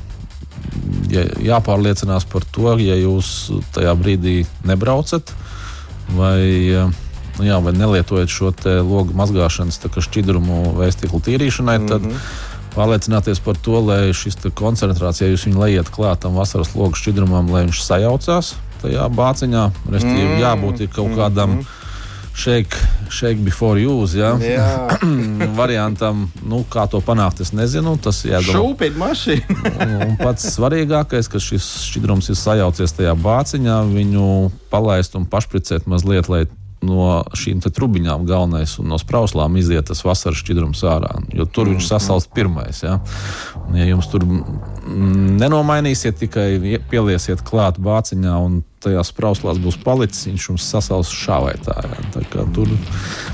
Ja, 1.11 1.25
jāpārliecinās 1.43 2.23
par 2.31 2.45
to, 2.55 2.77
ja 2.79 2.95
jūs 2.95 3.51
tajā 3.75 3.91
brīdī 3.99 4.45
nebraucat 4.67 5.33
vai, 6.15 6.39
nu 7.37 7.47
jā, 7.47 7.57
vai 7.63 7.73
nelietojat 7.75 8.31
šo 8.31 8.53
logu 8.87 9.15
mazgāšanas 9.19 9.81
šķidrumu 10.07 10.71
vai 10.77 10.87
stikla 10.95 11.19
tīrīšanai, 11.27 11.77
tad 11.89 12.07
pārliecināties 12.75 13.43
par 13.43 13.59
to, 13.59 13.79
lai 13.83 14.15
šis 14.15 14.39
te 14.39 14.51
koncentrāts, 14.55 15.21
ja 15.21 15.27
jūs 15.27 15.45
viņu 15.47 15.59
lejat 15.59 15.91
klāt 15.91 16.23
tam 16.23 16.39
vasaras 16.39 16.71
logu 16.75 16.95
šķidrumam, 16.99 17.51
lai 17.51 17.65
viņš 17.67 17.83
sajaucās 17.83 18.55
tajā 18.81 19.07
bāciņā. 19.13 19.67
Restīvi, 19.91 20.39
jābūt 20.41 20.85
ir 20.85 20.91
kaut 20.95 21.13
kādam 21.19 21.59
shake, 22.35 22.77
shake 23.09 23.43
before 23.43 23.79
use. 23.79 24.15
Ja? 24.17 24.35
Jā, 24.39 24.99
Variantam, 25.59 26.29
nu, 26.47 26.63
kā 26.71 26.87
to 26.91 27.01
panākt, 27.05 27.41
es 27.43 27.51
nezinu. 27.55 27.97
Tas 28.01 28.23
ir 28.25 28.39
šūpīt 28.45 28.97
mašīnu. 28.99 29.59
Un, 30.07 30.15
pats 30.21 30.47
svarīgākais, 30.55 31.29
ka 31.31 31.41
šis 31.41 31.67
šķidrums 31.89 32.31
ir 32.31 32.39
sajaucies 32.39 32.95
tajā 32.97 33.13
bāciņā, 33.19 33.81
viņu 33.91 34.25
palaist 34.71 35.15
un 35.19 35.27
pašpricēt 35.29 35.87
mazliet, 35.91 36.31
lai 36.31 36.45
no 36.81 37.19
šīm 37.37 37.59
te 37.61 37.69
trubiņām 37.69 38.23
galvenais 38.25 38.71
un 38.81 38.87
no 38.89 38.97
sprauslām 38.97 39.53
iziet 39.59 39.85
tas 39.91 39.99
vasaras 40.01 40.39
šķidrums 40.41 40.81
ārā. 40.89 41.11
Jo 41.37 41.45
tur 41.45 41.69
viņš 41.69 41.85
sasalst 41.91 42.31
pirmais. 42.33 42.79
Ja, 42.81 42.95
un, 43.67 43.77
ja 43.77 43.85
jums 43.91 44.09
tur 44.09 44.25
nenomainīsiet, 44.87 46.17
tikai 46.23 46.47
ie- 46.57 46.81
pieliesiet 46.89 47.43
klāt 47.45 47.77
bāciņā 47.81 48.33
un 48.41 48.61
tajās 48.83 49.11
sprauslās 49.13 49.59
būs 49.61 49.77
palicis, 49.83 50.27
viņš 50.29 50.47
jums 50.49 50.67
sasals 50.73 51.11
šā 51.13 51.39
vai 51.45 51.55
tā. 51.63 51.77
Ja. 51.85 52.03
tā 52.15 52.25
kā 52.31 52.45
tur 52.55 52.69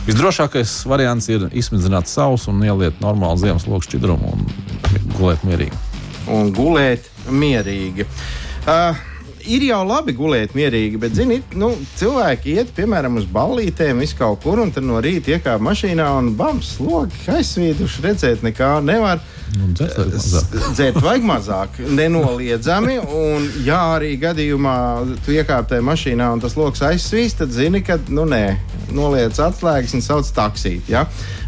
visdrošākais 0.07 0.79
variants 0.89 1.29
ir 1.31 1.47
izsmidzināt 1.51 2.11
savus 2.11 2.47
un 2.51 2.63
ieliet 2.65 3.01
normālu 3.03 3.39
ziemas 3.41 3.67
loku 3.69 3.87
šķidrumu 3.87 4.33
un 4.33 4.47
gulēt 5.17 5.45
mierīgi. 5.47 5.83
un 6.31 6.51
gulēt 6.55 7.07
mierīgi. 7.31 8.07
Uh, 8.67 8.97
ir 9.47 9.63
jau 9.69 9.81
labi 9.87 10.13
gulēt 10.15 10.55
mierīgi, 10.57 10.99
bet, 11.01 11.15
ziniet, 11.15 11.55
nu, 11.59 11.71
cilvēki 11.99 12.57
iet, 12.57 12.71
piemēram, 12.77 13.17
uz 13.19 13.27
ballītēm, 13.31 14.01
visu 14.03 14.17
kaut 14.19 14.43
kur, 14.43 14.59
un 14.63 14.73
tad 14.75 14.85
no 14.87 14.99
rīta 15.03 15.35
iekāp 15.35 15.63
mašīnā 15.63 16.07
un 16.19 16.33
bams, 16.39 16.75
logi 16.83 17.27
aizsvīduši, 17.31 18.03
redzēt 18.05 18.45
nekā 18.45 18.77
nevar. 18.85 19.23
Nu, 19.55 19.69
dzert 20.75 20.99
vajag 21.01 21.23
mazāk. 21.25 21.79
Nenoliedzami. 21.95 22.97
Un, 22.99 23.47
ja 23.65 23.79
arī 23.95 24.15
gadījumā 24.19 24.75
tu 25.25 25.35
iekāp 25.35 25.69
tajā 25.71 25.85
mašīnā 25.87 26.27
un 26.35 26.43
tas 26.43 26.57
lokus 26.59 26.83
aizsvīst, 26.85 27.39
tad 27.41 27.55
zini, 27.55 27.81
ka 27.85 27.99
nu, 28.11 28.27
nē, 28.27 28.43
noliec 28.95 29.39
atslēgas 29.39 29.95
un 29.97 30.03
sauc 30.03 30.29
taksīt. 30.35 30.89
Ja? 30.91 31.05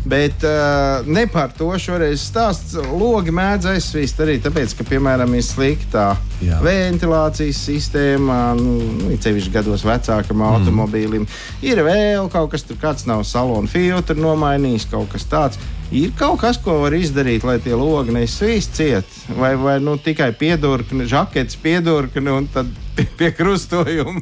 Bet 0.10 0.46
uh, 0.48 1.06
ne 1.12 1.26
par 1.30 1.52
to 1.58 1.70
šoreiz 1.82 2.24
stāsts. 2.24 2.78
Logi 2.90 3.34
mēdz 3.36 3.68
aizsvīst 3.74 4.22
arī 4.24 4.38
tāpēc, 4.44 4.78
ka, 4.80 4.88
piemēram, 4.88 5.36
ir 5.36 5.44
sliktā 5.46 6.14
Jā. 6.44 6.62
ventilācijas 6.64 7.60
sistēma, 7.68 8.40
nu, 8.60 8.78
nu, 9.02 9.10
it 9.14 9.28
sevišķi 9.28 9.54
gados 9.58 9.84
vecākam 9.88 10.46
automobīlim. 10.54 11.28
Ir 11.68 11.84
vēl 11.86 12.32
kaut 12.32 12.54
kas, 12.56 12.64
tur 12.68 12.80
kāds 12.80 13.06
nav 13.10 13.26
salona 13.28 13.70
filtru 13.70 14.18
nomainījis, 14.24 14.88
kaut 14.94 15.12
kas 15.12 15.28
tāds. 15.30 15.60
Ir 15.90 16.12
kaut 16.14 16.38
kas, 16.44 16.60
ko 16.62 16.84
var 16.84 16.94
izdarīt, 16.94 17.42
lai 17.48 17.58
tie 17.64 17.74
logi 17.74 18.14
nesvīst 18.14 18.76
ciet, 18.78 19.16
vai, 19.34 19.56
vai 19.58 19.80
nu, 19.82 19.96
tikai 19.98 20.30
piedurkni, 20.38 21.08
žaketes 21.10 21.58
piedurkni 21.64 22.30
un 22.30 22.46
tad 22.54 22.70
pie, 22.94 23.08
pie 23.18 23.32
krustojuma. 23.34 24.22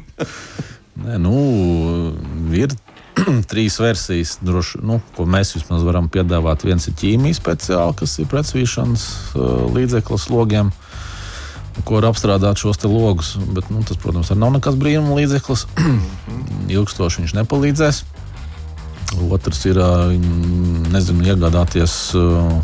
Nē, 1.04 1.18
nu, 1.20 1.34
ir 2.56 2.72
trīs 3.50 3.76
versijas, 3.82 4.38
droši, 4.40 4.80
nu, 4.80 4.96
ko 5.16 5.26
mēs 5.28 5.52
vismaz 5.58 5.84
varam 5.86 6.08
piedāvāt. 6.12 6.64
Viens 6.66 6.88
ir 6.88 6.96
ķīmijas 6.98 7.42
speciāli, 7.42 7.96
kas 8.00 8.16
ir 8.18 8.30
pretsvīšanas 8.32 9.04
uh, 9.36 9.66
līdzeklis 9.74 10.28
logiem, 10.32 10.72
ko 11.84 11.98
var 11.98 12.08
apstrādāt 12.10 12.64
šos 12.64 12.80
logus. 12.88 13.36
Bet, 13.52 13.68
nu, 13.68 13.84
tas, 13.86 14.00
protams, 14.00 14.32
nav 14.32 14.56
nekas 14.56 14.78
brīnuma 14.80 15.20
līdzeklis. 15.20 15.68
Ilgstoši 16.78 17.26
viņš 17.26 17.36
nepalīdzēs. 17.42 18.02
Otrs 19.28 19.64
ir, 19.70 19.78
ā, 19.80 19.92
nezinu, 20.92 21.24
iegādāties 21.28 21.94
ā, 22.16 22.62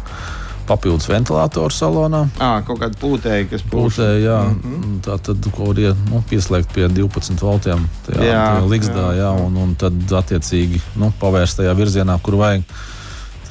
papildus 0.68 1.08
ventilatoru 1.10 1.74
salonā. 1.74 2.22
À, 2.40 2.62
kaut 2.64 2.80
kāda 2.80 2.96
plūtēja, 3.00 3.48
kas 3.50 3.64
pūš. 3.68 3.98
Pūtē, 3.98 4.08
jā, 4.24 4.38
mm 4.48 4.60
-hmm. 4.62 4.96
tā 5.04 5.18
tad 5.20 5.50
ko 5.52 5.66
var 5.70 5.78
ie- 5.78 5.94
nu, 6.10 6.22
pieslēgt 6.30 6.72
pie 6.72 6.88
12 6.88 7.40
voltiem. 7.42 7.88
Tajā, 8.06 8.24
Jā, 8.24 8.44
tajā 8.56 8.70
ligzdā, 8.70 9.06
jā. 9.12 9.20
jā, 9.22 9.30
un, 9.46 9.56
un 9.56 9.74
tad 9.74 9.92
attiecīgi 9.92 10.80
nu, 10.96 11.12
pavērst 11.20 11.58
tajā 11.58 11.74
virzienā, 11.76 12.18
kur 12.22 12.34
vajag. 12.34 12.62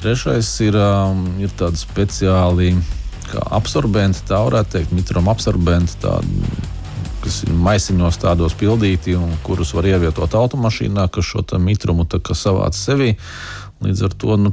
Trešais 0.02 0.60
ir, 0.60 0.74
um, 0.76 1.40
ir 1.40 1.48
tādi 1.48 1.76
speciāli 1.76 2.74
absorbenti, 3.50 4.20
tā 4.28 4.38
varētu 4.44 4.70
teikt, 4.76 4.92
mitruma 4.92 5.32
absorbenti. 5.34 5.96
Tādi, 6.02 6.28
kas 7.24 7.42
ir 7.46 7.54
maisiņos 7.56 8.18
tādos 8.20 8.54
pildīti, 8.58 9.14
un 9.16 9.32
kurus 9.42 9.72
var 9.72 9.86
ievietot 9.88 10.34
automašīnā, 10.36 11.08
kas 11.12 11.24
šo 11.24 11.44
mitrumu 11.58 12.04
tā 12.04 12.20
savāc 12.20 12.76
sevī. 12.76 13.16
Līdz 13.82 14.06
ar 14.06 14.14
to 14.16 14.38
nu, 14.40 14.52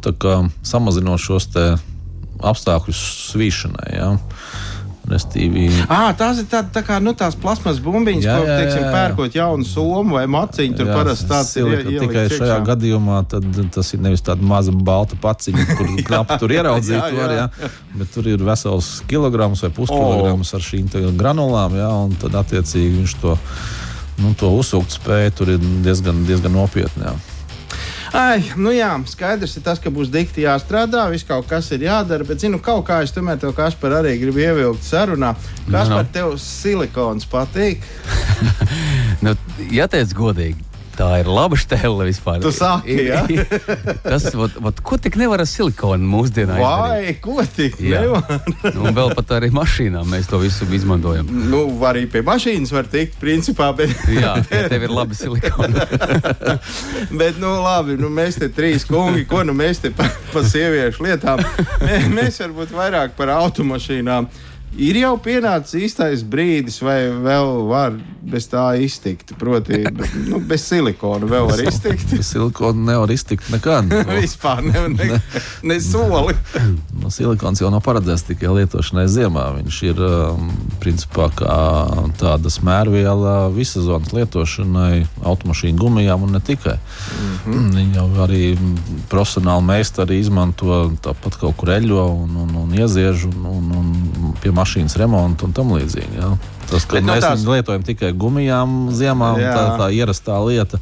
samazinot 0.66 1.22
šos 1.22 1.52
apstākļus 2.42 3.02
svīšanai. 3.32 3.90
Ja. 3.96 4.12
Restīvi, 5.12 5.66
À, 5.92 6.14
tās 6.16 6.40
ir 6.40 6.46
tā, 6.48 6.62
tā 6.72 6.84
kā 6.86 7.00
nu, 7.02 7.12
plasmas 7.42 7.80
bumbiņas, 7.84 8.24
Jā, 8.24 8.36
ko 8.38 8.46
jā, 8.46 8.58
teiksim, 8.62 8.84
jā, 8.84 8.86
jā. 8.86 8.92
pērkot 8.94 9.36
jaunu 9.36 9.66
somu 9.68 10.16
vai 10.16 10.28
maciņu. 10.30 10.78
Tur 10.78 10.88
Jā, 10.88 10.98
parasti 11.00 11.28
tāds 11.28 11.52
ir 11.58 11.72
tikai 11.88 11.96
ielikts 11.98 12.38
šajā 12.38 12.60
gadījumā 12.70 13.18
tad, 13.32 13.48
tas 13.76 13.90
ir 13.98 14.04
nevis 14.06 14.24
tāda 14.28 14.46
maza 14.46 14.72
balta 14.72 15.18
paciņa, 15.20 15.66
kur 15.74 15.90
knapi 16.08 16.38
tur 16.44 16.54
ieraudzīt. 16.56 16.96
Jā, 16.96 17.10
var, 17.18 17.36
jā. 17.36 17.50
jā. 17.50 17.72
Bet 17.98 18.14
tur 18.14 18.30
ir 18.30 18.46
vesels 18.46 18.92
kilograms 19.10 19.66
vai 19.66 19.74
puskilograms 19.82 20.54
ar 20.56 20.70
šīm 20.70 20.94
granulām, 21.20 21.76
jā, 21.82 21.90
un 22.06 22.16
tad 22.22 22.38
attiecīgi 22.46 23.02
viņš 23.02 23.18
to, 23.26 23.36
nu, 24.22 24.36
to 24.38 24.54
uzsūkt 24.62 25.02
spēju 25.02 25.36
tur 25.42 25.56
ir 25.58 25.70
diezgan, 25.84 26.24
diezgan 26.30 26.56
nopietni. 26.62 27.10
Jā. 27.10 27.18
Ai, 28.12 28.42
nu 28.60 28.74
jā, 28.76 28.90
skaidrs 29.08 29.54
ir 29.56 29.64
tas, 29.64 29.80
ka 29.80 29.92
būs 29.94 30.10
dikti 30.12 30.44
jāstrādā, 30.44 31.06
viss 31.14 31.24
kaut 31.28 31.46
kas 31.48 31.70
ir 31.72 31.86
jādara, 31.86 32.26
bet, 32.28 32.42
zinu, 32.44 32.60
kaut 32.60 32.84
kā 32.90 32.98
es 33.06 33.14
tomēr 33.16 33.40
tev, 33.40 33.54
Kaspar, 33.56 33.96
arī 34.02 34.18
gribu 34.20 34.44
ievilkt 34.44 34.84
sarunā. 34.84 35.30
Kaspar, 35.70 36.10
tev 36.12 36.34
silikons 36.44 37.30
patīk? 37.32 37.88
nu, 39.24 39.32
ja 39.72 39.88
teic 39.92 40.12
godīgi, 40.18 40.60
tā 40.96 41.08
ir 41.22 41.30
laba 41.32 41.58
stēle 41.60 42.08
vispār. 42.08 42.42
Tu 42.44 42.52
saki, 42.56 42.98
jā? 43.08 43.22
Tas, 44.12 44.28
vat, 44.38 44.58
vat, 44.64 44.82
ko 44.86 44.98
tik 45.02 45.18
nevar 45.20 45.44
ar 45.44 45.50
silikonu 45.50 46.08
mūsdienās? 46.12 46.62
Vai, 46.62 47.16
ko 47.24 47.42
tik 47.46 47.80
nevar? 47.84 48.42
nu, 48.76 48.86
un 48.86 48.98
vēl 48.98 49.14
pat 49.18 49.36
arī 49.40 49.52
mašīnām 49.56 50.10
mēs 50.12 50.30
to 50.32 50.42
visu 50.42 50.68
izmantojam. 50.74 51.30
Nu, 51.52 51.64
arī 51.88 52.06
pie 52.12 52.24
mašīnas 52.28 52.74
var 52.76 52.90
tikt, 52.92 53.18
principā. 53.22 53.72
Bet... 53.78 53.96
jā, 54.12 54.36
ja 54.52 54.64
tev 54.72 54.88
ir 54.88 54.94
labi 54.94 55.18
silikoni. 55.18 55.88
bet, 57.22 57.42
nu, 57.42 57.56
labi, 57.64 57.98
nu, 58.02 58.12
mēs 58.14 58.40
te 58.42 58.52
trīs 58.54 58.88
kungi, 58.90 59.26
ko 59.30 59.46
nu 59.48 59.56
mēs 59.58 59.84
te 59.84 59.94
pa, 59.96 60.10
pa 60.34 60.46
sieviešu 60.46 61.08
lietām, 61.08 61.44
mēs 62.14 62.42
varbūt 62.44 62.76
vairāk 62.76 63.18
par 63.20 63.34
automašīnām. 63.40 64.30
Ir 64.80 64.96
jau 65.02 65.18
pienācis 65.20 65.82
īstais 65.84 66.22
brīdis, 66.24 66.78
vai 66.80 67.10
vēl 67.12 67.50
var 67.68 67.98
bez 68.24 68.46
tā 68.48 68.64
iztikt. 68.80 69.34
Proti, 69.40 69.82
nu, 70.30 70.40
bez 70.48 70.64
silikona 70.70 71.28
vēl 71.28 71.50
var 71.50 71.64
iztikt. 71.66 72.14
bez 72.14 72.30
silikona 72.32 72.86
nevar 72.94 73.12
iztikt 73.12 73.50
nekad. 73.52 73.92
Vispār 74.22 74.62
ne, 74.64 74.86
ne, 74.94 75.20
ne 75.68 75.78
soli. 75.84 76.36
no, 77.02 77.12
silikons 77.12 77.60
jau 77.60 77.72
nav 77.74 77.84
paredzēts 77.84 78.24
tikai 78.30 78.54
lietošanai 78.62 79.08
ziemā. 79.12 79.50
Viņš 79.58 79.82
ir 79.90 80.00
um, 80.08 80.48
principā 80.80 81.28
tāda 82.22 82.54
smērviela 82.54 83.50
visazonas 83.52 84.16
lietošanai, 84.16 85.04
automašīnu 85.20 85.82
gumijām 85.82 86.24
un 86.30 86.38
ne 86.38 86.40
tikai. 86.40 86.78
Mm 86.78 87.36
-hmm. 87.44 87.70
Viņi 87.76 88.00
jau 88.00 88.08
arī 88.24 88.44
profesionāli 89.12 89.68
meistari 89.68 90.20
izmanto 90.24 90.92
tāpat 91.04 91.40
kaut 91.44 91.58
kur 91.58 91.76
eļo 91.76 92.08
un, 92.24 92.36
un, 92.46 92.56
un 92.64 92.74
ieziež 92.80 93.28
un, 93.28 93.46
un, 93.46 93.72
un 93.76 94.34
pie 94.42 94.52
mašīnas 94.62 94.98
remontu 95.02 95.50
un 95.50 95.56
tam 95.58 95.74
līdzīgi. 95.76 96.20
Ja. 96.22 96.34
Tas, 96.70 96.86
ka 96.86 97.00
Bet, 97.00 97.08
mēs 97.10 97.26
tās... 97.26 97.46
lietojam 97.48 97.86
tikai 97.88 98.14
gumijām 98.18 98.92
ziemā, 98.96 99.34
tā, 99.42 99.64
tā 99.82 99.90
ierastā 99.96 100.38
lieta. 100.46 100.80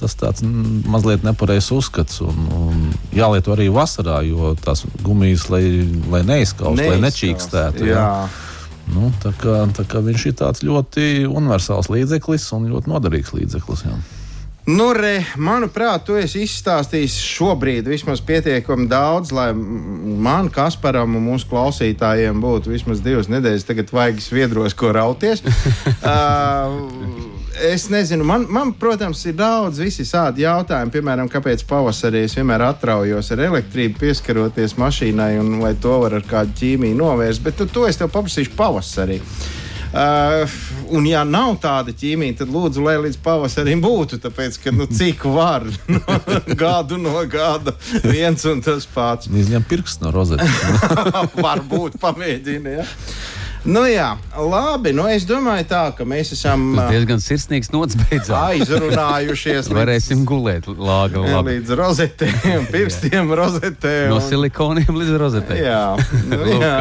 Tas 0.00 0.14
tāds 0.16 0.40
mazliet 0.88 1.26
nepareizs 1.26 1.68
uzskats. 1.76 2.22
Un, 2.24 2.48
un 2.56 2.86
jālieto 3.12 3.52
arī 3.52 3.68
vasarā, 3.72 4.22
jo 4.24 4.54
tās 4.64 4.86
gumijas, 5.04 5.50
lai, 5.52 5.62
lai 6.10 6.24
neizskaustu, 6.24 6.88
lai 6.88 6.98
nečīkstētu. 7.04 7.86
Jā. 7.92 8.00
Jā. 8.00 8.54
Nu, 8.94 9.08
tā, 9.22 9.32
kā, 9.40 9.62
tā 9.76 9.86
kā 9.88 10.00
viņš 10.04 10.26
ir 10.28 10.36
tāds 10.40 10.64
ļoti 10.64 11.24
universāls 11.28 11.88
līdzeklis 11.92 12.50
un 12.56 12.68
ļoti 12.72 12.92
noderīgs 12.92 13.32
līdzeklis. 13.36 13.84
Jā. 13.86 13.96
Nu, 14.64 14.86
re, 14.96 15.18
manuprāt, 15.36 16.06
tu 16.08 16.14
esi 16.16 16.46
izstāstījis 16.46 17.18
šobrīd 17.20 17.84
vismaz 17.84 18.22
pietiekami 18.24 18.86
daudz, 18.88 19.28
lai 19.36 19.50
man, 19.52 20.48
Kasparam 20.48 21.18
un 21.18 21.26
mūsu 21.26 21.50
klausītājiem 21.50 22.40
būtu 22.40 22.72
vismaz 22.72 23.02
divas 23.04 23.28
nedēļas, 23.28 23.66
tagad 23.68 23.92
vajag 23.92 24.22
sviedros, 24.24 24.72
ko 24.72 24.94
rauties. 24.96 25.42
uh, 25.44 26.72
es 27.68 27.90
nezinu, 27.92 28.24
man, 28.24 28.46
man, 28.48 28.72
protams, 28.80 29.20
ir 29.28 29.36
daudz 29.36 29.82
visādi 29.84 30.46
jautājumi. 30.46 30.94
Piemēram, 30.96 31.28
kāpēc 31.28 31.66
pavasarī 31.68 32.24
es 32.24 32.38
vienmēr 32.38 32.64
atraujos 32.70 33.28
ar 33.36 33.44
elektrību, 33.50 33.98
pieskaroties 34.00 34.78
mašīnai, 34.80 35.34
un 35.42 35.58
vai 35.60 35.74
to 35.76 35.98
var 36.06 36.16
ar 36.22 36.24
kādu 36.30 36.56
ķīmiju 36.62 36.96
novērst. 37.02 37.44
Bet 37.44 37.60
tu, 37.60 37.68
to 37.68 37.84
es 37.90 38.00
tev 38.00 38.08
paprasīšu 38.16 38.56
pavasarī. 38.56 39.20
Uh, 39.94 40.50
un, 40.90 41.04
ja 41.06 41.20
nav 41.22 41.52
tāda 41.62 41.92
ķīmija, 41.94 42.40
tad 42.40 42.50
lūdzu, 42.50 42.82
lai 42.82 42.96
līdz 43.04 43.18
pavasarim 43.22 43.82
būtu. 43.84 44.18
Tāpēc, 44.24 44.58
ka 44.64 44.72
nu, 44.74 44.88
cik 44.90 45.22
var 45.30 45.68
no 45.94 46.18
gadu 46.58 46.98
no 46.98 47.20
gada 47.30 47.76
viens 48.02 48.42
un 48.50 48.64
tas 48.64 48.88
pats. 48.90 49.30
Izņem 49.30 49.62
pirksts 49.70 50.02
no 50.02 50.10
rozetes. 50.14 50.50
Varbūt 51.46 52.00
pamēģini. 52.02 52.74
Ja? 52.80 52.88
Nu, 53.64 53.80
jā, 53.88 54.10
labi. 54.36 54.90
Nu, 54.92 55.06
es 55.08 55.24
domāju, 55.24 55.64
tā, 55.70 55.78
ka 55.96 56.04
mēs 56.04 56.34
esam 56.36 56.74
Tas 56.76 56.90
diezgan 56.92 57.20
sirsnīgs 57.24 57.70
nots 57.72 57.96
beidzot. 57.96 58.36
aizrunājušies. 58.36 59.64
līdz, 59.70 59.76
Varēsim 59.78 60.24
gulēt 60.28 60.66
lāga 60.68 61.22
labi. 61.24 61.54
līdz 61.54 61.72
rozetēm, 61.80 62.66
pirkstiem 62.74 63.32
rozetēm. 63.32 64.10
No 64.12 64.18
silikoniem 64.20 64.90
līdz 64.92 65.14
rozetēm. 65.22 65.62
Jā, 65.64 65.80
nu, 66.28 66.40
jā. 66.60 66.74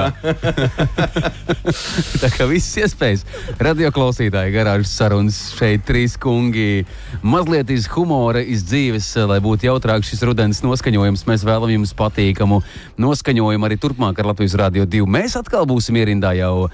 tā 2.26 2.32
kā 2.36 2.50
viss 2.52 2.76
iespējas. 2.84 3.24
Radioklausītāji 3.64 4.52
garāžas 4.58 4.92
sarunas 5.00 5.40
šeit 5.56 5.86
trīs 5.88 6.18
kungi. 6.20 6.84
Mazliet 7.24 7.72
iz 7.72 7.88
humora, 7.96 8.44
iz 8.44 8.66
dzīves, 8.68 9.08
lai 9.32 9.40
būtu 9.44 9.70
jautrāk 9.72 10.04
šis 10.04 10.26
rudens 10.28 10.60
noskaņojums. 10.68 11.24
Mēs 11.32 11.48
vēlam 11.48 11.72
jums 11.78 11.96
patīkamu 11.96 12.60
noskaņojumu 13.00 13.72
arī 13.72 13.80
turpmāk 13.80 14.20
ar 14.20 14.34
Latvijas 14.34 14.60
Rādio 14.60 14.84
2. 14.84 15.08
Mēs 15.16 15.40
atkal 15.40 15.64
būsim 15.70 15.96
ierindā 16.04 16.36
jau 16.44 16.68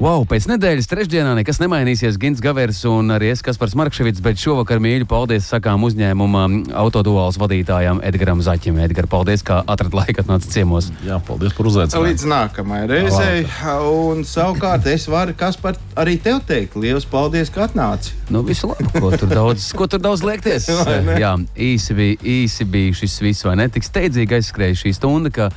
Wow, 0.00 0.22
pēc 0.24 0.46
nedēļas 0.48 0.86
trešdienā 0.88 1.34
nekas 1.36 1.58
nemainīsies. 1.60 2.16
Gins 2.16 2.38
Gavers 2.40 2.78
un 2.88 3.12
arī 3.12 3.34
es, 3.34 3.42
Kaspars 3.44 3.74
Markevits, 3.76 4.22
bet 4.24 4.40
šovakar 4.40 4.78
mīļi 4.80 5.04
paldies 5.04 5.44
sakām 5.52 5.82
uzņēmuma 5.84 6.46
autoduāls 6.80 7.36
vadītājam 7.36 8.00
Edgaram 8.08 8.40
Zaķim. 8.40 8.78
Edgar, 8.80 9.04
paldies, 9.12 9.44
ka 9.44 9.58
atradāt 9.60 9.98
laiku 9.98 10.22
atnākt 10.22 10.48
ciemos. 10.48 10.88
Jā, 11.04 11.18
paldies 11.26 11.52
par 11.52 11.68
uzaicinājumu. 11.68 12.08
Līdz 12.14 12.24
nākamajai 12.32 12.86
reizei. 12.88 13.42
Un 13.90 14.24
savukārt 14.24 14.88
es 14.88 15.04
varu, 15.12 15.34
Kaspar, 15.36 15.76
arī 16.00 16.16
tev 16.24 16.40
teikt, 16.48 16.78
liels 16.80 17.04
paldies, 17.04 17.52
ka 17.52 17.66
atnāci. 17.66 18.14
Nu, 18.32 18.40
visu 18.46 18.70
labi, 18.72 18.88
ko 18.96 19.12
tur 19.12 19.28
daudz, 19.28 19.66
ko 19.76 19.84
tur 19.84 20.00
daudz 20.00 20.24
liekties. 20.24 20.70
Jā, 21.26 21.34
īsi 21.60 21.98
bija, 22.00 22.16
īsi 22.24 22.64
bija 22.64 22.96
šis 23.02 23.18
viss, 23.20 23.44
vai 23.44 23.58
ne? 23.60 23.68
Tik 23.68 23.84
steidzīgi 23.84 24.40
aizskrēja 24.40 24.80
šī 24.80 24.94
stunda, 24.96 25.50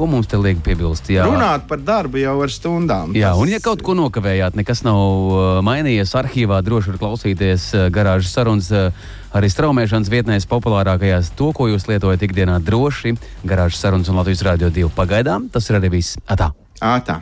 Ko 0.00 0.06
mums 0.08 0.30
te 0.32 0.38
liek 0.40 0.62
piebilst? 0.64 1.10
Jā. 1.12 1.26
Runāt 1.28 1.66
par 1.68 1.82
darbu 1.84 2.22
jau 2.22 2.38
ar 2.40 2.48
stundām. 2.48 3.10
Jā, 3.12 3.34
tas... 3.34 3.40
un 3.42 3.50
ja 3.52 3.58
kaut 3.60 3.82
ko 3.84 3.92
nokavējāt, 3.98 4.54
nekas 4.56 4.80
nav 4.86 4.96
uh, 4.96 5.48
mainījies 5.66 6.14
arhīvā, 6.16 6.62
droši 6.64 6.94
var 6.94 7.00
klausīties 7.02 7.66
uh, 7.76 7.88
garāžas 7.92 8.32
sarunas. 8.32 8.70
Uh, 8.72 9.10
arī 9.36 9.50
straumēšanas 9.52 10.08
vietnēs 10.08 10.48
populārākajās, 10.48 11.34
to, 11.36 11.50
ko 11.52 11.68
jūs 11.68 11.84
lietojat 11.90 12.24
ikdienā, 12.24 12.56
droši 12.64 13.12
garāžas 13.44 13.84
sarunas 13.84 14.08
un 14.08 14.22
Latvijas 14.22 14.46
Rādio 14.48 14.72
2. 14.72 14.88
Pagaidām 14.96 15.50
tas 15.52 15.68
ir 15.68 15.76
arī 15.76 15.92
viss. 15.98 16.16
Atā! 16.24 16.48
Atā. 16.80 17.20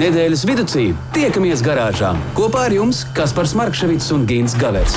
Nedēļas 0.00 0.46
vidū 0.48 0.64
tiekamies 1.12 1.60
garāžā 1.66 2.14
kopā 2.38 2.70
ar 2.70 2.78
jums 2.80 3.04
Kaspars 3.12 3.52
Markevits 3.58 4.08
un 4.16 4.24
Gins 4.24 4.56
Gavers. 4.56 4.96